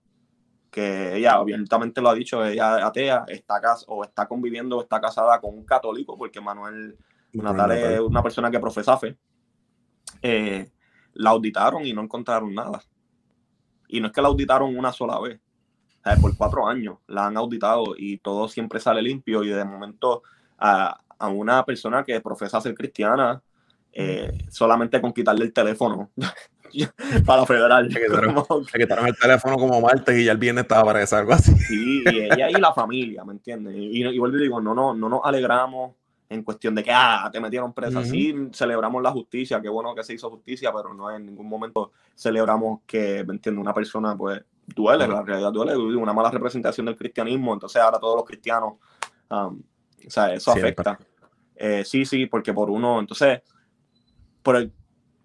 que 0.69 1.17
ella 1.17 1.33
abiertamente 1.33 2.01
lo 2.01 2.09
ha 2.09 2.13
dicho, 2.13 2.45
ella 2.45 2.85
atea, 2.85 3.25
está 3.27 3.59
o 3.87 4.03
está 4.03 4.27
conviviendo 4.27 4.77
o 4.77 4.81
está 4.83 5.01
casada 5.01 5.41
con 5.41 5.55
un 5.55 5.65
católico, 5.65 6.15
porque 6.15 6.39
Manuel 6.39 6.99
Natal 7.33 7.71
es 7.71 7.99
una 7.99 8.21
persona 8.21 8.51
que 8.51 8.59
profesa 8.59 8.95
fe, 8.95 9.17
eh, 10.21 10.69
la 11.13 11.31
auditaron 11.31 11.83
y 11.83 11.93
no 11.93 12.03
encontraron 12.03 12.53
nada. 12.53 12.83
Y 13.87 13.99
no 13.99 14.05
es 14.05 14.13
que 14.13 14.21
la 14.21 14.27
auditaron 14.27 14.77
una 14.77 14.91
sola 14.91 15.19
vez, 15.19 15.39
por 16.21 16.37
cuatro 16.37 16.67
años 16.67 16.99
la 17.07 17.25
han 17.25 17.37
auditado 17.37 17.95
y 17.97 18.19
todo 18.19 18.47
siempre 18.47 18.79
sale 18.79 19.01
limpio 19.01 19.43
y 19.43 19.49
de 19.49 19.65
momento 19.65 20.21
a, 20.59 21.01
a 21.17 21.27
una 21.27 21.65
persona 21.65 22.03
que 22.03 22.21
profesa 22.21 22.61
ser 22.61 22.75
cristiana, 22.75 23.41
eh, 23.91 24.45
solamente 24.51 25.01
con 25.01 25.11
quitarle 25.11 25.45
el 25.45 25.53
teléfono 25.53 26.11
para 27.25 27.45
federal. 27.45 27.87
Le 27.87 28.01
quitaron, 28.79 29.07
el 29.07 29.17
teléfono 29.17 29.57
como 29.57 29.81
martes 29.81 30.17
y 30.17 30.25
ya 30.25 30.31
el 30.31 30.37
viernes 30.37 30.63
estaba 30.63 30.83
para 30.83 31.01
eso, 31.01 31.17
algo 31.17 31.33
así. 31.33 31.53
Sí, 31.55 32.03
y 32.05 32.19
ella 32.19 32.49
y 32.49 32.53
la 32.53 32.73
familia, 32.73 33.23
¿me 33.23 33.33
entiendes? 33.33 33.75
Y, 33.75 34.05
y, 34.05 34.19
vuelvo 34.19 34.37
y 34.37 34.41
digo, 34.41 34.61
no, 34.61 34.73
no, 34.73 34.93
no 34.93 35.09
nos 35.09 35.21
alegramos 35.23 35.93
en 36.31 36.43
cuestión 36.43 36.73
de 36.73 36.83
que, 36.83 36.91
ah, 36.93 37.29
te 37.31 37.41
metieron 37.41 37.73
presa. 37.73 38.05
Sí, 38.05 38.33
celebramos 38.53 39.03
la 39.03 39.11
justicia, 39.11 39.61
qué 39.61 39.67
bueno 39.67 39.93
que 39.93 40.01
se 40.01 40.13
hizo 40.13 40.29
justicia, 40.29 40.71
pero 40.73 40.93
no 40.93 41.11
en 41.11 41.25
ningún 41.25 41.47
momento 41.47 41.91
celebramos 42.15 42.79
que, 42.87 43.23
¿me 43.25 43.33
entiendes? 43.33 43.61
Una 43.61 43.73
persona, 43.73 44.15
pues, 44.17 44.41
duele, 44.65 45.09
la 45.09 45.23
realidad 45.23 45.51
duele, 45.51 45.75
una 45.75 46.13
mala 46.13 46.31
representación 46.31 46.85
del 46.85 46.95
cristianismo, 46.95 47.53
entonces 47.53 47.81
ahora 47.81 47.99
todos 47.99 48.15
los 48.15 48.25
cristianos, 48.25 48.75
um, 49.29 49.61
o 50.07 50.09
sea, 50.09 50.33
eso 50.33 50.51
afecta. 50.51 50.97
Eh, 51.53 51.83
sí, 51.83 52.05
sí, 52.05 52.25
porque 52.27 52.53
por 52.53 52.69
uno, 52.69 53.01
entonces, 53.01 53.41
por 54.41 54.55
el, 54.55 54.71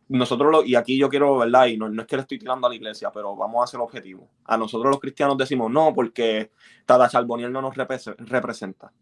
nosotros, 0.09 0.53
lo, 0.53 0.65
y 0.65 0.77
aquí 0.77 0.97
yo 0.97 1.09
quiero, 1.09 1.39
¿verdad? 1.39 1.67
Y 1.67 1.77
no, 1.77 1.89
no, 1.89 2.03
es 2.03 2.07
que 2.09 2.17
le 2.17 2.23
estoy 2.23 2.39
tirando 2.39 2.67
a 2.67 2.71
la 2.71 2.77
iglesia, 2.77 3.11
pero 3.13 3.35
vamos 3.35 3.65
a 3.65 3.67
ser 3.67 3.81
objetivo. 3.81 4.29
A 4.45 4.57
nosotros 4.57 4.91
los 4.91 5.01
cristianos 5.01 5.37
decimos 5.37 5.71
no, 5.71 5.93
porque 5.95 6.53
Tada 6.85 7.09
Charboniel 7.09 7.53
no 7.53 7.61
nos 7.61 7.75
representa. 7.77 8.93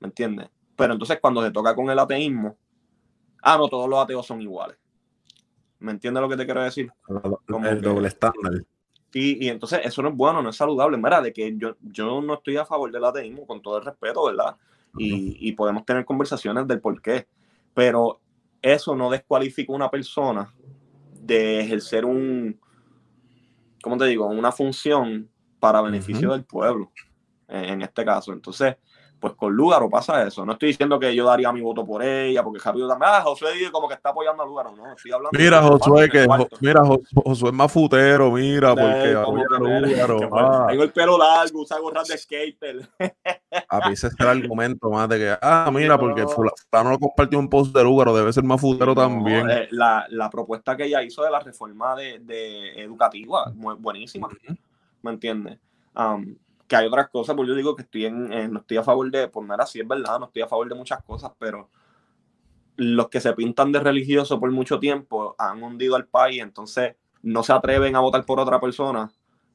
¿Me 0.00 0.08
entiendes? 0.08 0.48
Pero 0.74 0.94
entonces 0.94 1.18
cuando 1.20 1.42
se 1.42 1.50
toca 1.50 1.74
con 1.74 1.90
el 1.90 1.98
ateísmo, 1.98 2.56
ah, 3.42 3.58
no, 3.58 3.68
todos 3.68 3.88
los 3.88 3.98
ateos 3.98 4.26
son 4.26 4.40
iguales. 4.40 4.78
¿Me 5.80 5.92
entiendes 5.92 6.22
lo 6.22 6.28
que 6.28 6.36
te 6.36 6.44
quiero 6.44 6.62
decir? 6.62 6.90
Como 7.46 7.66
el 7.66 7.80
doble 7.80 8.08
estándar. 8.08 8.64
Y, 9.12 9.44
y, 9.44 9.48
entonces 9.50 9.80
eso 9.84 10.00
no 10.00 10.08
es 10.08 10.16
bueno, 10.16 10.40
no 10.40 10.48
es 10.48 10.56
saludable. 10.56 10.96
Mira, 10.96 11.20
de 11.20 11.32
que 11.32 11.54
yo, 11.58 11.76
yo 11.82 12.22
no 12.22 12.34
estoy 12.34 12.56
a 12.56 12.64
favor 12.64 12.90
del 12.90 13.04
ateísmo, 13.04 13.46
con 13.46 13.60
todo 13.60 13.76
el 13.78 13.84
respeto, 13.84 14.24
¿verdad? 14.24 14.56
Y, 14.96 15.36
y 15.46 15.52
podemos 15.52 15.84
tener 15.84 16.06
conversaciones 16.06 16.66
del 16.66 16.80
por 16.80 17.02
qué. 17.02 17.26
Pero 17.74 18.20
eso 18.62 18.94
no 18.94 19.10
descualifica 19.10 19.72
a 19.72 19.76
una 19.76 19.90
persona 19.90 20.54
de 21.20 21.60
ejercer 21.60 22.04
un, 22.04 22.58
¿cómo 23.82 23.98
te 23.98 24.06
digo? 24.06 24.26
Una 24.26 24.52
función 24.52 25.28
para 25.60 25.82
beneficio 25.82 26.32
del 26.32 26.44
pueblo, 26.44 26.92
en 27.48 27.82
este 27.82 28.04
caso. 28.04 28.32
Entonces, 28.32 28.76
pues 29.22 29.34
con 29.34 29.54
Lugaro 29.54 29.88
pasa 29.88 30.26
eso. 30.26 30.44
No 30.44 30.52
estoy 30.52 30.70
diciendo 30.70 30.98
que 30.98 31.14
yo 31.14 31.24
daría 31.24 31.52
mi 31.52 31.60
voto 31.60 31.86
por 31.86 32.02
ella, 32.02 32.42
porque 32.42 32.58
rápido 32.58 32.88
también, 32.88 33.12
ah, 33.14 33.20
Josué 33.22 33.52
dice 33.52 33.70
como 33.70 33.86
que 33.86 33.94
está 33.94 34.10
apoyando 34.10 34.42
a 34.42 34.46
Lugaro, 34.46 34.74
no, 34.74 34.92
estoy 34.92 35.12
hablando 35.12 35.38
Mira, 35.38 35.62
Josué, 35.62 36.08
que, 36.10 36.26
mira, 36.60 36.82
Josué 36.84 37.50
es 37.50 37.54
más 37.54 37.72
futero, 37.72 38.32
mira, 38.32 38.74
porque 38.74 39.12
Lugaro. 39.60 40.18
Ah. 40.32 40.66
Tengo 40.68 40.82
el 40.82 40.92
pelo 40.92 41.16
largo, 41.16 41.60
usa 41.60 41.78
gorras 41.78 42.08
de 42.08 42.18
skater. 42.18 42.88
A 43.68 43.88
mí 43.88 43.94
ese 43.94 44.08
es 44.08 44.14
el 44.18 44.26
argumento 44.26 44.90
más 44.90 45.08
de 45.08 45.18
que, 45.18 45.36
ah, 45.40 45.70
mira, 45.72 45.98
porque 45.98 46.26
fulano 46.26 46.90
lo 46.90 46.98
compartió 46.98 47.38
un 47.38 47.48
post 47.48 47.74
de 47.74 47.82
Lugaro, 47.82 48.16
debe 48.16 48.32
ser 48.32 48.44
más 48.44 48.60
futero 48.60 48.94
también. 48.94 49.50
Eh, 49.50 49.68
la, 49.70 50.06
la, 50.10 50.30
propuesta 50.30 50.76
que 50.76 50.84
ella 50.84 51.02
hizo 51.02 51.22
de 51.22 51.30
la 51.30 51.40
reforma 51.40 51.94
de, 51.94 52.18
de 52.20 52.82
educativa, 52.82 53.52
buenísima, 53.54 54.28
¿me 55.02 55.10
entiendes? 55.10 55.58
Um, 55.94 56.36
que 56.66 56.76
hay 56.76 56.86
otras 56.86 57.10
cosas, 57.10 57.36
porque 57.36 57.50
yo 57.50 57.54
digo 57.54 57.76
que 57.76 57.82
estoy 57.82 58.06
en, 58.06 58.52
no 58.52 58.60
estoy 58.60 58.78
a 58.78 58.82
favor 58.82 59.10
de, 59.10 59.28
pues 59.28 59.46
no 59.46 59.54
era 59.54 59.64
así, 59.64 59.80
es 59.80 59.86
verdad, 59.86 60.18
no 60.18 60.26
estoy 60.26 60.42
a 60.42 60.48
favor 60.48 60.68
de 60.68 60.74
muchas 60.74 61.02
cosas, 61.02 61.30
pero 61.38 61.68
los 62.76 63.08
que 63.08 63.20
se 63.20 63.32
pintan 63.34 63.72
de 63.72 63.80
religioso 63.80 64.40
por 64.40 64.50
mucho 64.50 64.78
tiempo 64.78 65.34
han 65.38 65.62
hundido 65.62 65.96
al 65.96 66.06
país, 66.06 66.40
entonces 66.40 66.96
no 67.22 67.42
se 67.42 67.52
atreven 67.52 67.94
a 67.96 68.00
votar 68.00 68.24
por 68.24 68.40
otra 68.40 68.58
persona, 68.58 69.10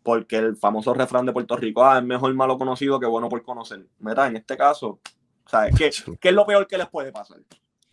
porque 0.08 0.38
el 0.38 0.56
famoso 0.56 0.94
refrán 0.94 1.26
de 1.26 1.34
Puerto 1.34 1.58
Rico, 1.58 1.84
ah, 1.84 1.98
es 1.98 2.04
mejor 2.06 2.34
malo 2.34 2.58
conocido 2.58 2.98
que 2.98 3.06
bueno 3.06 3.28
por 3.28 3.44
conocer. 3.44 3.86
Mira, 4.00 4.26
en 4.28 4.38
este 4.38 4.56
caso, 4.56 5.02
¿sabes 5.46 5.76
qué, 5.78 5.92
¿qué 6.18 6.30
es 6.30 6.34
lo 6.34 6.46
peor 6.46 6.66
que 6.66 6.78
les 6.78 6.88
puede 6.88 7.12
pasar? 7.12 7.40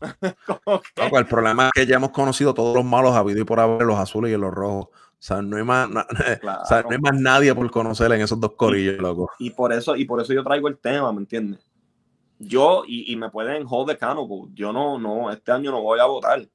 el 1.19 1.27
problema 1.27 1.67
es 1.67 1.73
que 1.73 1.87
ya 1.87 1.97
hemos 1.97 2.11
conocido 2.11 2.55
todos 2.55 2.77
los 2.77 2.85
malos 2.85 3.17
habido 3.17 3.41
y 3.41 3.45
por 3.45 3.59
haber 3.59 3.83
los 3.83 3.99
azules 3.99 4.33
y 4.33 4.37
los 4.37 4.55
rojos. 4.55 4.91
O 4.91 5.17
sea, 5.19 5.43
no 5.43 5.57
hay 5.57 5.65
más, 5.65 5.89
no 5.91 6.05
hay 6.89 6.99
más 7.01 7.15
nadie 7.15 7.53
por 7.53 7.69
conocer 7.73 8.12
en 8.12 8.21
esos 8.21 8.39
dos 8.39 8.53
corillos, 8.53 8.99
loco. 8.99 9.33
Y 9.41 9.51
por 9.51 9.73
eso, 9.73 9.97
y 9.97 10.05
por 10.05 10.21
eso 10.21 10.33
yo 10.33 10.45
traigo 10.45 10.69
el 10.69 10.79
tema, 10.79 11.12
¿me 11.12 11.19
entiendes? 11.19 11.67
Yo, 12.39 12.85
y, 12.87 13.12
y 13.12 13.17
me 13.17 13.29
pueden 13.29 13.67
hold 13.69 13.89
the 13.89 13.99
canopy, 13.99 14.53
yo 14.55 14.73
no, 14.73 15.01
no, 15.01 15.33
este 15.33 15.51
año 15.51 15.73
no 15.73 15.83
voy 15.83 15.99
a 15.99 16.05
votar. 16.05 16.47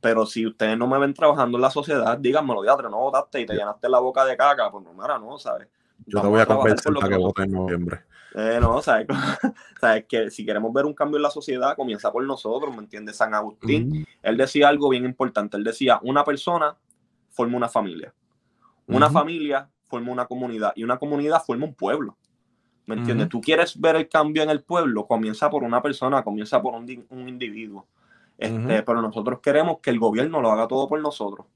Pero 0.00 0.24
si 0.24 0.46
ustedes 0.46 0.78
no 0.78 0.86
me 0.86 0.98
ven 0.98 1.12
trabajando 1.12 1.58
en 1.58 1.62
la 1.62 1.70
sociedad, 1.70 2.16
díganmelo, 2.18 2.62
diatre, 2.62 2.88
no 2.88 2.98
votaste 2.98 3.40
y 3.40 3.46
te 3.46 3.54
llenaste 3.54 3.88
la 3.88 3.98
boca 3.98 4.24
de 4.24 4.36
caca, 4.36 4.70
pues 4.70 4.84
no, 4.84 4.94
mira, 4.94 5.18
no, 5.18 5.38
¿sabes? 5.38 5.68
Yo 6.06 6.20
te 6.20 6.26
voy 6.26 6.40
a, 6.40 6.46
convencer 6.46 6.92
para 6.94 7.16
que, 7.16 7.42
en 7.42 7.52
noviembre. 7.52 8.00
Eh, 8.34 8.58
no, 8.60 8.80
¿sabes? 8.80 9.06
¿sabes? 9.80 10.04
Que 10.08 10.30
si 10.30 10.46
queremos 10.46 10.72
ver 10.72 10.86
un 10.86 10.94
cambio 10.94 11.16
en 11.16 11.22
la 11.22 11.30
sociedad, 11.30 11.76
comienza 11.76 12.10
por 12.10 12.24
nosotros, 12.24 12.74
¿me 12.74 12.82
entiendes? 12.82 13.16
San 13.16 13.34
Agustín, 13.34 14.06
él 14.22 14.36
decía 14.36 14.68
algo 14.68 14.88
bien 14.88 15.04
importante. 15.04 15.56
Él 15.56 15.64
decía, 15.64 15.98
una 16.02 16.24
persona 16.24 16.76
forma 17.30 17.56
una 17.56 17.68
familia. 17.68 18.14
Una 18.86 19.10
familia 19.10 19.68
forma 19.86 20.12
una 20.12 20.26
comunidad 20.26 20.72
y 20.74 20.84
una 20.84 20.98
comunidad 20.98 21.42
forma 21.44 21.66
un 21.66 21.74
pueblo. 21.74 22.16
¿Me 22.86 22.96
entiendes? 22.96 23.28
Tú 23.28 23.40
quieres 23.40 23.78
ver 23.78 23.94
el 23.94 24.08
cambio 24.08 24.42
en 24.42 24.50
el 24.50 24.62
pueblo, 24.62 25.06
comienza 25.06 25.48
por 25.48 25.62
una 25.62 25.80
persona, 25.80 26.24
comienza 26.24 26.60
por 26.60 26.74
un, 26.74 27.06
un 27.10 27.28
individuo. 27.28 27.86
Este, 28.40 28.82
Pero 28.82 29.02
nosotros 29.02 29.40
queremos 29.40 29.80
que 29.80 29.90
el 29.90 29.98
gobierno 29.98 30.40
lo 30.40 30.50
haga 30.50 30.66
todo 30.66 30.88
por 30.88 30.98
nosotros. 30.98 31.46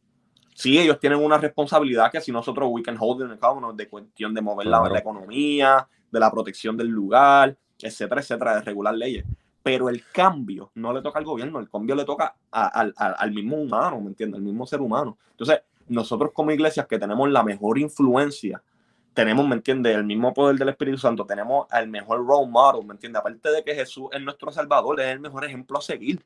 Sí, 0.55 0.79
ellos 0.79 1.01
tienen 1.01 1.19
una 1.19 1.39
responsabilidad 1.39 2.13
que 2.13 2.21
si 2.21 2.31
nosotros 2.31 2.69
we 2.71 2.83
can 2.83 2.97
hold 3.01 3.23
in 3.23 3.77
de 3.77 3.89
cuestión 3.89 4.35
de 4.35 4.43
mover 4.43 4.67
la, 4.67 4.87
economía, 4.99 5.89
de 6.13 6.21
la 6.21 6.31
protección 6.31 6.77
del 6.77 6.89
lugar, 6.89 7.57
etcétera, 7.81 8.21
etcétera, 8.21 8.57
de 8.57 8.61
regular 8.61 8.95
leyes. 8.95 9.25
Pero 9.63 9.89
el 9.89 10.05
cambio 10.13 10.71
no 10.75 10.93
le 10.93 11.01
toca 11.01 11.19
al 11.19 11.25
gobierno, 11.25 11.59
el 11.59 11.71
cambio 11.71 11.95
le 11.95 12.05
toca 12.05 12.37
al 12.51 13.33
mismo 13.33 13.57
humano, 13.57 13.99
¿me 14.03 14.09
entiendes? 14.09 14.39
Al 14.39 14.45
mismo 14.45 14.67
ser 14.67 14.83
humano. 14.83 15.17
Entonces, 15.31 15.63
nosotros 15.89 16.33
como 16.35 16.51
iglesias 16.51 16.87
que 16.87 16.99
tenemos 16.99 17.31
la 17.31 17.43
mejor 17.43 17.79
influencia, 17.79 18.63
tenemos, 19.15 19.49
¿me 19.49 19.55
entiendes? 19.55 19.97
El 19.97 20.05
mismo 20.05 20.35
poder 20.35 20.57
del 20.57 20.69
Espíritu 20.69 20.99
Santo, 20.99 21.25
tenemos 21.25 21.67
el 21.73 21.89
mejor 21.89 22.27
role 22.27 22.51
model, 22.51 22.85
¿me 22.87 22.93
entiendes? 22.93 23.21
Aparte 23.21 23.51
de 23.51 23.65
que 23.65 23.75
Jesús 23.75 24.09
es 24.13 24.21
nuestro 24.21 24.53
Salvador, 24.53 25.01
es 25.01 25.07
el 25.07 25.21
mejor 25.21 25.47
ejemplo 25.47 25.79
a 25.79 25.81
seguir, 25.81 26.23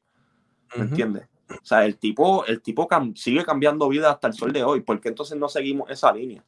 ¿me 0.77 0.85
entiendes? 0.85 1.29
O 1.51 1.65
sea, 1.65 1.85
el 1.85 1.97
tipo, 1.97 2.45
el 2.47 2.61
tipo 2.61 2.89
sigue 3.15 3.45
cambiando 3.45 3.89
vida 3.89 4.11
hasta 4.11 4.29
el 4.29 4.35
sol 4.35 4.53
de 4.53 4.63
hoy, 4.63 4.83
¿por 4.83 5.01
qué 5.01 5.09
entonces 5.09 5.39
no 5.39 5.49
seguimos 5.49 5.91
esa 5.91 6.13
línea? 6.13 6.45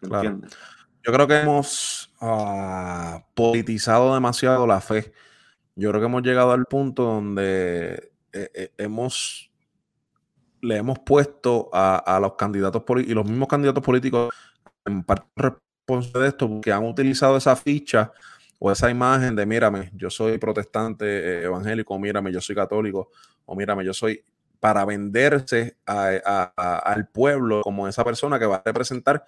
¿Me 0.00 0.16
entiendes? 0.16 0.52
Yo 1.04 1.12
creo 1.12 1.26
que 1.26 1.40
hemos 1.40 2.12
ah, 2.20 3.24
politizado 3.34 4.14
demasiado 4.14 4.66
la 4.66 4.80
fe. 4.80 5.12
Yo 5.74 5.90
creo 5.90 6.00
que 6.00 6.06
hemos 6.06 6.22
llegado 6.22 6.52
al 6.52 6.64
punto 6.66 7.02
donde 7.04 8.12
eh, 8.32 8.50
eh, 8.54 8.72
hemos 8.78 9.50
le 10.60 10.76
hemos 10.76 11.00
puesto 11.00 11.68
a, 11.72 12.18
los 12.20 12.34
candidatos 12.34 12.84
y 13.04 13.12
los 13.14 13.28
mismos 13.28 13.48
candidatos 13.48 13.82
políticos 13.82 14.32
en 14.84 15.02
parte 15.02 15.26
responsable 15.34 16.22
de 16.22 16.28
esto 16.28 16.48
porque 16.48 16.72
han 16.72 16.84
utilizado 16.84 17.36
esa 17.36 17.56
ficha 17.56 18.12
o 18.64 18.70
esa 18.70 18.88
imagen 18.88 19.34
de 19.34 19.44
mírame, 19.44 19.90
yo 19.92 20.08
soy 20.08 20.38
protestante 20.38 21.04
eh, 21.04 21.44
evangélico, 21.46 21.98
mírame, 21.98 22.32
yo 22.32 22.40
soy 22.40 22.54
católico, 22.54 23.10
o 23.44 23.56
mírame, 23.56 23.84
yo 23.84 23.92
soy 23.92 24.22
para 24.60 24.84
venderse 24.84 25.76
al 25.84 27.08
pueblo 27.08 27.62
como 27.62 27.88
esa 27.88 28.04
persona 28.04 28.38
que 28.38 28.46
va 28.46 28.58
a 28.58 28.62
representar 28.64 29.24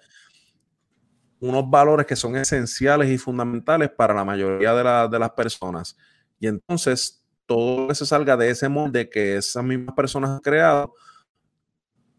unos 1.41 1.69
valores 1.69 2.05
que 2.05 2.15
son 2.15 2.37
esenciales 2.37 3.09
y 3.09 3.17
fundamentales 3.17 3.89
para 3.89 4.13
la 4.13 4.23
mayoría 4.23 4.73
de, 4.73 5.19
las 5.19 5.31
personas. 5.31 5.97
Y 6.39 6.47
entonces, 6.47 7.21
todo 7.45 7.81
lo 7.81 7.87
que 7.89 7.95
se 7.95 8.05
salga 8.05 8.37
de 8.37 8.51
ese 8.51 8.69
molde 8.69 9.09
que 9.09 9.35
esas 9.35 9.65
mismas 9.65 9.95
personas 9.95 10.29
han 10.29 10.39
creado, 10.39 10.93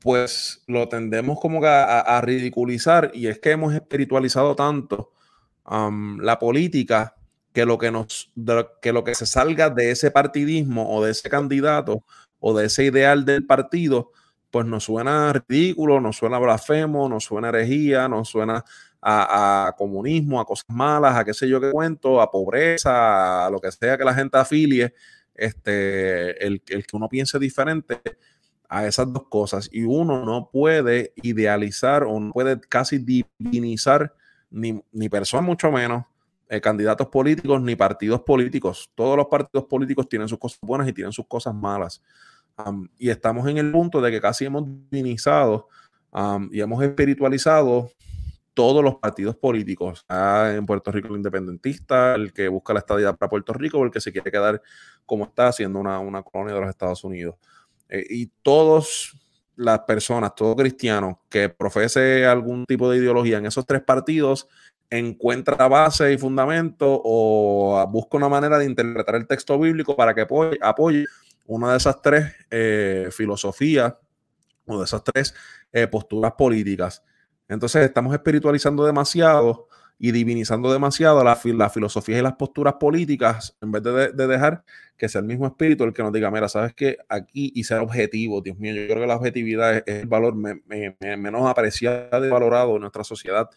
pues 0.00 0.62
lo 0.66 0.86
tendemos 0.86 1.40
como 1.40 1.64
a, 1.64 2.20
ridiculizar 2.20 3.10
y 3.14 3.28
es 3.28 3.38
que 3.38 3.52
hemos 3.52 3.72
espiritualizado 3.72 4.54
tanto 4.54 5.15
la 5.68 6.38
política 6.38 7.16
que 7.52 7.64
lo 7.64 7.78
que 7.78 7.90
nos 7.90 8.32
que 8.82 8.92
lo 8.92 9.02
que 9.04 9.14
se 9.14 9.26
salga 9.26 9.70
de 9.70 9.90
ese 9.90 10.10
partidismo 10.10 10.94
o 10.94 11.04
de 11.04 11.12
ese 11.12 11.28
candidato 11.28 12.04
o 12.38 12.56
de 12.56 12.66
ese 12.66 12.84
ideal 12.84 13.24
del 13.24 13.46
partido 13.46 14.12
pues 14.50 14.66
nos 14.66 14.84
suena 14.84 15.32
ridículo, 15.32 16.00
nos 16.00 16.16
suena 16.16 16.38
blasfemo, 16.38 17.08
nos 17.08 17.24
suena 17.24 17.48
herejía, 17.48 18.08
nos 18.08 18.28
suena 18.28 18.64
a, 19.02 19.74
comunismo, 19.76 20.40
a 20.40 20.44
cosas 20.44 20.64
malas, 20.68 21.16
a 21.16 21.24
qué 21.24 21.34
sé 21.34 21.48
yo 21.48 21.60
qué 21.60 21.70
cuento, 21.70 22.20
a 22.20 22.30
pobreza, 22.30 23.46
a 23.46 23.50
lo 23.50 23.60
que 23.60 23.70
sea 23.70 23.98
que 23.98 24.04
la 24.04 24.14
gente 24.14 24.38
afilie, 24.38 24.94
este, 25.34 26.44
el, 26.44 26.62
el 26.68 26.86
que 26.86 26.96
uno 26.96 27.08
piense 27.08 27.38
diferente, 27.38 28.00
a 28.68 28.86
esas 28.86 29.12
dos 29.12 29.24
cosas. 29.28 29.68
Y 29.70 29.84
uno 29.84 30.24
no 30.24 30.50
puede 30.50 31.12
idealizar 31.22 32.04
o 32.04 32.18
no 32.18 32.32
puede 32.32 32.58
casi 32.60 32.98
divinizar 32.98 34.14
ni, 34.50 34.82
ni 34.92 35.08
personas, 35.08 35.46
mucho 35.46 35.70
menos 35.70 36.04
eh, 36.48 36.60
candidatos 36.60 37.08
políticos 37.08 37.60
ni 37.60 37.74
partidos 37.74 38.20
políticos. 38.20 38.90
Todos 38.94 39.16
los 39.16 39.26
partidos 39.26 39.66
políticos 39.66 40.08
tienen 40.08 40.28
sus 40.28 40.38
cosas 40.38 40.60
buenas 40.62 40.88
y 40.88 40.92
tienen 40.92 41.12
sus 41.12 41.26
cosas 41.26 41.54
malas. 41.54 42.02
y 42.98 43.10
estamos 43.10 43.46
en 43.48 43.58
el 43.58 43.70
punto 43.72 44.00
de 44.00 44.10
que 44.10 44.20
casi 44.20 44.46
hemos 44.46 44.64
divinizado 44.90 45.68
y 46.50 46.60
hemos 46.60 46.82
espiritualizado 46.82 47.90
todos 48.54 48.82
los 48.82 48.94
partidos 48.94 49.36
políticos. 49.36 50.06
en 50.08 50.64
Puerto 50.64 50.90
Rico 50.90 51.08
el 51.08 51.16
independentista, 51.16 52.14
el 52.14 52.32
que 52.32 52.48
busca 52.48 52.72
la 52.72 52.78
estadía 52.78 53.12
para 53.12 53.28
Puerto 53.28 53.52
Rico, 53.52 53.84
el 53.84 53.90
que 53.90 54.00
se 54.00 54.12
quiere 54.12 54.30
quedar 54.30 54.62
como 55.04 55.24
está, 55.24 55.52
siendo 55.52 55.78
una, 55.78 55.98
una 55.98 56.22
colonia 56.22 56.54
de 56.54 56.60
los 56.60 56.70
Estados 56.70 57.04
Unidos. 57.04 57.34
Eh, 57.88 58.04
y 58.08 58.26
todas 58.42 59.14
las 59.56 59.80
personas, 59.80 60.34
todo 60.34 60.54
cristiano 60.54 61.22
que 61.28 61.48
profese 61.48 62.26
algún 62.26 62.64
tipo 62.66 62.90
de 62.90 62.98
ideología 62.98 63.38
en 63.38 63.46
esos 63.46 63.66
tres 63.66 63.82
partidos, 63.82 64.48
encuentra 64.90 65.66
base 65.68 66.12
y 66.12 66.18
fundamento 66.18 67.00
o 67.04 67.84
busca 67.90 68.16
una 68.16 68.28
manera 68.28 68.58
de 68.58 68.66
interpretar 68.66 69.16
el 69.16 69.26
texto 69.26 69.58
bíblico 69.58 69.96
para 69.96 70.14
que 70.14 70.26
apoye, 70.60 71.06
una 71.46 71.72
de 71.72 71.76
esas 71.78 72.00
tres 72.02 72.32
eh, 72.50 73.08
filosofías 73.10 73.94
o 74.66 74.78
de 74.78 74.84
esas 74.84 75.02
tres 75.02 75.34
eh, 75.72 75.86
posturas 75.86 76.32
políticas. 76.32 77.02
Entonces 77.48 77.84
estamos 77.84 78.12
espiritualizando 78.12 78.84
demasiado 78.84 79.68
y 79.98 80.12
divinizando 80.12 80.72
demasiado 80.72 81.24
la, 81.24 81.38
la 81.44 81.70
filosofía 81.70 82.18
y 82.18 82.22
las 82.22 82.34
posturas 82.34 82.74
políticas 82.74 83.56
en 83.62 83.72
vez 83.72 83.82
de, 83.82 84.26
dejar 84.26 84.62
que 84.96 85.08
sea 85.08 85.20
el 85.20 85.26
mismo 85.26 85.46
espíritu 85.46 85.84
el 85.84 85.92
que 85.92 86.02
nos 86.02 86.12
diga, 86.12 86.30
mira, 86.30 86.48
sabes 86.48 86.74
que 86.74 86.98
aquí 87.08 87.52
y 87.54 87.64
ser 87.64 87.80
objetivo, 87.80 88.40
Dios 88.40 88.58
mío, 88.58 88.74
yo 88.74 88.86
creo 88.86 89.00
que 89.00 89.06
la 89.06 89.16
objetividad 89.16 89.76
es, 89.76 89.82
el 89.86 90.06
valor 90.06 90.34
menos 90.34 91.46
apreciado 91.46 92.26
y 92.26 92.30
valorado 92.30 92.76
en 92.76 92.82
nuestra 92.82 93.04
sociedad 93.04 93.48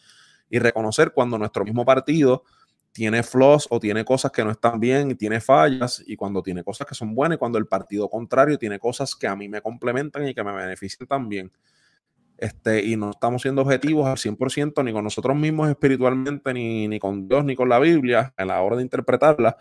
y 0.50 0.60
reconocer 0.60 1.12
cuando 1.12 1.38
nuestro 1.38 1.64
mismo 1.64 1.86
partido 1.86 2.44
tiene 2.92 3.22
flaws 3.24 3.68
o 3.70 3.80
tiene 3.80 4.04
cosas 4.04 4.32
que 4.32 4.44
no 4.44 4.52
están 4.52 4.80
bien 4.80 5.12
y 5.12 5.16
tiene 5.16 5.40
fallas 5.40 6.04
y 6.06 6.16
cuando 6.16 6.42
tiene 6.42 6.64
cosas 6.64 6.88
que 6.88 6.96
son 6.96 7.14
buenas 7.14 7.36
y 7.36 7.40
cuando 7.40 7.58
el 7.58 7.68
partido 7.68 8.10
contrario 8.10 8.58
tiene 8.58 8.80
cosas 8.80 9.16
que 9.16 9.28
a 9.28 9.36
mí 9.36 9.48
me 9.48 9.62
complementan 9.62 10.28
y 10.28 10.34
que 10.34 10.44
me 10.44 10.54
benefician 10.54 11.08
también. 11.08 11.52
Este, 12.42 12.86
y 12.86 12.96
no 12.96 13.12
estamos 13.12 13.42
siendo 13.42 13.64
objetivos 13.64 14.08
al 14.08 14.16
100% 14.16 14.84
ni 14.84 14.94
con 14.94 15.04
nosotros 15.04 15.36
mismos 15.36 15.70
espiritualmente, 15.70 16.54
ni, 16.54 16.88
ni 16.88 16.98
con 16.98 17.28
Dios, 17.28 17.44
ni 17.44 17.56
con 17.56 17.68
la 17.68 17.80
Biblia 17.80 18.34
a 18.38 18.46
la 18.46 18.62
hora 18.62 18.78
de 18.78 18.84
interpretarla, 18.84 19.58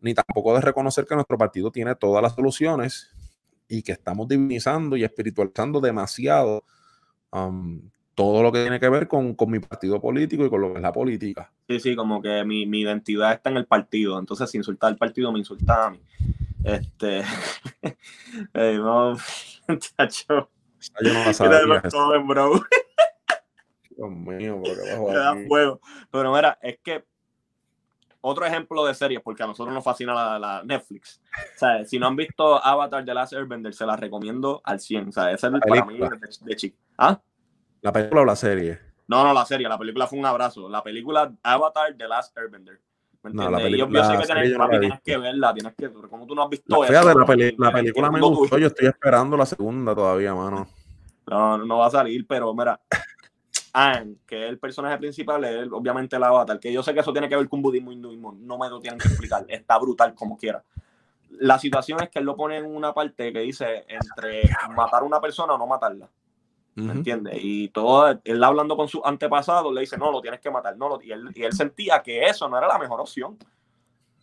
ni 0.00 0.14
tampoco 0.14 0.54
de 0.54 0.60
reconocer 0.60 1.04
que 1.04 1.16
nuestro 1.16 1.36
partido 1.36 1.72
tiene 1.72 1.96
todas 1.96 2.22
las 2.22 2.34
soluciones 2.34 3.10
y 3.68 3.82
que 3.82 3.92
estamos 3.92 4.28
divinizando 4.28 4.96
y 4.96 5.02
espiritualizando 5.02 5.80
demasiado 5.80 6.64
um, 7.32 7.80
todo 8.14 8.42
lo 8.42 8.52
que 8.52 8.62
tiene 8.62 8.78
que 8.78 8.88
ver 8.88 9.08
con, 9.08 9.34
con, 9.34 9.50
mi 9.50 9.58
partido 9.58 10.00
político 10.00 10.44
y 10.44 10.50
con 10.50 10.60
lo 10.60 10.70
que 10.70 10.76
es 10.76 10.82
la 10.82 10.92
política. 10.92 11.50
Sí, 11.68 11.80
sí, 11.80 11.96
como 11.96 12.22
que 12.22 12.44
mi, 12.44 12.66
mi 12.66 12.82
identidad 12.82 13.32
está 13.32 13.50
en 13.50 13.56
el 13.56 13.66
partido, 13.66 14.18
entonces 14.18 14.48
si 14.48 14.58
insultar 14.58 14.90
al 14.90 14.96
partido 14.96 15.32
me 15.32 15.40
insulta 15.40 15.86
a 15.86 15.90
mí. 15.90 16.00
Este, 16.62 17.22
no, 18.54 19.16
chacho. 19.78 20.51
Yo 21.00 21.12
no 21.12 21.24
la 21.24 21.32
sabía. 21.34 22.18
bro. 22.18 22.52
Dios 23.96 24.10
mío, 24.10 24.62
Pero 26.10 26.32
mira, 26.32 26.58
es 26.62 26.78
que 26.82 27.04
otro 28.22 28.46
ejemplo 28.46 28.86
de 28.86 28.94
series, 28.94 29.20
porque 29.20 29.42
a 29.42 29.46
nosotros 29.46 29.74
nos 29.74 29.84
fascina 29.84 30.38
la, 30.38 30.62
Netflix. 30.64 31.20
O 31.56 31.58
sea, 31.58 31.84
si 31.84 31.98
no 31.98 32.06
han 32.06 32.16
visto 32.16 32.64
Avatar 32.64 33.04
The 33.04 33.14
Last 33.14 33.32
Airbender, 33.32 33.74
se 33.74 33.84
la 33.84 33.96
recomiendo 33.96 34.60
al 34.64 34.80
100. 34.80 35.08
O 35.08 35.12
sea, 35.12 35.32
ese 35.32 35.48
es 35.48 35.52
el 35.52 35.60
para 35.60 35.84
mí 35.84 35.98
de, 35.98 36.56
chico. 36.56 36.78
¿Ah? 36.96 37.20
¿La 37.80 37.92
película 37.92 38.22
o 38.22 38.24
la 38.24 38.36
serie? 38.36 38.78
No, 39.08 39.24
no, 39.24 39.34
la 39.34 39.44
serie. 39.44 39.68
La 39.68 39.76
película 39.76 40.06
fue 40.06 40.18
un 40.18 40.26
abrazo. 40.26 40.68
La 40.68 40.82
película 40.82 41.34
Avatar 41.42 41.96
The 41.98 42.08
Last 42.08 42.36
Airbender. 42.38 42.80
No, 43.24 43.50
la 43.50 43.58
película, 43.58 44.00
yo, 44.00 44.04
sé 44.04 44.18
que 44.18 44.26
tienes, 44.26 44.58
papi, 44.58 44.80
tienes 44.80 45.00
que 45.00 45.16
verla, 45.16 45.54
tienes 45.54 45.74
que, 45.74 45.92
como 45.92 46.26
tú 46.26 46.34
no 46.34 46.42
has 46.42 46.50
visto 46.50 46.82
la, 46.82 46.88
eso, 46.88 47.18
la, 47.18 47.24
peli 47.24 47.54
la 47.56 47.72
película 47.72 48.10
me 48.10 48.20
gustó, 48.20 48.58
yo 48.58 48.66
estoy 48.66 48.88
esperando 48.88 49.36
la 49.36 49.46
segunda 49.46 49.94
todavía, 49.94 50.34
mano. 50.34 50.66
No, 51.28 51.58
no 51.58 51.78
va 51.78 51.86
a 51.86 51.90
salir, 51.90 52.26
pero 52.26 52.52
mira, 52.52 52.80
que 54.26 54.44
es 54.44 54.50
el 54.50 54.58
personaje 54.58 54.98
principal, 54.98 55.44
es 55.44 55.68
obviamente 55.70 56.16
el 56.16 56.24
avatar, 56.24 56.58
que 56.58 56.72
yo 56.72 56.82
sé 56.82 56.92
que 56.92 57.00
eso 57.00 57.12
tiene 57.12 57.28
que 57.28 57.36
ver 57.36 57.48
con 57.48 57.62
budismo 57.62 57.92
y 57.92 57.94
hinduismo, 57.94 58.36
no 58.40 58.58
me 58.58 58.68
lo 58.68 58.80
tienen 58.80 58.98
que 58.98 59.06
explicar, 59.06 59.44
está 59.48 59.78
brutal 59.78 60.14
como 60.14 60.36
quiera. 60.36 60.62
la 61.30 61.60
situación 61.60 62.02
es 62.02 62.10
que 62.10 62.18
él 62.18 62.24
lo 62.24 62.36
pone 62.36 62.56
en 62.56 62.66
una 62.66 62.92
parte 62.92 63.32
que 63.32 63.38
dice 63.38 63.84
entre 63.88 64.42
matar 64.74 65.02
a 65.02 65.06
una 65.06 65.20
persona 65.20 65.54
o 65.54 65.58
no 65.58 65.66
matarla. 65.68 66.08
¿Me 66.74 66.92
entiendes? 66.92 67.38
Y 67.40 67.68
todo, 67.68 68.18
él 68.24 68.44
hablando 68.44 68.76
con 68.76 68.88
su 68.88 69.02
antepasado, 69.04 69.72
le 69.72 69.82
dice, 69.82 69.98
no, 69.98 70.10
lo 70.10 70.22
tienes 70.22 70.40
que 70.40 70.50
matar. 70.50 70.76
No, 70.76 70.98
y, 71.02 71.12
él, 71.12 71.28
y 71.34 71.42
él 71.42 71.52
sentía 71.52 72.02
que 72.02 72.24
eso 72.24 72.48
no 72.48 72.56
era 72.56 72.66
la 72.66 72.78
mejor 72.78 73.00
opción. 73.00 73.36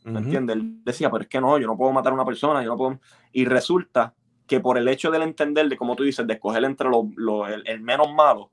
¿Me 0.03 0.19
entiendes? 0.19 0.55
Él 0.55 0.83
decía, 0.83 1.11
pero 1.11 1.23
es 1.23 1.29
que 1.29 1.39
no, 1.39 1.57
yo 1.59 1.67
no 1.67 1.77
puedo 1.77 1.91
matar 1.91 2.11
a 2.11 2.15
una 2.15 2.25
persona, 2.25 2.63
yo 2.63 2.69
no 2.69 2.77
puedo. 2.77 2.99
Y 3.31 3.45
resulta 3.45 4.15
que 4.47 4.59
por 4.59 4.77
el 4.77 4.87
hecho 4.87 5.11
del 5.11 5.21
entender, 5.21 5.69
de 5.69 5.77
como 5.77 5.95
tú 5.95 6.03
dices, 6.03 6.25
de 6.25 6.33
escoger 6.33 6.63
entre 6.63 6.89
lo, 6.89 7.47
el, 7.47 7.81
menos 7.81 8.11
malo, 8.11 8.51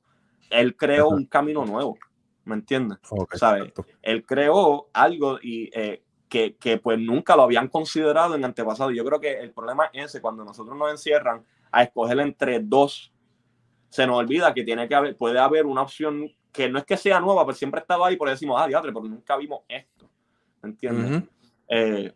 él 0.51 0.77
creó 0.77 1.09
un 1.09 1.25
camino 1.25 1.65
nuevo. 1.65 1.97
¿Me 2.45 2.55
entiendes? 2.55 2.99
¿Sabes? 3.33 3.73
Él 4.03 4.25
creó 4.27 4.89
algo 4.93 5.39
y 5.43 5.71
eh, 5.73 6.03
que, 6.29 6.57
que, 6.57 6.79
pues 6.79 6.99
nunca 6.99 7.35
lo 7.35 7.43
habían 7.43 7.69
considerado 7.69 8.35
en 8.35 8.45
antepasado. 8.45 8.91
Yo 8.91 9.05
creo 9.05 9.21
que 9.21 9.41
el 9.41 9.53
problema 9.53 9.89
es 9.93 10.07
ese, 10.07 10.21
cuando 10.21 10.45
nosotros 10.45 10.77
nos 10.77 10.91
encierran 10.91 11.45
a 11.73 11.83
escoger 11.83 12.21
entre 12.21 12.61
dos 12.61 13.13
se 13.89 14.07
nos 14.07 14.17
olvida 14.17 14.53
que 14.55 14.63
tiene 14.63 14.89
que 14.89 14.95
haber, 14.95 15.17
puede 15.17 15.39
haber 15.39 15.67
una 15.67 15.83
opción 15.83 16.31
que 16.53 16.69
no 16.69 16.79
es 16.79 16.85
que 16.85 16.97
sea 16.97 17.21
nueva, 17.21 17.45
pero 17.45 17.57
siempre 17.57 17.81
estaba 17.81 18.09
ahí, 18.09 18.17
por 18.17 18.29
decimos, 18.29 18.61
ah, 18.61 18.67
diadre, 18.67 18.93
porque 18.93 19.09
nunca 19.09 19.37
vimos 19.37 19.61
esto. 19.69 20.09
¿Me 20.63 20.71
entiendes? 20.71 21.23
Eh, 21.69 22.13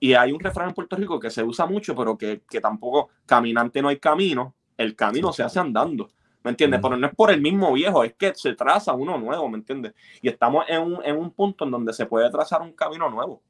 y 0.00 0.12
hay 0.14 0.32
un 0.32 0.40
refrán 0.40 0.68
en 0.68 0.74
Puerto 0.74 0.96
Rico 0.96 1.20
que 1.20 1.30
se 1.30 1.42
usa 1.42 1.66
mucho, 1.66 1.94
pero 1.94 2.18
que, 2.18 2.42
que 2.50 2.60
tampoco, 2.60 3.10
caminante 3.24 3.80
no 3.80 3.88
hay 3.88 3.98
camino, 3.98 4.54
el 4.76 4.94
camino 4.96 5.32
se 5.32 5.42
hace 5.42 5.60
andando. 5.60 6.10
¿Me 6.42 6.50
entiendes? 6.50 6.80
Pero 6.80 6.96
no 6.96 7.06
es 7.06 7.14
por 7.14 7.30
el 7.30 7.40
mismo 7.40 7.72
viejo, 7.72 8.04
es 8.04 8.14
que 8.14 8.34
se 8.34 8.54
traza 8.54 8.92
uno 8.92 9.18
nuevo, 9.18 9.48
¿me 9.48 9.58
entiendes? 9.58 9.94
Y 10.22 10.28
estamos 10.28 10.64
en 10.68 10.80
un, 10.80 11.04
en 11.04 11.16
un 11.16 11.32
punto 11.32 11.64
en 11.64 11.70
donde 11.70 11.92
se 11.92 12.06
puede 12.06 12.30
trazar 12.30 12.62
un 12.62 12.72
camino 12.72 13.08
nuevo, 13.10 13.42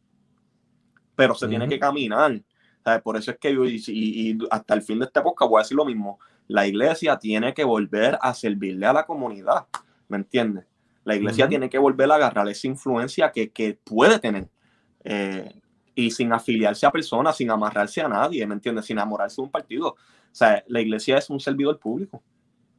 pero 1.15 1.35
se 1.35 1.49
tiene 1.49 1.69
que 1.69 1.79
caminar. 1.79 2.41
Por 3.03 3.17
eso 3.17 3.33
es 3.33 3.39
que 3.39 3.53
yo, 3.53 3.65
y, 3.65 3.83
y, 3.89 4.39
hasta 4.51 4.75
el 4.75 4.83
fin 4.83 4.99
de 5.01 5.07
este 5.07 5.21
podcast 5.21 5.51
voy 5.51 5.59
a 5.59 5.63
decir 5.63 5.77
lo 5.77 5.85
mismo 5.85 6.21
la 6.49 6.67
iglesia 6.67 7.19
tiene 7.19 7.55
que 7.55 7.65
volver 7.65 8.19
a 8.21 8.35
servirle 8.35 8.87
a 8.87 8.93
la 8.93 9.07
comunidad, 9.07 9.67
¿me 10.09 10.19
entiendes? 10.19 10.65
La 11.05 11.15
iglesia 11.15 11.49
tiene 11.49 11.71
que 11.71 11.79
volver 11.79 12.11
a 12.11 12.17
agarrar 12.17 12.49
esa 12.49 12.67
influencia 12.67 13.31
que, 13.31 13.79
puede 13.85 14.19
tener 14.19 14.49
eh, 15.05 15.55
y 15.95 16.11
sin 16.11 16.33
afiliarse 16.33 16.85
a 16.85 16.91
personas, 16.91 17.37
sin 17.37 17.51
amarrarse 17.51 18.01
a 18.01 18.09
nadie, 18.09 18.45
¿me 18.47 18.55
entiendes? 18.55 18.87
Sin 18.87 18.99
amorarse 18.99 19.37
de 19.37 19.43
un 19.43 19.51
partido. 19.51 19.91
O 19.91 19.97
sea, 20.33 20.65
la 20.67 20.81
iglesia 20.81 21.17
es 21.19 21.31
un 21.31 21.39
servidor 21.39 21.79
público. 21.79 22.23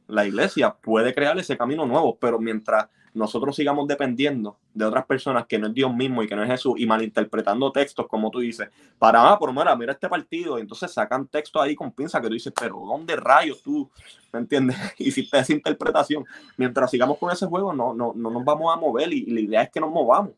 La 0.08 0.26
iglesia 0.26 0.74
puede 0.74 1.14
crear 1.14 1.38
ese 1.38 1.56
camino 1.56 1.86
nuevo, 1.86 2.18
pero 2.18 2.38
mientras 2.38 2.88
nosotros 3.14 3.56
sigamos 3.56 3.86
dependiendo 3.88 4.58
de 4.72 4.84
otras 4.84 5.04
personas 5.06 5.46
que 5.46 5.58
no 5.58 5.66
es 5.66 5.74
Dios 5.74 5.94
mismo 5.94 6.22
y 6.22 6.28
que 6.28 6.36
no 6.36 6.42
es 6.42 6.50
Jesús 6.50 6.74
y 6.78 6.86
malinterpretando 6.86 7.72
textos, 7.72 8.06
como 8.06 8.30
tú 8.30 8.38
dices, 8.40 8.68
para, 8.98 9.30
ah, 9.30 9.38
por 9.38 9.52
mira, 9.52 9.74
mira 9.76 9.92
este 9.92 10.08
partido, 10.08 10.58
y 10.58 10.62
entonces 10.62 10.92
sacan 10.92 11.26
textos 11.26 11.60
ahí 11.60 11.74
con 11.74 11.92
pinza 11.92 12.20
que 12.20 12.28
tú 12.28 12.34
dices, 12.34 12.52
pero 12.58 12.78
¿dónde 12.86 13.16
rayos 13.16 13.62
tú, 13.62 13.90
me 14.32 14.40
entiendes? 14.40 14.76
Hiciste 14.98 15.38
esa 15.38 15.52
interpretación. 15.52 16.24
Mientras 16.56 16.90
sigamos 16.90 17.18
con 17.18 17.30
ese 17.30 17.46
juego, 17.46 17.72
no, 17.72 17.92
no, 17.92 18.12
no 18.14 18.30
nos 18.30 18.44
vamos 18.44 18.74
a 18.74 18.78
mover 18.78 19.12
y, 19.12 19.26
la 19.26 19.40
idea 19.40 19.62
es 19.62 19.70
que 19.70 19.80
nos 19.80 19.90
movamos. 19.90 20.32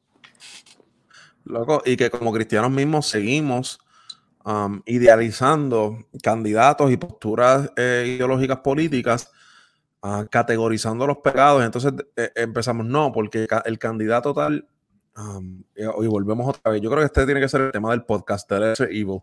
Loco, 1.44 1.82
y 1.84 1.96
que 1.96 2.10
como 2.10 2.32
cristianos 2.32 2.70
mismos 2.70 3.06
seguimos 3.06 3.80
um, 4.44 4.80
idealizando 4.86 5.98
candidatos 6.22 6.90
y 6.90 6.96
posturas 6.96 7.70
eh, 7.76 8.14
ideológicas 8.16 8.58
políticas 8.58 9.30
categorizando 10.30 11.06
los 11.06 11.18
pecados. 11.18 11.64
Entonces 11.64 11.92
eh, 12.16 12.30
empezamos, 12.36 12.86
no, 12.86 13.12
porque 13.12 13.46
el 13.64 13.78
candidato 13.78 14.34
tal, 14.34 14.66
y 15.76 16.06
volvemos 16.06 16.48
otra 16.48 16.72
vez. 16.72 16.80
Yo 16.80 16.90
creo 16.90 17.00
que 17.00 17.06
este 17.06 17.24
tiene 17.24 17.40
que 17.40 17.48
ser 17.48 17.60
el 17.62 17.72
tema 17.72 17.90
del 17.90 18.04
podcast, 18.04 18.50
evil. 18.52 19.20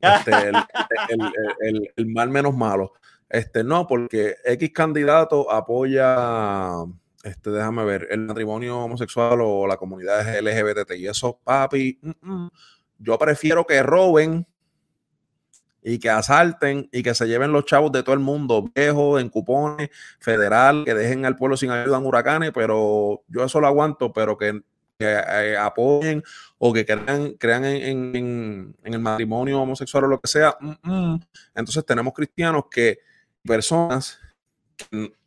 Este, 0.00 0.32
el, 1.96 2.06
mal 2.06 2.28
menos 2.28 2.54
malo. 2.54 2.92
Este, 3.28 3.64
no, 3.64 3.86
porque 3.86 4.36
X 4.44 4.72
candidato 4.72 5.50
apoya, 5.50 6.74
este, 7.22 7.50
déjame 7.50 7.84
ver, 7.84 8.08
el 8.10 8.20
matrimonio 8.20 8.78
homosexual 8.80 9.38
o 9.40 9.66
la 9.66 9.78
comunidad 9.78 10.38
LGBT. 10.38 10.92
Y 10.96 11.06
eso, 11.06 11.40
papi, 11.42 11.98
mm, 12.02 12.30
mm, 12.30 12.50
yo 12.98 13.18
prefiero 13.18 13.66
que 13.66 13.82
roben 13.82 14.46
y 15.82 15.98
que 15.98 16.10
asalten 16.10 16.88
y 16.92 17.02
que 17.02 17.14
se 17.14 17.26
lleven 17.26 17.52
los 17.52 17.64
chavos 17.64 17.92
de 17.92 18.02
todo 18.02 18.14
el 18.14 18.20
mundo, 18.20 18.70
viejos, 18.74 19.20
en 19.20 19.28
cupones, 19.28 19.90
federal, 20.20 20.84
que 20.84 20.94
dejen 20.94 21.24
al 21.24 21.36
pueblo 21.36 21.56
sin 21.56 21.70
ayuda 21.70 21.98
en 21.98 22.06
huracanes, 22.06 22.52
pero 22.54 23.22
yo 23.28 23.44
eso 23.44 23.60
lo 23.60 23.66
aguanto, 23.66 24.12
pero 24.12 24.36
que, 24.36 24.62
eh, 25.00 25.56
apoyen 25.58 26.22
o 26.58 26.72
que 26.72 26.86
crean, 26.86 27.32
crean 27.32 27.64
en, 27.64 28.74
el 28.84 28.98
matrimonio 29.00 29.60
homosexual 29.60 30.04
o 30.04 30.08
lo 30.08 30.20
que 30.20 30.28
sea. 30.28 30.56
Entonces 31.54 31.84
tenemos 31.84 32.12
cristianos 32.12 32.64
que, 32.70 33.00
personas 33.44 34.18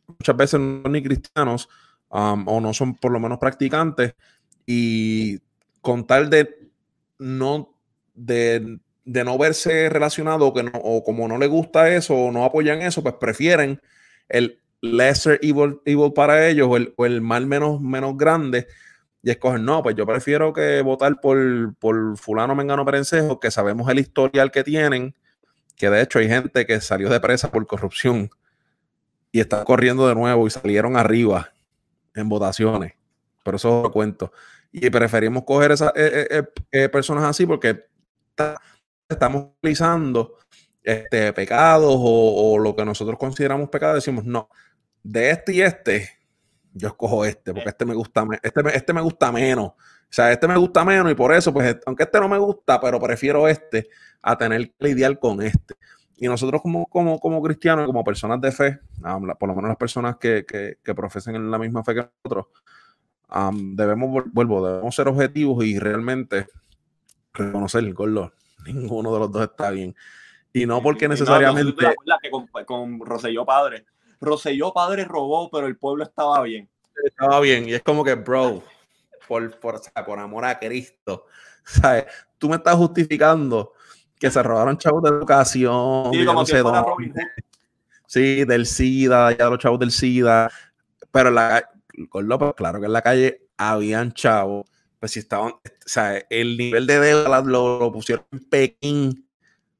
muchas 0.06 0.36
veces 0.36 0.60
no 0.60 0.82
son 0.82 0.92
ni 0.92 1.02
cristianos 1.02 1.68
um, 2.10 2.46
o 2.48 2.60
no 2.60 2.72
son 2.72 2.94
por 2.94 3.12
lo 3.12 3.20
menos 3.20 3.38
practicantes 3.38 4.14
y 4.64 5.38
con 5.80 6.06
tal 6.06 6.30
de 6.30 6.70
no 7.18 7.74
de 8.14 8.78
de 9.06 9.24
no 9.24 9.38
verse 9.38 9.88
relacionado 9.88 10.52
que 10.52 10.64
no, 10.64 10.72
o 10.74 11.02
como 11.02 11.26
no 11.28 11.38
le 11.38 11.46
gusta 11.46 11.94
eso 11.94 12.14
o 12.14 12.32
no 12.32 12.44
apoyan 12.44 12.82
eso, 12.82 13.02
pues 13.02 13.14
prefieren 13.14 13.80
el 14.28 14.60
lesser 14.82 15.38
evil, 15.42 15.80
evil 15.86 16.12
para 16.12 16.46
ellos 16.48 16.68
o 16.68 17.06
el, 17.06 17.20
mal 17.22 17.46
menos, 17.46 17.80
menos 17.80 18.16
grande 18.16 18.66
y 19.22 19.30
escogen, 19.30 19.64
no, 19.64 19.82
pues 19.82 19.96
yo 19.96 20.06
prefiero 20.06 20.52
que 20.52 20.82
votar 20.82 21.20
por, 21.20 21.74
por 21.76 22.18
fulano 22.18 22.54
Mengano 22.54 22.84
Perencejo, 22.84 23.40
que 23.40 23.50
sabemos 23.50 23.88
el 23.90 23.98
historial 23.98 24.50
que 24.50 24.62
tienen, 24.62 25.14
que 25.76 25.88
de 25.88 26.02
hecho 26.02 26.18
hay 26.18 26.28
gente 26.28 26.66
que 26.66 26.80
salió 26.80 27.08
de 27.08 27.20
presa 27.20 27.50
por 27.50 27.66
corrupción 27.66 28.30
y 29.32 29.40
está 29.40 29.64
corriendo 29.64 30.06
de 30.08 30.14
nuevo 30.14 30.46
y 30.46 30.50
salieron 30.50 30.96
arriba 30.96 31.52
en 32.14 32.28
votaciones. 32.28 32.94
Pero 33.44 33.56
eso 33.56 33.82
lo 33.82 33.92
cuento. 33.92 34.32
Y 34.72 34.90
preferimos 34.90 35.44
coger 35.44 35.72
esas 35.72 35.92
eh, 35.94 36.26
eh, 36.30 36.42
eh, 36.72 36.88
personas 36.88 37.24
así 37.24 37.46
porque 37.46 37.84
estamos 39.08 39.48
realizando 39.62 40.34
este, 40.82 41.32
pecados 41.32 41.94
o, 41.96 42.58
lo 42.58 42.74
que 42.74 42.84
nosotros 42.84 43.18
consideramos 43.18 43.68
pecado, 43.68 43.94
decimos, 43.94 44.24
no, 44.24 44.48
de 45.02 45.30
este 45.30 45.54
y 45.54 45.62
este, 45.62 46.10
yo 46.72 46.88
escojo 46.88 47.24
este, 47.24 47.52
porque 47.52 47.70
este 47.70 47.84
me 47.84 47.94
gusta, 47.94 48.26
este, 48.42 48.60
este 48.76 48.92
me 48.92 49.00
gusta 49.00 49.32
menos. 49.32 49.68
O 49.68 50.14
sea, 50.16 50.30
este 50.30 50.46
me 50.46 50.56
gusta 50.56 50.84
menos 50.84 51.10
y 51.10 51.14
por 51.14 51.32
eso, 51.32 51.52
pues, 51.52 51.76
aunque 51.84 52.04
este 52.04 52.20
no 52.20 52.28
me 52.28 52.38
gusta, 52.38 52.80
pero 52.80 53.00
prefiero 53.00 53.48
este 53.48 53.88
a 54.22 54.38
tener 54.38 54.70
que 54.70 54.88
lidiar 54.88 55.18
con 55.18 55.42
este. 55.42 55.74
Y 56.16 56.26
nosotros 56.28 56.62
como, 56.62 56.86
como, 56.86 57.18
como 57.18 57.42
cristianos, 57.42 57.86
como 57.86 58.04
personas 58.04 58.40
de 58.40 58.52
fe, 58.52 58.78
por 59.38 59.48
lo 59.48 59.54
menos 59.54 59.68
las 59.68 59.76
personas 59.76 60.16
que, 60.16 60.46
que, 60.46 60.78
que 60.82 60.94
profesen 60.94 61.34
en 61.34 61.50
la 61.50 61.58
misma 61.58 61.84
fe 61.84 61.94
que 61.94 62.08
nosotros, 62.24 62.46
debemos, 63.74 64.24
vuelvo, 64.32 64.66
debemos 64.66 64.94
ser 64.94 65.08
objetivos 65.08 65.64
y 65.64 65.78
realmente 65.78 66.46
reconocer, 67.34 67.84
el 67.84 67.94
color 67.94 68.32
ninguno 68.66 69.12
de 69.12 69.18
los 69.20 69.32
dos 69.32 69.42
está 69.42 69.70
bien. 69.70 69.94
Y 70.52 70.66
no 70.66 70.82
porque 70.82 71.08
necesariamente. 71.08 71.86
que 72.22 72.30
con, 72.30 72.48
con 72.64 73.00
Roselló 73.00 73.44
Padre. 73.44 73.84
Roselló 74.20 74.72
Padre 74.72 75.04
robó, 75.04 75.50
pero 75.50 75.66
el 75.66 75.76
pueblo 75.76 76.04
estaba 76.04 76.42
bien. 76.42 76.68
Estaba 77.04 77.40
bien. 77.40 77.68
Y 77.68 77.74
es 77.74 77.82
como 77.82 78.02
que, 78.02 78.14
bro, 78.14 78.62
por, 79.28 79.58
por, 79.58 79.80
por 80.04 80.18
amor 80.18 80.44
a 80.44 80.58
Cristo. 80.58 81.26
¿sabes? 81.64 82.06
Tú 82.38 82.48
me 82.48 82.56
estás 82.56 82.76
justificando 82.76 83.72
que 84.18 84.30
se 84.30 84.42
robaron 84.42 84.78
chavos 84.78 85.02
de 85.02 85.10
educación. 85.10 86.10
Sí, 86.12 86.24
como 86.24 86.44
Sí, 88.06 88.44
del 88.44 88.66
SIDA, 88.66 89.36
ya 89.36 89.50
los 89.50 89.58
chavos 89.58 89.80
del 89.80 89.90
SIDA. 89.90 90.50
Pero 91.10 91.30
la, 91.30 91.68
con 92.08 92.26
López, 92.28 92.54
claro 92.56 92.80
que 92.80 92.86
en 92.86 92.92
la 92.92 93.02
calle 93.02 93.42
habían 93.56 94.12
chavos 94.12 94.66
pues 95.06 95.12
si 95.12 95.20
estaban, 95.20 95.52
o 95.52 95.60
sea, 95.84 96.20
el 96.28 96.56
nivel 96.58 96.84
de 96.84 96.98
deuda 96.98 97.40
lo, 97.40 97.92
pusieron 97.92 98.26
en 98.32 98.40
Pekín, 98.40 99.28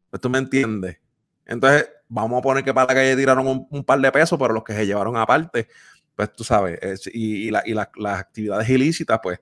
pues 0.08 0.20
tú 0.20 0.30
me 0.30 0.38
entiendes. 0.38 1.00
Entonces, 1.44 1.88
vamos 2.06 2.38
a 2.38 2.42
poner 2.42 2.62
que 2.62 2.72
para 2.72 2.86
la 2.86 2.94
calle 2.94 3.16
tiraron 3.16 3.66
un, 3.68 3.82
par 3.84 4.00
de 4.00 4.12
pesos, 4.12 4.38
pero 4.38 4.54
los 4.54 4.62
que 4.62 4.72
se 4.72 4.86
llevaron 4.86 5.16
aparte, 5.16 5.66
pues 6.14 6.32
tú 6.32 6.44
sabes, 6.44 6.78
y, 7.12 7.50
las 7.50 8.20
actividades 8.20 8.68
ilícitas, 8.68 9.18
pues, 9.20 9.40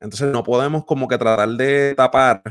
entonces 0.00 0.32
no 0.32 0.42
podemos 0.42 0.86
como 0.86 1.06
que 1.06 1.18
tratar 1.18 1.50
de 1.50 1.94
tapar 1.94 2.42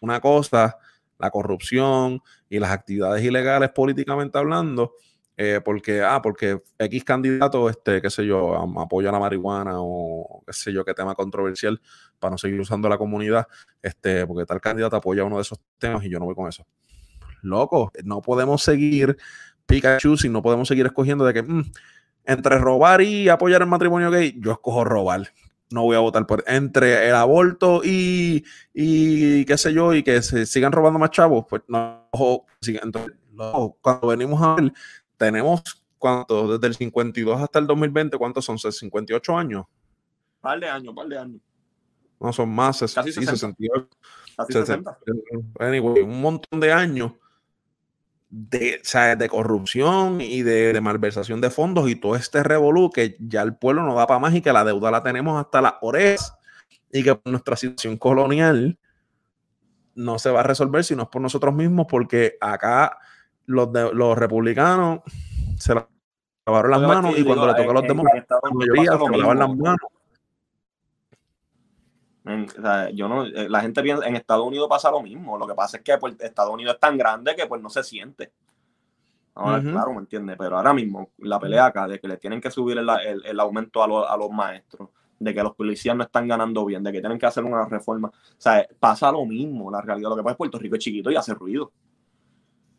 una 0.00 0.22
cosa, 0.22 0.78
la 1.18 1.30
corrupción 1.30 2.22
y 2.48 2.60
las 2.60 2.70
actividades 2.70 3.22
ilegales 3.22 3.68
políticamente 3.72 4.38
hablando, 4.38 4.94
eh, 5.36 5.60
porque, 5.64 6.02
ah, 6.02 6.20
porque 6.22 6.62
X 6.78 7.04
candidato, 7.04 7.68
este, 7.68 8.02
qué 8.02 8.10
sé 8.10 8.26
yo, 8.26 8.54
apoya 8.78 9.10
la 9.10 9.18
marihuana 9.18 9.72
o 9.76 10.42
qué 10.46 10.52
sé 10.52 10.72
yo, 10.72 10.84
qué 10.84 10.94
tema 10.94 11.14
controversial 11.14 11.80
para 12.18 12.32
no 12.32 12.38
seguir 12.38 12.60
usando 12.60 12.88
la 12.88 12.98
comunidad, 12.98 13.46
este, 13.80 14.26
porque 14.26 14.44
tal 14.44 14.60
candidato 14.60 14.96
apoya 14.96 15.24
uno 15.24 15.36
de 15.36 15.42
esos 15.42 15.58
temas 15.78 16.04
y 16.04 16.10
yo 16.10 16.18
no 16.18 16.26
voy 16.26 16.34
con 16.34 16.48
eso. 16.48 16.66
Loco, 17.42 17.90
no 18.04 18.20
podemos 18.22 18.62
seguir 18.62 19.16
Pikachu 19.66 20.16
si 20.16 20.28
no 20.28 20.42
podemos 20.42 20.68
seguir 20.68 20.86
escogiendo 20.86 21.24
de 21.24 21.34
que 21.34 21.42
mm, 21.42 21.72
entre 22.24 22.58
robar 22.58 23.00
y 23.00 23.28
apoyar 23.28 23.62
el 23.62 23.68
matrimonio 23.68 24.10
gay, 24.10 24.38
yo 24.38 24.52
escojo 24.52 24.84
robar. 24.84 25.32
no 25.70 25.82
voy 25.82 25.96
a 25.96 26.00
votar 26.00 26.26
por 26.26 26.44
entre 26.46 27.08
el 27.08 27.14
aborto 27.14 27.80
y, 27.82 28.44
y 28.74 29.44
qué 29.46 29.56
sé 29.56 29.72
yo, 29.72 29.94
y 29.94 30.02
que 30.02 30.20
se 30.22 30.46
sigan 30.46 30.72
robando 30.72 30.98
más 30.98 31.10
chavos, 31.10 31.46
pues 31.48 31.62
no, 31.68 32.08
entonces, 32.60 33.12
cuando 33.80 34.08
venimos 34.08 34.42
a 34.42 34.54
ver, 34.56 34.72
tenemos 35.22 35.62
cuánto, 35.98 36.58
desde 36.58 36.66
el 36.66 36.74
52 36.74 37.40
hasta 37.40 37.60
el 37.60 37.66
2020, 37.68 38.18
¿cuántos 38.18 38.44
son? 38.44 38.58
¿58 38.58 39.38
años? 39.38 39.66
Par 40.40 40.58
de 40.58 40.68
años, 40.68 40.92
par 40.96 41.06
de 41.06 41.16
años. 41.16 41.40
No, 42.18 42.32
son 42.32 42.52
más, 42.52 42.80
Casi 42.92 43.12
68. 43.12 43.88
Casi 44.36 44.52
60. 44.52 44.98
Anyway, 45.60 46.02
un 46.02 46.20
montón 46.20 46.58
de 46.58 46.72
años 46.72 47.12
de, 48.28 48.80
de 49.16 49.28
corrupción 49.28 50.20
y 50.20 50.42
de, 50.42 50.80
malversación 50.80 51.40
de 51.40 51.50
fondos 51.50 51.88
y 51.88 51.94
todo 51.94 52.16
este 52.16 52.42
revolú 52.42 52.90
que 52.90 53.16
ya 53.20 53.42
el 53.42 53.54
pueblo 53.54 53.84
no 53.84 53.94
da 53.94 54.08
para 54.08 54.18
más 54.18 54.34
y 54.34 54.40
que 54.40 54.52
la 54.52 54.64
deuda 54.64 54.90
la 54.90 55.04
tenemos 55.04 55.40
hasta 55.40 55.60
las 55.60 55.74
orejas 55.82 56.36
y 56.90 57.04
que 57.04 57.20
nuestra 57.26 57.54
situación 57.54 57.96
colonial 57.96 58.76
no 59.94 60.18
se 60.18 60.30
va 60.30 60.40
a 60.40 60.44
resolver 60.44 60.82
si 60.82 60.96
no 60.96 61.04
es 61.04 61.08
por 61.10 61.22
nosotros 61.22 61.54
mismos 61.54 61.86
porque 61.88 62.36
acá 62.40 62.98
los, 63.46 63.68
los 63.72 64.18
republicanos 64.18 65.00
se 65.58 65.74
lavaron 66.46 66.70
las 66.70 66.80
manos 66.80 67.18
y 67.18 67.24
cuando 67.24 67.46
le 67.46 67.54
toca 67.54 67.70
a 67.70 67.74
los 67.74 67.82
demás, 67.82 68.06
la 68.28 68.50
mayoría 68.52 68.98
se 68.98 69.18
lavan 69.18 69.38
las 69.38 69.56
manos 69.56 69.92
yo 72.94 73.08
no, 73.08 73.26
eh, 73.26 73.48
la 73.48 73.60
gente 73.60 73.82
piensa, 73.82 74.06
en 74.06 74.16
Estados 74.16 74.46
Unidos 74.46 74.68
pasa 74.68 74.90
lo 74.90 75.02
mismo. 75.02 75.36
Lo 75.38 75.46
que 75.46 75.54
pasa 75.54 75.78
es 75.78 75.82
que 75.82 75.98
pues, 75.98 76.14
Estados 76.20 76.52
Unidos 76.52 76.74
es 76.74 76.80
tan 76.80 76.96
grande 76.96 77.34
que 77.34 77.46
pues 77.46 77.60
no 77.60 77.70
se 77.70 77.82
siente. 77.82 78.32
Claro, 79.34 79.94
¿me 79.94 80.00
entiendes? 80.00 80.36
Pero 80.38 80.58
ahora 80.58 80.74
mismo, 80.74 81.10
la 81.18 81.40
pelea 81.40 81.66
acá 81.66 81.88
de 81.88 81.98
que 81.98 82.06
le 82.06 82.18
tienen 82.18 82.40
que 82.40 82.50
subir 82.50 82.76
el, 82.76 83.40
aumento 83.40 83.82
a, 83.82 84.16
los 84.16 84.30
maestros, 84.30 84.90
de 85.18 85.32
que 85.32 85.42
los 85.42 85.54
policías 85.54 85.96
no 85.96 86.04
están 86.04 86.28
ganando 86.28 86.66
bien, 86.66 86.82
de 86.82 86.92
que 86.92 87.00
tienen 87.00 87.18
que 87.18 87.24
hacer 87.24 87.42
una 87.42 87.64
reforma. 87.64 88.08
O 88.08 88.34
sea, 88.36 88.66
pasa 88.78 89.10
lo 89.10 89.24
mismo, 89.24 89.70
la 89.70 89.80
realidad. 89.80 90.10
Lo 90.10 90.16
que 90.16 90.22
pasa 90.22 90.32
es 90.32 90.36
Puerto 90.36 90.58
Rico 90.58 90.76
es 90.76 90.84
chiquito 90.84 91.10
y 91.10 91.16
hace 91.16 91.32
ruido. 91.32 91.72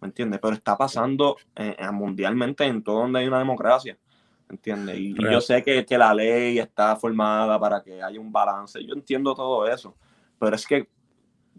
¿Me 0.03 0.07
entiendes? 0.07 0.41
Pero 0.41 0.53
está 0.53 0.77
pasando 0.77 1.37
eh, 1.55 1.77
eh, 1.79 1.91
mundialmente 1.91 2.65
en 2.65 2.83
todo 2.83 2.99
donde 2.99 3.19
hay 3.19 3.27
una 3.27 3.39
democracia. 3.39 3.97
¿entiendes? 4.49 4.97
Y, 4.99 5.15
yo 5.15 5.39
sé 5.39 5.63
que, 5.63 5.85
que, 5.85 5.97
la 5.97 6.13
ley 6.13 6.59
está 6.59 6.97
formada 6.97 7.57
para 7.57 7.81
que 7.81 8.03
haya 8.03 8.19
un 8.19 8.31
balance, 8.31 8.83
yo 8.83 8.93
entiendo 8.93 9.33
todo 9.33 9.65
eso, 9.65 9.95
pero 10.37 10.55
es 10.55 10.67
que 10.67 10.87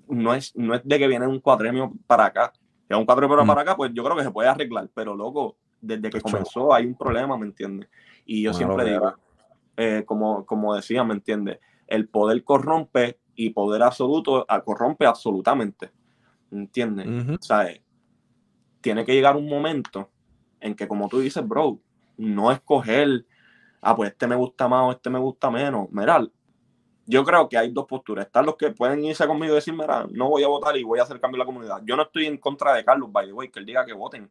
no 0.09 0.35
es, 0.35 0.55
no 0.55 0.75
es 0.75 0.83
de 0.85 0.99
que 0.99 1.09
viene 1.09 1.27
un 1.27 1.41
cuadremio 1.41 1.93
para 2.07 2.27
acá, 2.27 2.53
que 2.87 2.95
un 2.95 3.07
cuadremio 3.07 3.45
para 3.47 3.63
acá, 3.63 3.77
pues 3.77 3.93
yo 3.95 4.05
creo 4.05 4.17
que 4.17 4.23
se 4.23 4.31
puede 4.31 4.49
arreglar, 4.49 4.89
pero 4.95 5.15
loco, 5.17 5.57
desde 5.81 6.11
que 6.11 6.21
comenzó 6.21 6.73
hay 6.73 6.87
un 6.87 6.95
problema, 6.95 7.37
¿me 7.37 7.47
entiendes? 7.47 7.89
Y 8.27 8.43
yo 8.43 8.53
siempre 8.53 8.85
digo, 8.85 9.15
eh, 9.77 10.05
como, 10.07 10.47
como 10.47 10.75
decía, 10.75 11.03
¿me 11.03 11.15
entiendes? 11.15 11.59
El 11.87 12.09
poder 12.09 12.45
corrompe 12.45 13.19
y 13.35 13.51
poder 13.51 13.83
absoluto 13.83 14.47
ah, 14.49 14.61
corrompe 14.61 15.07
absolutamente, 15.07 15.91
¿me 16.51 16.61
entiendes? 16.61 17.39
O 17.41 17.43
sea, 17.43 17.69
tiene 18.85 19.07
que 19.07 19.15
llegar 19.15 19.35
un 19.35 19.49
momento 19.49 20.11
en 20.61 20.75
que, 20.75 20.87
como 20.87 21.09
tú 21.09 21.21
dices, 21.21 21.47
bro, 21.49 21.81
no 22.19 22.53
escoger, 22.53 23.25
ah, 23.81 23.97
pues 23.97 24.11
este 24.11 24.27
me 24.27 24.37
gusta 24.37 24.69
más 24.69 24.83
o 24.83 24.91
este 24.93 25.09
me 25.09 25.19
gusta 25.19 25.51
menos. 25.51 25.89
Mira, 25.91 26.23
yo 27.07 27.25
creo 27.25 27.49
que 27.49 27.57
hay 27.57 27.73
dos 27.73 27.87
posturas. 27.87 28.27
Están 28.27 28.45
los 28.45 28.57
que 28.57 28.73
pueden 28.73 29.03
irse 29.03 29.27
conmigo 29.27 29.55
y 29.55 29.57
decir, 29.57 29.73
mira, 29.73 30.07
no 30.11 30.29
voy 30.29 30.45
a 30.45 30.49
votar 30.49 30.77
y 30.77 30.83
voy 30.83 30.99
a 30.99 31.05
hacer 31.05 31.19
cambio 31.19 31.37
en 31.37 31.39
la 31.39 31.45
comunidad. 31.47 31.81
Yo 31.87 31.97
no 31.97 32.03
estoy 32.03 32.27
en 32.27 32.37
contra 32.37 32.75
de 32.75 32.85
Carlos, 32.85 33.11
by 33.11 33.27
the 33.27 33.33
way, 33.33 33.49
que 33.49 33.59
él 33.59 33.65
diga 33.65 33.87
que 33.87 33.95
voten. 33.95 34.31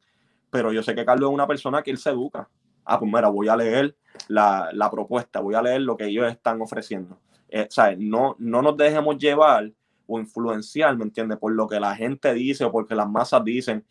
Pero 0.52 0.72
yo 0.72 0.84
sé 0.84 0.94
que 0.94 1.04
Carlos 1.04 1.32
es 1.32 1.34
una 1.34 1.48
persona 1.48 1.82
que 1.82 1.90
él 1.90 1.98
se 1.98 2.12
educa. 2.12 2.48
Ah, 2.86 3.00
pues 3.00 3.12
mira, 3.12 3.30
voy 3.30 3.48
a 3.48 3.56
leer 3.56 3.98
la, 4.28 4.90
propuesta, 4.92 5.40
voy 5.40 5.56
a 5.56 5.64
leer 5.64 5.82
lo 5.82 5.98
que 5.98 6.06
ellos 6.06 6.32
están 6.32 6.62
ofreciendo. 6.62 7.18
Eh, 7.50 7.66
¿sabes? 7.72 7.98
No, 7.98 8.36
no 8.38 8.62
nos 8.62 8.78
dejemos 8.78 9.18
llevar 9.18 9.72
o 10.06 10.20
influenciar, 10.20 10.96
¿me 10.96 11.06
entiendes? 11.06 11.40
Por 11.40 11.54
lo 11.54 11.68
que 11.68 11.80
la 11.80 11.96
gente 11.96 12.32
dice 12.36 12.66
o 12.66 12.72
porque 12.72 12.94
las 12.94 13.10
masas 13.10 13.44
dicen 13.44 13.84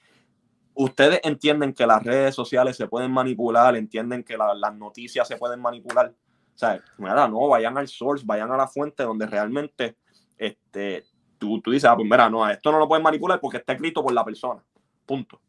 ustedes 0.74 1.20
entienden 1.22 1.72
que 1.72 1.86
las 1.86 2.02
redes 2.02 2.34
sociales 2.34 2.76
se 2.76 2.86
pueden 2.86 3.10
manipular, 3.10 3.76
entienden 3.76 4.22
que 4.22 4.36
las 4.36 4.74
noticias 4.74 5.26
se 5.28 5.36
pueden 5.36 5.60
manipular. 5.60 6.12
O 6.54 6.58
sea, 6.58 6.82
mira, 6.98 7.28
no, 7.28 7.48
vayan 7.48 7.76
al 7.78 7.88
source, 7.88 8.24
vayan 8.26 8.50
a 8.50 8.56
la 8.56 8.68
fuente 8.68 9.02
donde 9.02 9.26
realmente 9.26 9.96
este, 10.36 11.04
tú, 11.38 11.60
tú 11.60 11.70
dices, 11.70 11.88
ah, 11.88 11.96
pues 11.96 12.08
mira, 12.08 12.28
no, 12.28 12.48
esto 12.48 12.72
no 12.72 12.78
lo 12.78 12.88
pueden 12.88 13.02
manipular 13.02 13.40
porque 13.40 13.58
está 13.58 13.72
escrito 13.72 14.02
por 14.02 14.12
la 14.12 14.24
persona. 14.24 14.62
Punto. 15.06 15.40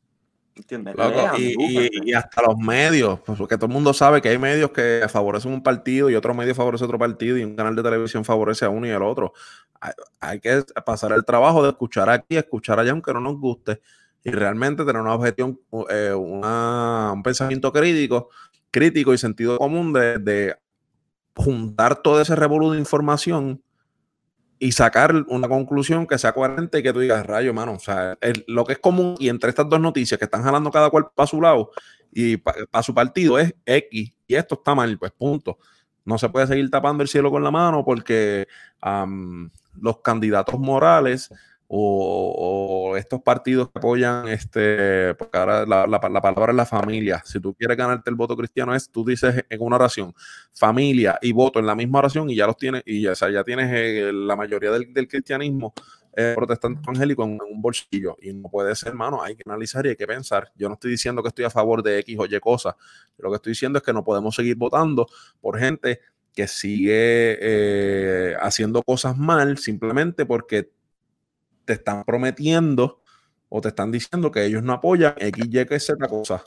¿Entiendes? 0.55 0.93
y, 1.35 2.13
hasta 2.13 2.43
los 2.43 2.55
medios, 2.57 3.19
pues, 3.21 3.39
porque 3.39 3.55
todo 3.55 3.65
el 3.65 3.71
mundo 3.71 3.91
sabe 3.91 4.21
que 4.21 4.29
hay 4.29 4.37
medios 4.37 4.69
que 4.69 5.03
favorecen 5.09 5.51
un 5.51 5.63
partido 5.63 6.11
y 6.11 6.15
otro 6.15 6.35
medio 6.35 6.53
favorece 6.53 6.85
otro 6.85 6.99
partido 6.99 7.39
y 7.39 7.43
un 7.43 7.55
canal 7.55 7.75
de 7.75 7.81
televisión 7.81 8.23
favorece 8.23 8.63
a 8.63 8.69
uno 8.69 8.85
y 8.85 8.91
al 8.91 9.01
otro. 9.01 9.33
Hay, 9.81 9.93
hay 10.19 10.39
que 10.39 10.63
pasar 10.85 11.11
el 11.13 11.25
trabajo 11.25 11.63
de 11.63 11.69
escuchar 11.69 12.07
aquí, 12.07 12.37
escuchar 12.37 12.79
allá, 12.79 12.91
aunque 12.91 13.13
no 13.13 13.19
nos 13.19 13.39
guste 13.39 13.81
y 14.23 14.31
realmente 14.31 14.85
tener 14.85 15.01
una 15.01 15.13
objeción, 15.13 15.59
eh, 15.89 16.13
un 16.13 17.21
pensamiento 17.23 17.71
crítico, 17.71 18.29
crítico 18.71 19.13
y 19.13 19.17
sentido 19.17 19.57
común 19.57 19.93
de, 19.93 20.55
juntar 21.35 22.01
todo 22.01 22.21
ese 22.21 22.35
revoludo 22.35 22.73
de 22.73 22.79
información 22.79 23.63
y 24.59 24.71
sacar 24.71 25.15
una 25.27 25.49
conclusión 25.49 26.05
que 26.05 26.19
sea 26.19 26.31
coherente 26.31 26.77
y 26.77 26.83
que 26.83 26.93
tú 26.93 26.99
digas, 26.99 27.25
rayo, 27.25 27.53
mano, 27.55 27.73
o 27.73 27.79
sea, 27.79 28.17
lo 28.45 28.63
que 28.65 28.73
es 28.73 28.79
común 28.79 29.15
y 29.17 29.29
entre 29.29 29.49
estas 29.49 29.67
dos 29.67 29.79
noticias 29.79 30.19
que 30.19 30.25
están 30.25 30.43
jalando 30.43 30.69
cada 30.69 30.91
cual 30.91 31.07
para 31.13 31.25
su 31.25 31.41
lado 31.41 31.71
y 32.11 32.37
para 32.37 32.83
su 32.83 32.93
partido 32.93 33.39
es 33.39 33.55
X 33.65 34.13
y 34.27 34.35
esto 34.35 34.55
está 34.55 34.75
mal, 34.75 34.97
pues 34.99 35.11
punto. 35.11 35.57
No 36.05 36.17
se 36.17 36.29
puede 36.29 36.47
seguir 36.47 36.69
tapando 36.69 37.01
el 37.01 37.09
cielo 37.09 37.31
con 37.31 37.43
la 37.43 37.51
mano 37.51 37.83
porque 37.83 38.47
los 39.81 40.01
candidatos 40.01 40.59
morales 40.59 41.31
o, 41.75 42.95
estos 42.97 43.21
partidos 43.21 43.71
que 43.71 43.79
apoyan, 43.79 44.27
este, 44.27 45.15
porque 45.15 45.37
ahora 45.37 45.65
la, 45.65 45.99
palabra 45.99 46.51
es 46.51 46.55
la 46.55 46.65
familia. 46.67 47.21
Si 47.25 47.39
tú 47.39 47.55
quieres 47.55 47.75
ganarte 47.75 48.11
el 48.11 48.15
voto 48.15 48.37
cristiano, 48.37 48.75
es 48.75 48.89
tú 48.91 49.03
dices 49.03 49.43
en 49.49 49.61
una 49.61 49.77
oración 49.77 50.13
familia 50.53 51.17
y 51.19 51.31
voto 51.31 51.59
en 51.59 51.65
la 51.65 51.73
misma 51.73 51.99
oración 51.99 52.29
y 52.29 52.35
ya 52.35 52.45
los 52.45 52.57
tienes, 52.57 52.83
y 52.85 53.01
ya, 53.01 53.13
ya 53.13 53.43
tienes 53.43 53.71
eh, 53.73 54.11
la 54.13 54.35
mayoría 54.35 54.69
del, 54.71 55.07
cristianismo 55.07 55.73
eh, 56.15 56.33
protestante 56.35 56.79
evangélico 56.83 57.23
en, 57.23 57.39
un 57.49 57.59
bolsillo. 57.59 58.17
Y 58.21 58.33
no 58.33 58.49
puede 58.49 58.75
ser, 58.75 58.89
hermano, 58.89 59.23
hay 59.23 59.35
que 59.35 59.43
analizar 59.43 59.83
y 59.87 59.89
hay 59.89 59.95
que 59.95 60.05
pensar. 60.05 60.51
Yo 60.55 60.67
no 60.67 60.75
estoy 60.75 60.91
diciendo 60.91 61.23
que 61.23 61.29
estoy 61.29 61.45
a 61.45 61.49
favor 61.49 61.81
de 61.81 61.97
X 61.99 62.17
o 62.19 62.25
Y 62.25 62.39
cosas. 62.39 62.75
Lo 63.17 63.31
que 63.31 63.37
estoy 63.37 63.53
diciendo 63.53 63.79
es 63.79 63.83
que 63.83 63.93
no 63.93 64.03
podemos 64.03 64.35
seguir 64.35 64.57
votando 64.57 65.07
por 65.41 65.57
gente 65.57 66.01
que 66.35 66.47
sigue 66.47 67.37
eh, 67.41 68.35
haciendo 68.39 68.83
cosas 68.83 69.17
mal 69.17 69.57
simplemente 69.57 70.25
porque 70.25 70.69
te 71.65 71.73
están 71.73 72.03
prometiendo 72.03 73.01
o 73.49 73.61
te 73.61 73.69
están 73.69 73.91
diciendo 73.91 74.31
que 74.31 74.45
ellos 74.45 74.63
no 74.63 74.73
apoyan 74.73 75.13
X, 75.17 75.45
Y, 75.45 75.65
que 75.65 75.79
Z 75.79 76.07
cosa. 76.07 76.43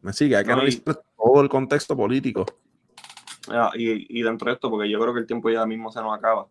Me 0.00 0.12
sigue, 0.12 0.36
hay 0.36 0.44
que 0.44 0.52
analizar 0.52 1.02
todo 1.16 1.42
el 1.42 1.48
contexto 1.48 1.96
político. 1.96 2.46
y, 3.74 4.22
dentro 4.22 4.46
de 4.46 4.54
esto, 4.54 4.70
porque 4.70 4.88
yo 4.88 4.98
creo 5.00 5.12
que 5.12 5.20
el 5.20 5.26
tiempo 5.26 5.50
ya 5.50 5.66
mismo 5.66 5.90
se 5.90 6.00
nos 6.00 6.16
acaba. 6.16 6.46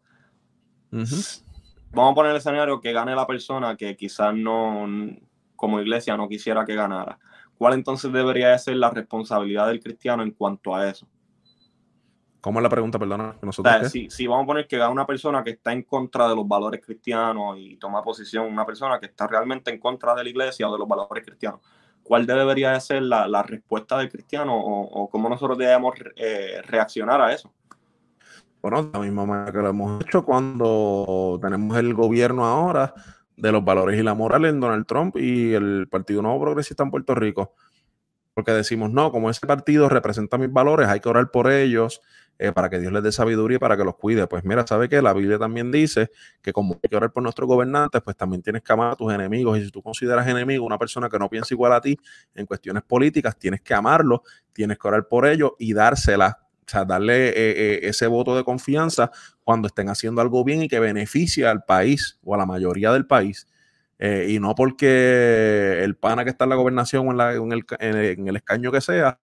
Vamos 0.92 2.12
a 2.12 2.16
poner 2.16 2.32
el 2.32 2.38
escenario 2.38 2.80
que 2.80 2.92
gane 2.92 3.16
la 3.16 3.26
persona 3.26 3.76
que 3.76 3.96
quizás 3.96 4.36
no, 4.36 4.86
como 5.56 5.82
iglesia, 5.82 6.16
no 6.18 6.28
quisiera 6.28 6.66
que 6.66 6.76
ganara. 6.76 7.18
¿Cuál 7.58 7.74
entonces 7.74 8.12
debería 8.12 8.58
ser 8.60 8.76
la 8.76 8.92
responsabilidad 8.92 9.68
del 9.68 9.80
cristiano 9.80 10.22
en 10.22 10.32
cuanto 10.32 10.76
a 10.76 10.88
eso? 10.88 11.08
¿Cómo 12.42 12.60
es 12.60 12.64
la 12.64 12.70
pregunta, 12.70 13.00
perdona? 13.00 13.36
si, 13.90 14.28
vamos 14.28 14.44
a 14.44 14.48
poner 14.48 14.68
que 14.68 14.78
gana 14.78 14.92
una 14.92 15.06
persona 15.06 15.44
que 15.44 15.52
está 15.52 15.74
en 15.74 15.84
contra 15.84 16.30
de 16.30 16.36
los 16.36 16.48
valores 16.48 16.82
cristianos 16.86 17.58
y 17.60 17.78
toma 17.78 18.04
posición, 18.04 18.46
una 18.46 18.66
persona 18.66 19.00
que 19.00 19.08
está 19.08 19.28
realmente 19.28 19.72
en 19.72 19.80
contra 19.80 20.14
de 20.16 20.24
la 20.24 20.30
iglesia 20.30 20.70
o 20.70 20.72
de 20.72 20.80
los 20.80 20.88
valores 20.88 21.26
cristianos, 21.26 21.62
¿cuál 22.04 22.26
debería 22.26 22.80
ser 22.80 23.02
la, 23.04 23.44
respuesta 23.44 23.98
del 23.98 24.10
cristiano 24.10 24.56
o, 24.56 25.10
cómo 25.10 25.30
nosotros 25.30 25.58
debemos 25.58 25.96
eh, 26.16 26.62
reaccionar 26.64 27.20
a 27.22 27.34
eso? 27.34 27.52
Bueno, 28.62 28.84
de 28.84 28.92
la 28.92 29.00
misma 29.00 29.26
manera 29.26 29.52
que 29.52 29.60
lo 29.60 29.70
hemos 29.70 30.02
hecho 30.02 30.24
cuando 30.26 31.40
tenemos 31.42 31.78
el 31.78 31.94
gobierno 31.94 32.46
ahora 32.46 32.94
de 33.36 33.52
los 33.52 33.64
valores 33.64 34.00
y 34.00 34.04
la 34.04 34.16
moral 34.16 34.46
en 34.46 34.60
Donald 34.60 34.86
Trump 34.86 35.16
y 35.18 35.54
el 35.54 35.88
Partido 35.90 36.22
Nuevo 36.22 36.42
Progresista 36.42 36.84
en 36.84 36.92
Puerto 36.92 37.14
Rico. 37.16 37.54
Porque 38.34 38.52
decimos, 38.52 38.92
no, 38.92 39.12
como 39.12 39.30
ese 39.30 39.46
partido 39.48 39.90
representa 39.90 40.38
mis 40.38 40.52
valores, 40.52 40.88
hay 40.88 41.00
que 41.00 41.10
orar 41.10 41.32
por 41.32 41.52
ellos, 41.52 42.02
eh, 42.40 42.52
para 42.52 42.70
que 42.70 42.80
Dios 42.80 42.94
les 42.94 43.02
dé 43.02 43.12
sabiduría 43.12 43.56
y 43.56 43.60
para 43.60 43.76
que 43.76 43.84
los 43.84 43.96
cuide. 43.96 44.28
Pues 44.28 44.44
mira, 44.44 44.66
sabe 44.68 44.88
que 44.88 45.02
la 45.02 45.12
Biblia 45.14 45.40
también 45.40 45.72
dice 45.72 46.12
que 46.42 46.54
como 46.54 46.80
hay 46.84 46.90
que 46.90 46.96
orar 46.96 47.12
por 47.12 47.24
nuestros 47.24 47.48
gobernantes, 47.48 48.02
pues 48.04 48.16
también 48.16 48.44
tienes 48.44 48.62
que 48.62 48.74
amar 48.74 48.92
a 48.92 48.96
tus 48.96 49.12
enemigos. 49.12 49.58
Y 49.58 49.66
si 49.66 49.72
tú 49.72 49.82
consideras 49.82 50.28
enemigo 50.28 50.64
una 50.64 50.78
persona 50.78 51.10
que 51.10 51.18
no 51.18 51.30
piensa 51.30 51.54
igual 51.54 51.74
a 51.74 51.82
ti 51.82 51.98
en 52.36 52.46
cuestiones 52.46 52.84
políticas, 52.84 53.38
tienes 53.38 53.62
que 53.62 53.74
amarlo, 53.74 54.22
tienes 54.54 54.78
que 54.78 54.88
orar 54.88 55.08
por 55.08 55.26
ellos 55.26 55.54
y 55.58 55.74
dársela. 55.74 56.40
O 56.62 56.70
sea, 56.70 56.86
darle 56.86 57.30
eh, 57.30 57.34
eh, 57.36 57.80
ese 57.84 58.08
voto 58.08 58.36
de 58.36 58.44
confianza 58.44 59.10
cuando 59.44 59.68
estén 59.68 59.90
haciendo 59.90 60.22
algo 60.22 60.44
bien 60.44 60.62
y 60.62 60.68
que 60.68 60.80
beneficie 60.80 61.48
al 61.48 61.64
país 61.64 62.20
o 62.24 62.36
a 62.36 62.38
la 62.38 62.46
mayoría 62.46 62.92
del 62.92 63.08
país. 63.08 63.48
y 64.00 64.40
no 64.40 64.54
porque 64.54 65.80
el 65.84 65.96
pana 65.96 66.24
que 66.24 66.30
está 66.30 66.44
en 66.44 66.52
la 66.52 66.56
gobernación 66.56 67.08
o 67.08 67.12
en, 67.12 67.52
el, 67.52 67.66
en 67.80 68.28
el 68.28 68.36
escaño 68.36 68.72
que 68.72 68.82
sea, 68.82 69.20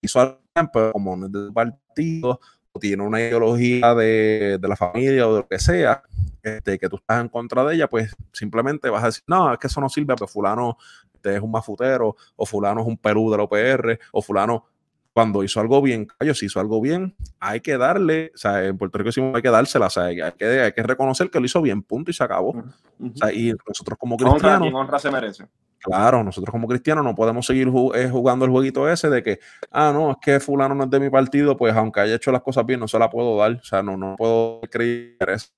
hizo 0.00 0.20
algo, 0.20 0.38
pero 0.72 0.92
como 0.92 1.16
no 1.16 1.26
es 1.26 1.32
del 1.32 1.52
partido 1.52 2.40
tiene 2.78 3.02
una 3.02 3.20
ideología 3.20 3.94
de, 3.94 4.58
de, 4.60 4.68
la 4.68 4.76
familia 4.76 5.26
o 5.26 5.34
de 5.34 5.40
lo 5.40 5.48
que 5.48 5.58
sea, 5.58 6.02
este, 6.42 6.78
que 6.78 6.88
tú 6.88 6.96
estás 6.96 7.20
en 7.20 7.28
contra 7.28 7.64
de 7.64 7.74
ella, 7.74 7.88
pues 7.88 8.14
simplemente 8.32 8.88
vas 8.90 9.02
a 9.02 9.06
decir, 9.06 9.24
no, 9.26 9.52
es 9.52 9.58
que 9.58 9.66
eso 9.66 9.80
no 9.80 9.88
sirve, 9.88 10.14
pues 10.16 10.30
fulano 10.30 10.76
este, 11.12 11.36
es 11.36 11.42
un 11.42 11.50
mafutero, 11.50 12.16
o 12.36 12.46
fulano 12.46 12.80
es 12.80 12.86
un 12.86 12.96
Perú 12.96 13.30
del 13.30 13.40
OPR, 13.40 13.98
o 14.12 14.22
fulano 14.22 14.66
cuando 15.12 15.42
hizo 15.42 15.60
algo 15.60 15.82
bien, 15.82 16.06
callo, 16.06 16.34
si 16.34 16.46
hizo 16.46 16.60
algo 16.60 16.80
bien, 16.80 17.16
hay 17.40 17.60
que 17.60 17.76
darle, 17.76 18.30
o 18.34 18.38
sea, 18.38 18.64
en 18.64 18.78
Puerto 18.78 18.98
Rico 18.98 19.10
sí 19.10 19.20
hay 19.20 19.42
que 19.42 19.50
dársela, 19.50 19.86
o 19.86 19.90
sea, 19.90 20.04
hay 20.04 20.16
que, 20.38 20.44
hay 20.44 20.72
que 20.72 20.82
reconocer 20.82 21.30
que 21.30 21.40
lo 21.40 21.46
hizo 21.46 21.60
bien, 21.60 21.82
punto, 21.82 22.10
y 22.10 22.14
se 22.14 22.22
acabó. 22.22 22.50
o 22.50 23.16
sea, 23.16 23.32
y 23.32 23.52
nosotros 23.66 23.98
como 23.98 24.16
cristianos... 24.16 24.68
Honra, 24.68 24.78
honra 24.78 24.98
se 24.98 25.10
merece. 25.10 25.48
Claro, 25.82 26.22
nosotros 26.22 26.52
como 26.52 26.68
cristianos 26.68 27.02
no 27.04 27.14
podemos 27.14 27.46
seguir 27.46 27.68
eh, 27.94 28.08
jugando 28.10 28.44
el 28.44 28.50
jueguito 28.50 28.86
ese 28.90 29.08
de 29.08 29.22
que, 29.22 29.38
ah, 29.70 29.92
no, 29.94 30.10
es 30.10 30.16
que 30.20 30.38
fulano 30.38 30.74
no 30.74 30.84
es 30.84 30.90
de 30.90 31.00
mi 31.00 31.08
partido, 31.08 31.56
pues 31.56 31.74
aunque 31.74 32.00
haya 32.00 32.16
hecho 32.16 32.30
las 32.32 32.42
cosas 32.42 32.66
bien, 32.66 32.80
no 32.80 32.86
se 32.88 32.98
la 32.98 33.08
puedo 33.08 33.38
dar, 33.38 33.52
o 33.52 33.64
sea, 33.64 33.82
no, 33.82 33.96
no 33.96 34.14
puedo 34.16 34.60
creer 34.70 35.16
eso. 35.30 35.48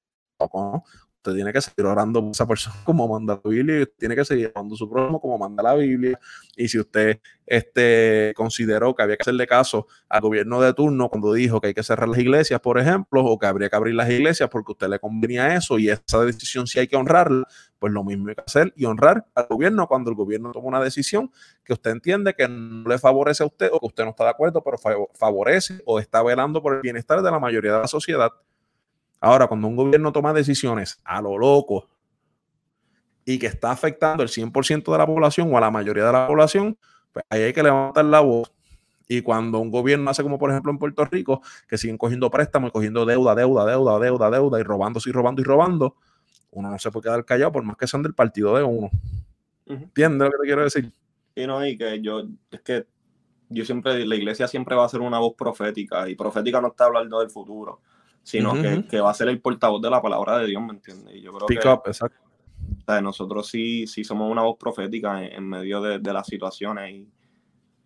¿no? 0.55 0.85
Usted 1.25 1.37
tiene 1.37 1.53
que 1.53 1.61
seguir 1.61 1.87
orando 1.87 2.21
por 2.21 2.33
esa 2.33 2.49
persona 2.49 2.75
como 2.85 3.07
manda 3.07 3.41
la 3.45 3.49
Biblia 3.49 3.83
y 3.83 3.87
tiene 3.87 4.17
que 4.17 4.25
seguir 4.25 4.51
orando 4.53 4.75
su 4.75 4.91
prójimo 4.91 5.21
como 5.21 5.39
manda 5.39 5.63
la 5.63 5.75
Biblia. 5.75 6.19
Y 6.57 6.67
si 6.67 6.81
usted 6.81 7.21
este, 7.47 8.33
consideró 8.35 8.93
que 8.93 9.05
había 9.05 9.17
que 9.17 9.23
hacerle 9.23 9.47
caso 9.47 9.87
al 10.09 10.21
gobierno 10.21 10.61
de 10.61 10.75
turno 10.75 11.09
cuando 11.09 11.33
dijo 11.33 11.61
que 11.61 11.69
hay 11.69 11.75
que 11.75 11.85
cerrar 11.85 12.09
las 12.09 12.19
iglesias, 12.19 12.61
por 12.61 12.77
ejemplo, 12.77 13.25
o 13.25 13.39
que 13.39 13.47
habría 13.47 13.71
que 13.71 13.77
abrir 13.77 13.95
las 13.95 14.11
iglesias 14.11 14.49
porque 14.51 14.73
usted 14.73 14.89
le 14.89 14.99
convenía 14.99 15.55
eso 15.55 15.79
y 15.79 15.91
esa 15.91 16.25
decisión 16.25 16.67
sí 16.67 16.81
hay 16.81 16.89
que 16.89 16.97
honrarla, 16.97 17.47
pues 17.79 17.93
lo 17.93 18.03
mismo 18.03 18.29
hay 18.29 18.35
que 18.35 18.43
hacer 18.45 18.73
y 18.75 18.85
honrar 18.85 19.25
al 19.37 19.47
gobierno 19.47 19.87
cuando 19.87 20.11
el 20.11 20.17
gobierno 20.17 20.51
toma 20.51 20.67
una 20.67 20.83
decisión 20.83 21.31
que 21.63 21.73
usted 21.73 21.93
entiende 21.93 22.35
que 22.35 22.49
no 22.49 22.89
le 22.89 22.99
favorece 22.99 23.45
a 23.45 23.47
usted 23.47 23.69
o 23.71 23.79
que 23.79 23.87
usted 23.87 24.03
no 24.03 24.11
está 24.11 24.25
de 24.25 24.31
acuerdo, 24.31 24.61
pero 24.65 24.77
favorece 25.15 25.83
o 25.87 26.01
está 26.01 26.21
velando 26.25 26.61
por 26.61 26.75
el 26.75 26.81
bienestar 26.81 27.23
de 27.23 27.31
la 27.31 27.39
mayoría 27.39 27.75
de 27.75 27.79
la 27.79 27.87
sociedad. 27.87 28.33
Ahora, 29.23 29.47
cuando 29.47 29.69
un 29.69 29.77
gobierno 29.77 30.11
toma 30.11 30.33
decisiones 30.33 31.01
a 31.05 31.23
lo 31.23 31.39
loco 31.39 31.89
y 33.25 33.39
que 33.39 33.47
está 33.47 33.71
afectando 33.71 34.25
el 34.25 34.29
100% 34.29 34.91
de 34.91 34.99
la 34.99 35.07
población 35.07 35.55
o 35.55 35.57
a 35.57 35.61
la 35.61 35.71
mayoría 35.71 36.05
de 36.05 36.13
la 36.13 36.27
población, 36.27 36.77
pues 37.13 37.25
ahí 37.31 37.43
hay 37.43 37.53
que 37.53 37.63
levantar 37.63 38.05
la 38.05 38.19
voz. 38.19 38.53
Y 39.07 39.23
cuando 39.23 39.61
un 39.61 39.71
gobierno 39.71 40.11
hace 40.11 40.25
como 40.25 40.41
por 40.41 40.51
ejemplo 40.51 40.73
en 40.73 40.79
Puerto 40.79 41.05
Rico, 41.05 41.41
que 41.69 41.79
siguen 41.79 41.99
cogiendo 41.99 42.29
préstamos 42.33 42.71
y 42.71 42.73
cogiendo 42.73 43.07
deuda, 43.07 43.37
deuda, 43.37 43.65
deuda, 43.65 44.01
deuda, 44.01 44.29
deuda 44.29 44.59
y 44.59 44.65
robándose 44.65 45.11
y 45.11 45.13
robando 45.13 45.41
y 45.41 45.45
robando, 45.45 45.95
uno 46.51 46.69
no 46.69 46.79
se 46.81 46.91
puede 46.91 47.05
quedar 47.05 47.25
callado 47.25 47.53
por 47.53 47.63
más 47.63 47.77
que 47.77 47.87
sean 47.87 48.03
del 48.03 48.15
partido 48.15 48.57
de 48.57 48.65
uno. 48.65 48.91
¿Entiendes 49.67 50.27
lo 50.27 50.33
que 50.33 50.39
te 50.39 50.47
quiero 50.47 50.65
decir? 50.65 50.93
Y 51.37 51.47
no, 51.47 51.65
y 51.65 51.79
que 51.79 52.03
yo, 52.03 52.25
es 52.51 52.61
que 52.63 52.87
yo 53.51 53.65
siempre, 53.65 54.05
la 54.05 54.17
iglesia 54.17 54.49
siempre 54.49 54.75
va 54.75 54.85
a 54.85 54.89
ser 54.89 55.01
una 55.01 55.21
voz 55.21 55.35
profética 55.39 56.09
y 56.09 56.17
profética 56.17 56.61
no 56.61 56.69
está 56.69 56.87
hablando 56.87 57.21
del 57.21 57.31
futuro 57.31 57.83
sino 58.23 58.55
que, 58.89 59.01
va 59.01 59.11
a 59.11 59.15
ser 59.15 59.29
el 59.29 59.41
portavoz 59.41 59.81
de 59.83 59.91
la 59.91 60.01
palabra 60.01 60.39
de 60.39 60.47
Dios, 60.47 60.63
¿me 60.63 60.73
entiendes? 60.73 61.15
Y 61.17 61.21
yo 61.21 61.33
creo 61.33 61.47
que, 61.47 61.69
up, 61.69 61.83
exacto. 61.87 62.19
nosotros 63.03 63.49
sí, 63.49 63.87
sí 63.87 64.05
somos 64.05 64.31
una 64.31 64.43
voz 64.43 64.57
profética 64.59 65.25
en, 65.25 65.49
medio 65.49 65.81
de, 65.81 66.13
las 66.13 66.27
situaciones 66.27 66.93
y, 66.93 67.09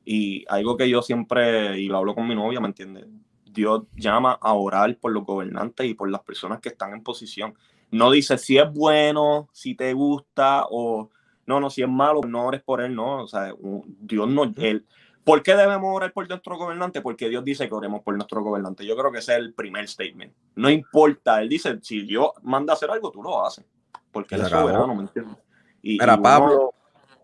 y, 0.04 0.44
algo 0.48 0.76
que 0.76 0.88
yo 0.88 1.02
siempre, 1.02 1.80
y 1.80 1.88
lo 1.88 1.98
hablo 1.98 2.14
con 2.14 2.28
mi 2.28 2.34
novia, 2.34 2.60
¿me 2.60 2.68
entiendes? 2.68 3.06
Dios 3.44 3.84
llama 3.96 4.38
a 4.40 4.52
orar 4.52 4.96
por 4.98 5.12
los 5.12 5.24
gobernantes 5.24 5.86
y 5.86 5.94
por 5.94 6.10
las 6.10 6.20
personas 6.20 6.60
que 6.60 6.68
están 6.68 6.92
en 6.92 7.02
posición. 7.02 7.54
No 7.90 8.10
dice 8.10 8.36
si 8.36 8.58
es 8.58 8.70
bueno, 8.70 9.48
si 9.52 9.74
te 9.74 9.92
gusta 9.94 10.66
o 10.68 11.10
no, 11.46 11.60
no, 11.60 11.70
si 11.70 11.82
es 11.82 11.88
malo, 11.88 12.20
no 12.26 12.44
ores 12.44 12.62
por 12.62 12.80
él, 12.80 12.94
no. 12.94 13.22
O 13.22 13.28
sea, 13.28 13.54
Dios 14.00 14.28
no, 14.28 14.52
él, 14.56 14.84
¿Por 15.26 15.42
qué 15.42 15.56
debemos 15.56 15.92
orar 15.92 16.12
por 16.12 16.28
nuestro 16.28 16.56
gobernante? 16.56 17.00
Porque 17.00 17.28
Dios 17.28 17.44
dice 17.44 17.68
que 17.68 17.74
oremos 17.74 18.00
por 18.04 18.14
nuestro 18.14 18.44
gobernante. 18.44 18.86
Yo 18.86 18.96
creo 18.96 19.10
que 19.10 19.18
ese 19.18 19.32
es 19.32 19.38
el 19.40 19.54
primer 19.54 19.88
statement. 19.88 20.32
No 20.54 20.70
importa, 20.70 21.42
Él 21.42 21.48
dice, 21.48 21.80
si 21.82 22.02
Dios 22.02 22.28
manda 22.44 22.72
a 22.72 22.76
hacer 22.76 22.88
algo, 22.92 23.10
tú 23.10 23.24
lo 23.24 23.44
haces. 23.44 23.64
Porque 24.12 24.36
Él 24.36 24.42
es 24.42 24.48
soberano, 24.50 24.94
¿me 24.94 25.02
entiendes? 25.02 25.36
Y, 25.82 25.98
Pablo, 25.98 26.74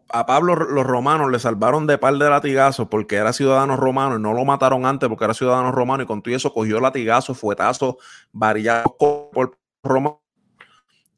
a 0.09 0.27
Pablo 0.27 0.57
los 0.57 0.85
romanos 0.85 1.31
le 1.31 1.39
salvaron 1.39 1.87
de 1.87 1.97
par 1.97 2.15
de 2.15 2.29
latigazos 2.29 2.89
porque 2.89 3.15
era 3.15 3.33
ciudadano 3.33 3.77
romano 3.77 4.17
y 4.17 4.21
no 4.21 4.33
lo 4.33 4.45
mataron 4.45 4.85
antes 4.85 5.09
porque 5.09 5.25
era 5.25 5.35
ciudadano 5.35 5.71
romano 5.71 6.03
y 6.03 6.07
con 6.07 6.23
todo 6.23 6.35
eso 6.35 6.53
cogió 6.53 6.81
latigazos, 6.81 7.39
fuetazos, 7.39 7.95
variados 8.33 8.95
por 8.99 9.57
Roma 9.85 10.17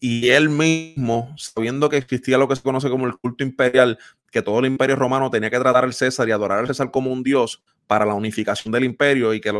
y 0.07 0.29
él 0.29 0.51
mismo, 0.51 1.35
sabiendo 1.39 1.89
que 1.89 1.97
existía 1.97 2.37
lo 2.37 2.47
que 2.47 2.55
se 2.57 2.61
conoce 2.61 2.91
como 2.91 3.07
el 3.07 3.17
culto 3.17 3.43
imperial, 3.43 3.99
que 4.31 4.43
todo 4.43 4.59
el 4.59 4.67
imperio 4.67 4.97
romano 4.97 5.31
tenía 5.31 5.49
que 5.49 5.59
tratar 5.59 5.83
al 5.83 5.95
César 5.95 6.29
y 6.29 6.33
adorar 6.33 6.59
al 6.59 6.67
César 6.67 6.91
como 6.91 7.11
un 7.11 7.23
dios 7.23 7.63
para 7.87 8.05
la 8.05 8.13
unificación 8.13 8.71
del 8.71 8.85
imperio 8.85 9.33
y 9.33 9.41
que, 9.41 9.51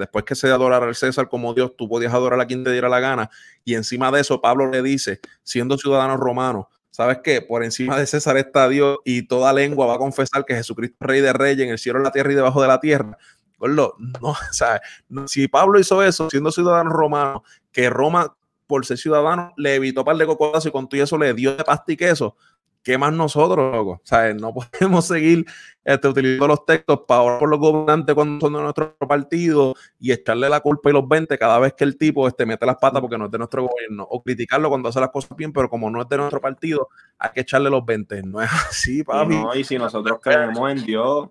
después 0.00 0.24
que 0.24 0.34
se 0.34 0.48
adorara 0.48 0.86
al 0.86 0.96
César 0.96 1.28
como 1.28 1.54
dios, 1.54 1.76
tú 1.76 1.88
podías 1.88 2.12
adorar 2.12 2.40
a 2.40 2.46
quien 2.48 2.64
te 2.64 2.72
diera 2.72 2.88
la 2.88 2.98
gana. 2.98 3.30
Y 3.64 3.76
encima 3.76 4.10
de 4.10 4.22
eso, 4.22 4.40
Pablo 4.40 4.68
le 4.68 4.82
dice, 4.82 5.20
siendo 5.44 5.78
ciudadano 5.78 6.16
romano, 6.16 6.68
¿sabes 6.90 7.18
qué? 7.22 7.40
Por 7.40 7.62
encima 7.62 7.96
de 7.96 8.04
César 8.04 8.36
está 8.38 8.68
Dios 8.68 8.98
y 9.04 9.28
toda 9.28 9.52
lengua 9.52 9.86
va 9.86 9.94
a 9.94 9.98
confesar 9.98 10.44
que 10.44 10.56
Jesucristo 10.56 10.96
es 11.00 11.06
rey 11.06 11.20
de 11.20 11.32
reyes 11.32 11.64
en 11.64 11.70
el 11.70 11.78
cielo, 11.78 12.00
en 12.00 12.04
la 12.06 12.10
tierra 12.10 12.32
y 12.32 12.34
debajo 12.34 12.60
de 12.60 12.66
la 12.66 12.80
tierra. 12.80 13.16
No, 13.60 13.94
¿sabes? 14.50 14.80
si 15.26 15.46
Pablo 15.46 15.78
hizo 15.78 16.02
eso, 16.02 16.28
siendo 16.28 16.50
ciudadano 16.50 16.90
romano, 16.90 17.44
que 17.70 17.88
Roma 17.88 18.34
por 18.72 18.86
ser 18.86 18.96
ciudadano, 18.96 19.52
le 19.58 19.74
evitó 19.74 20.02
par 20.02 20.16
de 20.16 20.24
cocodazos 20.24 20.64
y 20.66 20.70
con 20.70 20.88
todo 20.88 21.02
eso 21.02 21.18
le 21.18 21.34
dio 21.34 21.54
de 21.54 21.62
pasta 21.62 21.92
y 21.92 21.96
queso. 21.98 22.36
¿Qué 22.82 22.96
más 22.96 23.12
nosotros, 23.12 23.70
loco? 23.70 24.00
¿Sabes? 24.02 24.34
No 24.34 24.54
podemos 24.80 25.06
seguir 25.06 25.44
este, 25.84 26.08
utilizando 26.08 26.48
los 26.48 26.64
textos 26.64 27.00
para 27.06 27.38
por 27.38 27.50
los 27.50 27.60
gobernantes 27.60 28.14
cuando 28.14 28.40
son 28.46 28.54
de 28.54 28.62
nuestro 28.62 28.96
partido 29.06 29.74
y 30.00 30.10
echarle 30.10 30.48
la 30.48 30.60
culpa 30.60 30.88
y 30.88 30.94
los 30.94 31.06
20 31.06 31.36
cada 31.36 31.58
vez 31.58 31.74
que 31.74 31.84
el 31.84 31.98
tipo 31.98 32.26
este, 32.26 32.46
mete 32.46 32.64
las 32.64 32.76
patas 32.76 33.02
porque 33.02 33.18
no 33.18 33.26
es 33.26 33.30
de 33.30 33.36
nuestro 33.36 33.68
gobierno. 33.68 34.06
O 34.10 34.22
criticarlo 34.22 34.70
cuando 34.70 34.88
hace 34.88 35.00
las 35.00 35.10
cosas 35.10 35.36
bien, 35.36 35.52
pero 35.52 35.68
como 35.68 35.90
no 35.90 36.00
es 36.00 36.08
de 36.08 36.16
nuestro 36.16 36.40
partido, 36.40 36.88
hay 37.18 37.30
que 37.34 37.42
echarle 37.42 37.68
los 37.68 37.84
20. 37.84 38.22
No 38.22 38.40
es 38.40 38.50
así, 38.70 39.04
papi. 39.04 39.36
Y, 39.54 39.58
y 39.58 39.64
si 39.64 39.76
nosotros 39.76 40.18
creemos 40.22 40.72
en 40.72 40.82
Dios, 40.84 41.28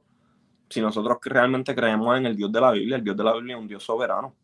si 0.70 0.80
nosotros 0.80 1.18
realmente 1.24 1.74
creemos 1.74 2.16
en 2.20 2.28
el 2.28 2.38
Dios 2.38 2.52
de 2.52 2.62
la 2.62 2.72
Biblia, 2.72 2.98
el 2.98 3.04
Dios 3.04 3.18
de 3.18 3.24
la 3.24 3.34
Biblia 3.34 3.56
es 3.56 3.62
un 3.62 3.68
Dios 3.68 3.84
soberano. 3.84 4.36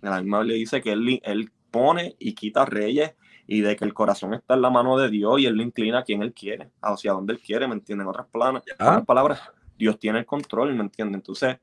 La 0.00 0.22
misma 0.22 0.40
Biblia 0.40 0.56
dice 0.56 0.80
que 0.80 0.92
él, 0.92 1.20
él 1.24 1.50
pone 1.78 2.16
y 2.18 2.34
quita 2.34 2.64
reyes 2.64 3.14
y 3.46 3.60
de 3.60 3.76
que 3.76 3.84
el 3.84 3.94
corazón 3.94 4.34
está 4.34 4.54
en 4.54 4.62
la 4.62 4.70
mano 4.70 4.98
de 4.98 5.08
Dios 5.08 5.40
y 5.40 5.46
él 5.46 5.54
lo 5.54 5.62
inclina 5.62 6.00
a 6.00 6.02
quien 6.02 6.22
él 6.22 6.34
quiere, 6.34 6.70
hacia 6.82 7.12
donde 7.12 7.32
él 7.32 7.40
quiere, 7.40 7.66
¿me 7.66 7.74
entienden? 7.74 8.06
En 8.06 8.10
otras, 8.10 8.26
planas, 8.26 8.62
palabras, 9.06 9.40
Dios 9.78 9.98
tiene 9.98 10.18
el 10.18 10.26
control, 10.26 10.74
¿me 10.74 10.82
entienden? 10.82 11.14
Entonces, 11.14 11.56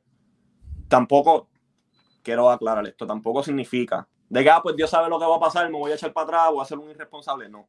tampoco, 0.88 1.48
quiero 2.24 2.50
aclarar 2.50 2.88
esto, 2.88 3.06
tampoco 3.06 3.44
significa 3.44 4.08
de 4.30 4.44
que, 4.44 4.50
ah, 4.50 4.62
pues 4.64 4.76
Dios 4.76 4.90
sabe 4.90 5.10
lo 5.10 5.20
que 5.20 5.26
va 5.26 5.36
a 5.36 5.40
pasar, 5.40 5.70
me 5.70 5.78
voy 5.78 5.92
a 5.92 5.96
echar 5.96 6.12
para 6.12 6.24
atrás, 6.24 6.52
voy 6.52 6.62
a 6.62 6.66
ser 6.66 6.80
un 6.80 6.90
irresponsable, 6.90 7.50
no. 7.50 7.68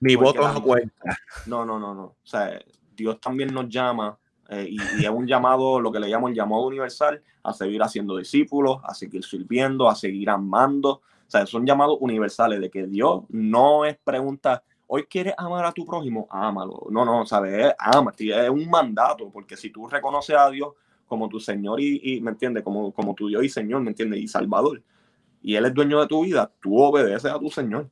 Mi 0.00 0.14
voto 0.14 0.50
no 0.50 0.62
cuenta. 0.62 1.18
No, 1.46 1.66
no, 1.66 1.78
no, 1.78 1.94
no. 1.94 2.04
O 2.04 2.16
sea, 2.22 2.58
Dios 2.94 3.20
también 3.20 3.52
nos 3.52 3.68
llama 3.68 4.16
eh, 4.48 4.66
y, 4.70 4.76
y, 4.98 5.04
es 5.04 5.10
un 5.10 5.26
llamado, 5.26 5.78
lo 5.78 5.92
que 5.92 6.00
le 6.00 6.08
llamo 6.08 6.28
el 6.28 6.34
llamado 6.34 6.66
universal, 6.66 7.22
a 7.42 7.52
seguir 7.52 7.82
haciendo 7.82 8.16
discípulos, 8.16 8.78
a 8.84 8.94
seguir 8.94 9.22
sirviendo, 9.24 9.90
a 9.90 9.94
seguir 9.94 10.30
amando, 10.30 11.02
o 11.28 11.30
sea, 11.30 11.44
son 11.44 11.66
llamados 11.66 11.98
universales 12.00 12.58
de 12.58 12.70
que 12.70 12.86
Dios 12.86 13.24
no 13.28 13.84
es 13.84 13.98
pregunta, 14.02 14.62
hoy 14.86 15.04
quieres 15.04 15.34
amar 15.36 15.62
a 15.66 15.72
tu 15.72 15.84
prójimo, 15.84 16.26
ámalo. 16.30 16.86
No, 16.90 17.04
no, 17.04 17.26
¿sabes? 17.26 17.70
Ama, 17.78 18.14
es 18.18 18.48
un 18.48 18.68
mandato, 18.70 19.30
porque 19.30 19.54
si 19.54 19.68
tú 19.68 19.86
reconoces 19.86 20.34
a 20.34 20.48
Dios 20.48 20.72
como 21.06 21.28
tu 21.28 21.38
Señor 21.38 21.82
y, 21.82 22.18
¿me 22.22 22.30
entiendes? 22.30 22.64
Como, 22.64 22.92
como 22.92 23.14
tu 23.14 23.28
Dios 23.28 23.44
y 23.44 23.50
Señor, 23.50 23.82
¿me 23.82 23.90
entiendes? 23.90 24.20
Y 24.20 24.26
Salvador. 24.26 24.82
Y 25.42 25.54
Él 25.54 25.66
es 25.66 25.74
dueño 25.74 26.00
de 26.00 26.06
tu 26.06 26.24
vida, 26.24 26.50
tú 26.62 26.80
obedeces 26.80 27.30
a 27.30 27.38
tu 27.38 27.50
Señor. 27.50 27.90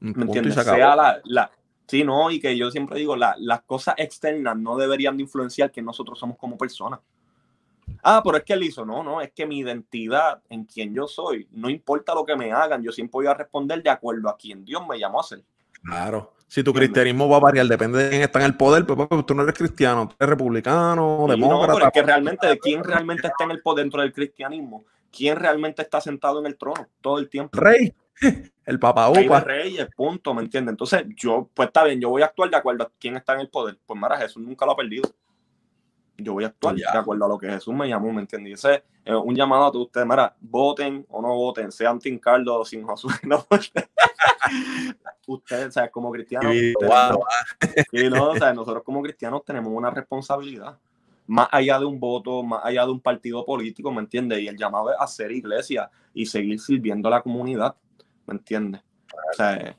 ¿Me 0.00 0.24
entiendes? 0.24 0.54
Sea 0.54 0.96
la, 0.96 1.20
la, 1.24 1.50
sí, 1.86 2.02
no, 2.02 2.30
y 2.30 2.40
que 2.40 2.56
yo 2.56 2.70
siempre 2.70 2.98
digo, 2.98 3.14
la, 3.14 3.36
las 3.38 3.60
cosas 3.62 3.94
externas 3.98 4.56
no 4.56 4.78
deberían 4.78 5.18
de 5.18 5.24
influenciar 5.24 5.70
que 5.70 5.82
nosotros 5.82 6.18
somos 6.18 6.38
como 6.38 6.56
personas. 6.56 7.00
Ah, 8.06 8.20
pero 8.22 8.36
es 8.36 8.44
que 8.44 8.52
él 8.52 8.62
hizo, 8.62 8.84
no, 8.84 9.02
no, 9.02 9.22
es 9.22 9.32
que 9.32 9.46
mi 9.46 9.60
identidad 9.60 10.42
en 10.50 10.66
quien 10.66 10.94
yo 10.94 11.08
soy, 11.08 11.48
no 11.52 11.70
importa 11.70 12.14
lo 12.14 12.26
que 12.26 12.36
me 12.36 12.52
hagan, 12.52 12.82
yo 12.82 12.92
siempre 12.92 13.12
voy 13.12 13.26
a 13.26 13.32
responder 13.34 13.82
de 13.82 13.88
acuerdo 13.88 14.28
a 14.28 14.36
quien 14.36 14.62
Dios 14.62 14.86
me 14.86 14.98
llamó 14.98 15.20
a 15.20 15.22
ser. 15.22 15.42
Claro. 15.82 16.34
Si 16.46 16.62
tu 16.62 16.74
cristianismo 16.74 17.30
va 17.30 17.38
a 17.38 17.40
variar, 17.40 17.66
depende 17.66 18.04
de 18.04 18.10
quién 18.10 18.22
está 18.22 18.40
en 18.40 18.44
el 18.44 18.56
poder, 18.58 18.84
pero 18.84 19.08
pues, 19.08 19.24
tú 19.24 19.34
no 19.34 19.42
eres 19.42 19.54
cristiano, 19.54 20.06
tú 20.06 20.16
eres 20.20 20.30
republicano, 20.30 21.24
demócrata. 21.28 21.66
No, 21.66 21.74
pero 21.74 21.86
es 21.86 21.92
que 21.92 22.02
realmente, 22.02 22.46
de 22.46 22.58
quién 22.58 22.84
realmente 22.84 23.26
está 23.26 23.44
en 23.44 23.52
el 23.52 23.62
poder 23.62 23.84
dentro 23.84 24.02
del 24.02 24.12
cristianismo, 24.12 24.84
quién 25.10 25.36
realmente 25.36 25.80
está 25.80 26.00
sentado 26.02 26.40
en 26.40 26.46
el 26.46 26.58
trono 26.58 26.86
todo 27.00 27.18
el 27.18 27.30
tiempo. 27.30 27.58
Rey, 27.58 27.94
el 28.66 28.78
Papa 28.78 29.08
Upa. 29.08 29.40
Rey, 29.40 29.78
el 29.78 29.88
punto, 29.88 30.34
¿me 30.34 30.42
entiendes? 30.42 30.72
Entonces, 30.72 31.06
yo, 31.16 31.48
pues 31.54 31.68
está 31.68 31.84
bien, 31.84 32.00
yo 32.00 32.10
voy 32.10 32.20
a 32.20 32.26
actuar 32.26 32.50
de 32.50 32.56
acuerdo 32.58 32.84
a 32.84 32.92
quién 33.00 33.16
está 33.16 33.32
en 33.32 33.40
el 33.40 33.48
poder. 33.48 33.78
Pues 33.86 33.98
mira, 33.98 34.18
Jesús 34.18 34.42
nunca 34.42 34.66
lo 34.66 34.72
ha 34.72 34.76
perdido 34.76 35.10
yo 36.16 36.32
voy 36.34 36.44
a 36.44 36.48
actuar 36.48 36.76
de 36.76 36.84
acuerdo 36.92 37.24
a 37.24 37.28
lo 37.28 37.38
que 37.38 37.48
Jesús 37.48 37.74
me 37.74 37.88
llamó, 37.88 38.12
¿me 38.12 38.20
entiendes? 38.20 38.64
Ese 38.64 38.84
es 39.04 39.14
un 39.14 39.34
llamado 39.34 39.66
a 39.66 39.72
todos 39.72 39.86
ustedes, 39.86 40.06
mira, 40.06 40.34
voten 40.40 41.04
o 41.08 41.20
no 41.20 41.34
voten, 41.34 41.72
sean 41.72 41.98
Tim 41.98 42.18
Carlos 42.18 42.56
o 42.60 42.64
sin 42.64 42.86
no 43.24 43.46
ustedes, 45.26 45.68
o 45.68 45.72
sea, 45.72 45.90
como 45.90 46.10
cristianos, 46.12 46.54
no, 48.10 48.30
o 48.30 48.36
sea, 48.36 48.52
nosotros 48.52 48.82
como 48.84 49.02
cristianos 49.02 49.44
tenemos 49.44 49.72
una 49.72 49.90
responsabilidad. 49.90 50.78
más 51.26 51.48
allá 51.50 51.78
de 51.78 51.86
un 51.86 51.98
voto, 51.98 52.42
más 52.42 52.64
allá 52.64 52.84
de 52.84 52.92
un 52.92 53.00
partido 53.00 53.44
político, 53.44 53.90
¿me 53.90 54.00
entiendes? 54.00 54.40
Y 54.40 54.48
el 54.48 54.56
llamado 54.56 54.90
es 54.90 54.96
hacer 55.00 55.32
iglesia 55.32 55.90
y 56.12 56.26
seguir 56.26 56.60
sirviendo 56.60 57.08
a 57.08 57.12
la 57.12 57.22
comunidad, 57.22 57.74
¿me 58.26 58.34
entiendes? 58.34 58.82
O 59.32 59.36
sea, 59.36 59.76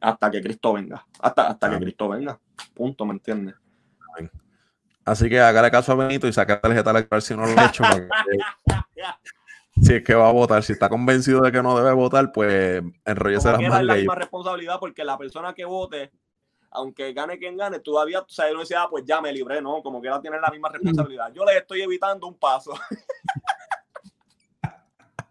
hasta 0.00 0.30
que 0.30 0.40
Cristo 0.40 0.72
venga, 0.72 1.06
hasta, 1.20 1.48
hasta 1.48 1.70
que 1.70 1.78
Cristo 1.78 2.08
venga, 2.08 2.38
punto, 2.74 3.04
¿me 3.04 3.12
entiendes? 3.12 3.54
Así 5.04 5.28
que 5.28 5.40
hágale 5.40 5.70
caso 5.70 5.92
a 5.92 5.96
Benito 5.96 6.26
y 6.26 6.32
saca 6.32 6.54
la 6.54 6.60
tarjeta 6.60 6.90
electoral 6.90 7.22
si 7.22 7.36
no 7.36 7.46
lo 7.46 7.60
ha 7.60 7.66
hecho. 7.66 7.84
si 9.82 9.94
es 9.94 10.04
que 10.04 10.14
va 10.14 10.28
a 10.28 10.32
votar, 10.32 10.62
si 10.62 10.72
está 10.72 10.88
convencido 10.88 11.42
de 11.42 11.52
que 11.52 11.62
no 11.62 11.76
debe 11.76 11.92
votar, 11.92 12.32
pues 12.32 12.82
enrollese 13.04 13.52
las 13.52 13.60
manos. 13.60 13.80
Es 13.80 13.86
la 13.86 13.94
misma 13.96 14.14
responsabilidad 14.14 14.78
porque 14.80 15.04
la 15.04 15.18
persona 15.18 15.52
que 15.52 15.66
vote, 15.66 16.10
aunque 16.70 17.12
gane 17.12 17.38
quien 17.38 17.56
gane, 17.56 17.80
todavía, 17.80 18.20
o 18.20 18.28
sea, 18.28 18.50
uno 18.50 18.60
dice, 18.60 18.76
ah, 18.76 18.86
pues 18.88 19.04
ya 19.04 19.20
me 19.20 19.32
libré, 19.32 19.60
¿no? 19.60 19.82
Como 19.82 20.00
que 20.00 20.08
ahora 20.08 20.22
tiene 20.22 20.40
la 20.40 20.50
misma 20.50 20.70
responsabilidad. 20.70 21.32
Yo 21.34 21.44
le 21.44 21.58
estoy 21.58 21.82
evitando 21.82 22.26
un 22.26 22.38
paso. 22.38 22.72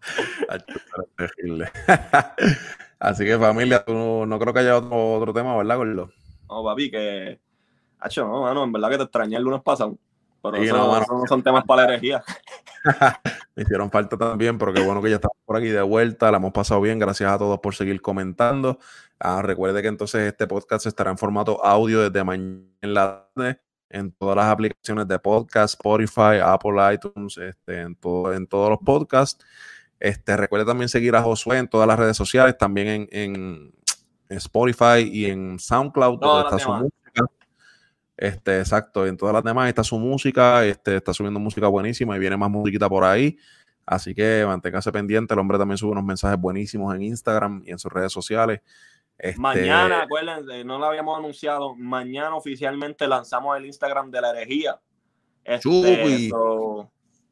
Así 2.98 3.24
que 3.24 3.38
familia, 3.38 3.84
tú 3.84 4.26
no, 4.26 4.38
creo 4.38 4.52
que 4.52 4.60
haya 4.60 4.78
otro, 4.78 5.14
otro 5.14 5.32
tema, 5.32 5.56
¿verdad, 5.56 5.76
Gordo? 5.76 6.10
No, 6.48 6.62
papi, 6.62 6.90
que 6.90 7.40
Hacho, 8.04 8.26
no, 8.26 8.42
mano, 8.42 8.64
en 8.64 8.72
verdad 8.72 8.90
que 8.90 8.96
te 8.98 9.02
extrañé 9.04 9.36
el 9.36 9.42
lunes 9.42 9.62
pasado. 9.62 9.96
Pero 10.42 10.56
eso, 10.56 10.76
no, 10.76 11.26
son 11.26 11.42
temas 11.42 11.64
para 11.64 11.82
la 11.86 11.94
herejía. 11.94 12.22
Me 13.56 13.62
hicieron 13.62 13.90
falta 13.90 14.18
también, 14.18 14.58
pero 14.58 14.74
qué 14.74 14.82
bueno 14.82 15.00
que 15.00 15.08
ya 15.08 15.16
estamos 15.16 15.38
por 15.46 15.56
aquí 15.56 15.68
de 15.68 15.80
vuelta. 15.80 16.30
La 16.30 16.36
hemos 16.36 16.52
pasado 16.52 16.82
bien. 16.82 16.98
Gracias 16.98 17.32
a 17.32 17.38
todos 17.38 17.60
por 17.60 17.74
seguir 17.74 18.02
comentando. 18.02 18.78
Ah, 19.18 19.40
recuerde 19.40 19.80
que 19.80 19.88
entonces 19.88 20.20
este 20.20 20.46
podcast 20.46 20.84
estará 20.84 21.10
en 21.10 21.16
formato 21.16 21.64
audio 21.64 22.02
desde 22.02 22.22
mañana 22.24 22.66
en 22.82 22.92
la 22.92 23.26
tarde 23.34 23.60
en 23.88 24.10
todas 24.12 24.36
las 24.36 24.46
aplicaciones 24.46 25.06
de 25.06 25.18
podcast, 25.20 25.74
Spotify, 25.74 26.40
Apple, 26.42 26.72
iTunes, 26.92 27.38
este, 27.38 27.80
en, 27.80 27.94
todo, 27.94 28.34
en 28.34 28.46
todos 28.46 28.68
los 28.68 28.80
podcasts. 28.80 29.42
Este, 30.00 30.36
recuerde 30.36 30.66
también 30.66 30.88
seguir 30.88 31.14
a 31.14 31.22
Josué 31.22 31.58
en 31.58 31.68
todas 31.68 31.86
las 31.86 31.98
redes 31.98 32.16
sociales, 32.16 32.58
también 32.58 33.08
en, 33.10 33.72
Spotify 34.28 35.08
y 35.10 35.26
en 35.26 35.60
SoundCloud, 35.60 36.18
donde 36.18 36.42
está 36.42 36.58
su 36.58 36.72
música. 36.72 37.03
Este, 38.16 38.60
exacto, 38.60 39.06
en 39.06 39.16
todas 39.16 39.34
las 39.34 39.42
demás 39.42 39.68
está 39.68 39.82
su 39.82 39.98
música, 39.98 40.64
este, 40.64 40.96
está 40.96 41.12
subiendo 41.12 41.40
música 41.40 41.66
buenísima 41.66 42.16
y 42.16 42.20
viene 42.20 42.36
más 42.36 42.50
musiquita 42.50 42.88
por 42.88 43.04
ahí. 43.04 43.36
Así 43.86 44.14
que 44.14 44.44
manténgase 44.46 44.92
pendiente. 44.92 45.34
El 45.34 45.40
hombre 45.40 45.58
también 45.58 45.78
sube 45.78 45.92
unos 45.92 46.04
mensajes 46.04 46.40
buenísimos 46.40 46.94
en 46.94 47.02
Instagram 47.02 47.62
y 47.66 47.72
en 47.72 47.78
sus 47.78 47.92
redes 47.92 48.12
sociales. 48.12 48.60
Este... 49.18 49.40
Mañana, 49.40 50.02
acuérdense, 50.02 50.64
no 50.64 50.78
lo 50.78 50.86
habíamos 50.86 51.18
anunciado. 51.18 51.74
Mañana 51.74 52.34
oficialmente 52.34 53.06
lanzamos 53.06 53.56
el 53.56 53.66
Instagram 53.66 54.10
de 54.10 54.20
la 54.20 54.30
herejía. 54.30 54.80
Este, 55.44 56.30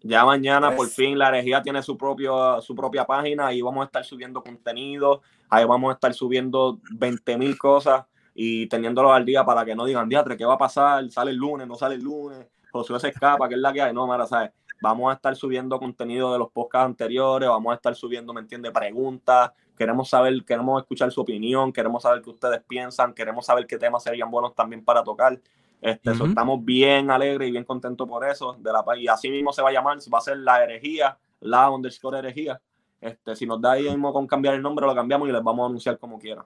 ya 0.02 0.24
mañana 0.24 0.76
por 0.76 0.88
fin 0.88 1.16
la 1.16 1.28
herejía 1.28 1.62
tiene 1.62 1.82
su, 1.82 1.96
propio, 1.96 2.60
su 2.60 2.74
propia 2.74 3.06
página 3.06 3.52
y 3.54 3.62
vamos 3.62 3.82
a 3.82 3.86
estar 3.86 4.04
subiendo 4.04 4.42
contenido. 4.42 5.22
Ahí 5.48 5.64
vamos 5.64 5.90
a 5.90 5.94
estar 5.94 6.12
subiendo 6.12 6.80
20 6.90 7.38
mil 7.38 7.56
cosas 7.56 8.04
y 8.34 8.66
teniéndolo 8.66 9.12
al 9.12 9.24
día 9.24 9.44
para 9.44 9.64
que 9.64 9.74
no 9.74 9.84
digan, 9.84 10.08
diatre, 10.08 10.36
¿qué 10.36 10.44
va 10.44 10.54
a 10.54 10.58
pasar? 10.58 11.10
Sale 11.10 11.30
el 11.30 11.36
lunes, 11.36 11.66
no 11.66 11.74
sale 11.74 11.96
el 11.96 12.02
lunes, 12.02 12.46
Josué 12.72 12.98
se 12.98 13.08
escapa, 13.08 13.48
que 13.48 13.54
es 13.54 13.60
la 13.60 13.72
que 13.72 13.82
hay. 13.82 13.92
No, 13.92 14.06
Mara, 14.06 14.26
¿sabes? 14.26 14.50
Vamos 14.80 15.10
a 15.10 15.14
estar 15.14 15.36
subiendo 15.36 15.78
contenido 15.78 16.32
de 16.32 16.38
los 16.38 16.50
podcasts 16.50 16.86
anteriores, 16.86 17.48
vamos 17.48 17.72
a 17.72 17.76
estar 17.76 17.94
subiendo, 17.94 18.32
¿me 18.32 18.40
entiende? 18.40 18.72
Preguntas, 18.72 19.52
queremos 19.76 20.08
saber, 20.08 20.42
queremos 20.44 20.80
escuchar 20.82 21.12
su 21.12 21.20
opinión, 21.20 21.72
queremos 21.72 22.02
saber 22.02 22.20
qué 22.22 22.30
ustedes 22.30 22.62
piensan, 22.66 23.12
queremos 23.14 23.46
saber 23.46 23.66
qué 23.66 23.78
temas 23.78 24.02
serían 24.02 24.30
buenos 24.30 24.54
también 24.54 24.84
para 24.84 25.04
tocar. 25.04 25.38
Este, 25.80 26.12
estamos 26.12 26.64
bien 26.64 27.10
alegres 27.10 27.48
y 27.48 27.52
bien 27.52 27.64
contentos 27.64 28.08
por 28.08 28.24
eso. 28.24 28.56
De 28.58 28.72
la, 28.72 28.84
y 28.96 29.06
así 29.06 29.28
mismo 29.30 29.52
se 29.52 29.62
va 29.62 29.68
a 29.68 29.72
llamar, 29.72 29.98
va 30.12 30.18
a 30.18 30.22
ser 30.22 30.38
la 30.38 30.64
herejía, 30.64 31.18
la 31.40 31.70
underscore 31.70 32.18
herejía. 32.18 32.60
Este, 33.00 33.36
si 33.36 33.46
nos 33.46 33.60
da 33.60 33.72
ahí 33.72 33.84
mismo 33.84 34.12
con 34.12 34.26
cambiar 34.26 34.54
el 34.54 34.62
nombre, 34.62 34.86
lo 34.86 34.94
cambiamos 34.94 35.28
y 35.28 35.32
les 35.32 35.42
vamos 35.42 35.64
a 35.64 35.66
anunciar 35.66 35.98
como 35.98 36.18
quiera. 36.18 36.44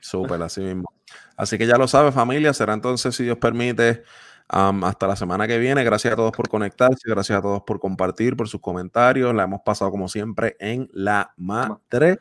Súper, 0.00 0.42
así 0.42 0.60
mismo. 0.60 0.92
Así 1.36 1.58
que 1.58 1.66
ya 1.66 1.76
lo 1.76 1.88
sabe, 1.88 2.12
familia. 2.12 2.52
Será 2.52 2.74
entonces, 2.74 3.14
si 3.14 3.24
Dios 3.24 3.38
permite, 3.38 4.02
hasta 4.48 5.06
la 5.06 5.16
semana 5.16 5.46
que 5.46 5.58
viene. 5.58 5.84
Gracias 5.84 6.12
a 6.12 6.16
todos 6.16 6.32
por 6.32 6.48
conectarse, 6.48 7.08
gracias 7.08 7.38
a 7.38 7.42
todos 7.42 7.62
por 7.62 7.78
compartir, 7.78 8.36
por 8.36 8.48
sus 8.48 8.60
comentarios. 8.60 9.34
La 9.34 9.44
hemos 9.44 9.60
pasado 9.62 9.90
como 9.90 10.08
siempre 10.08 10.56
en 10.58 10.88
la 10.92 11.32
madre. 11.36 12.18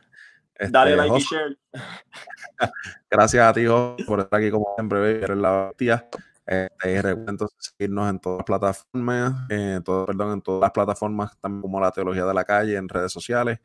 Dale 0.59 0.91
este, 0.91 0.95
like 0.95 1.17
y 1.17 1.21
share. 1.21 1.57
gracias 3.09 3.45
a 3.45 3.53
ti, 3.53 3.65
por 4.05 4.19
estar 4.19 4.39
aquí 4.39 4.51
como 4.51 4.73
siempre, 4.75 5.23
eres 5.23 5.37
la 5.37 5.71
tía. 5.77 6.07
Este, 6.45 7.01
recuerden 7.01 7.29
entonces 7.29 7.57
seguirnos 7.59 8.09
en 8.09 8.19
todas 8.19 8.39
las 8.39 8.45
plataformas, 8.45 9.33
eh, 9.49 9.79
todo, 9.85 10.05
perdón, 10.07 10.33
en 10.33 10.41
todas 10.41 10.61
las 10.61 10.71
plataformas, 10.71 11.37
también 11.39 11.61
como 11.61 11.79
la 11.79 11.91
teología 11.91 12.25
de 12.25 12.33
la 12.33 12.43
calle, 12.43 12.75
en 12.75 12.89
redes 12.89 13.11
sociales. 13.11 13.59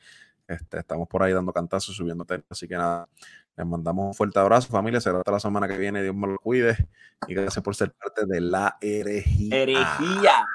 Este, 0.46 0.78
estamos 0.78 1.08
por 1.08 1.22
ahí 1.22 1.32
dando 1.32 1.52
cantazos, 1.52 1.96
subiendo 1.96 2.24
temas, 2.26 2.44
así 2.50 2.68
que 2.68 2.76
nada, 2.76 3.08
les 3.56 3.66
mandamos 3.66 4.06
un 4.06 4.14
fuerte 4.14 4.38
abrazo, 4.38 4.68
familia. 4.68 5.00
Será 5.00 5.18
hasta 5.18 5.30
la 5.30 5.40
semana 5.40 5.68
que 5.68 5.78
viene. 5.78 6.02
Dios 6.02 6.14
me 6.14 6.26
lo 6.26 6.38
cuide. 6.38 6.88
Y 7.28 7.34
gracias 7.34 7.62
por 7.62 7.76
ser 7.76 7.92
parte 7.92 8.26
de 8.26 8.40
la 8.40 8.76
herejía. 8.80 9.56
Herejía. 9.56 10.46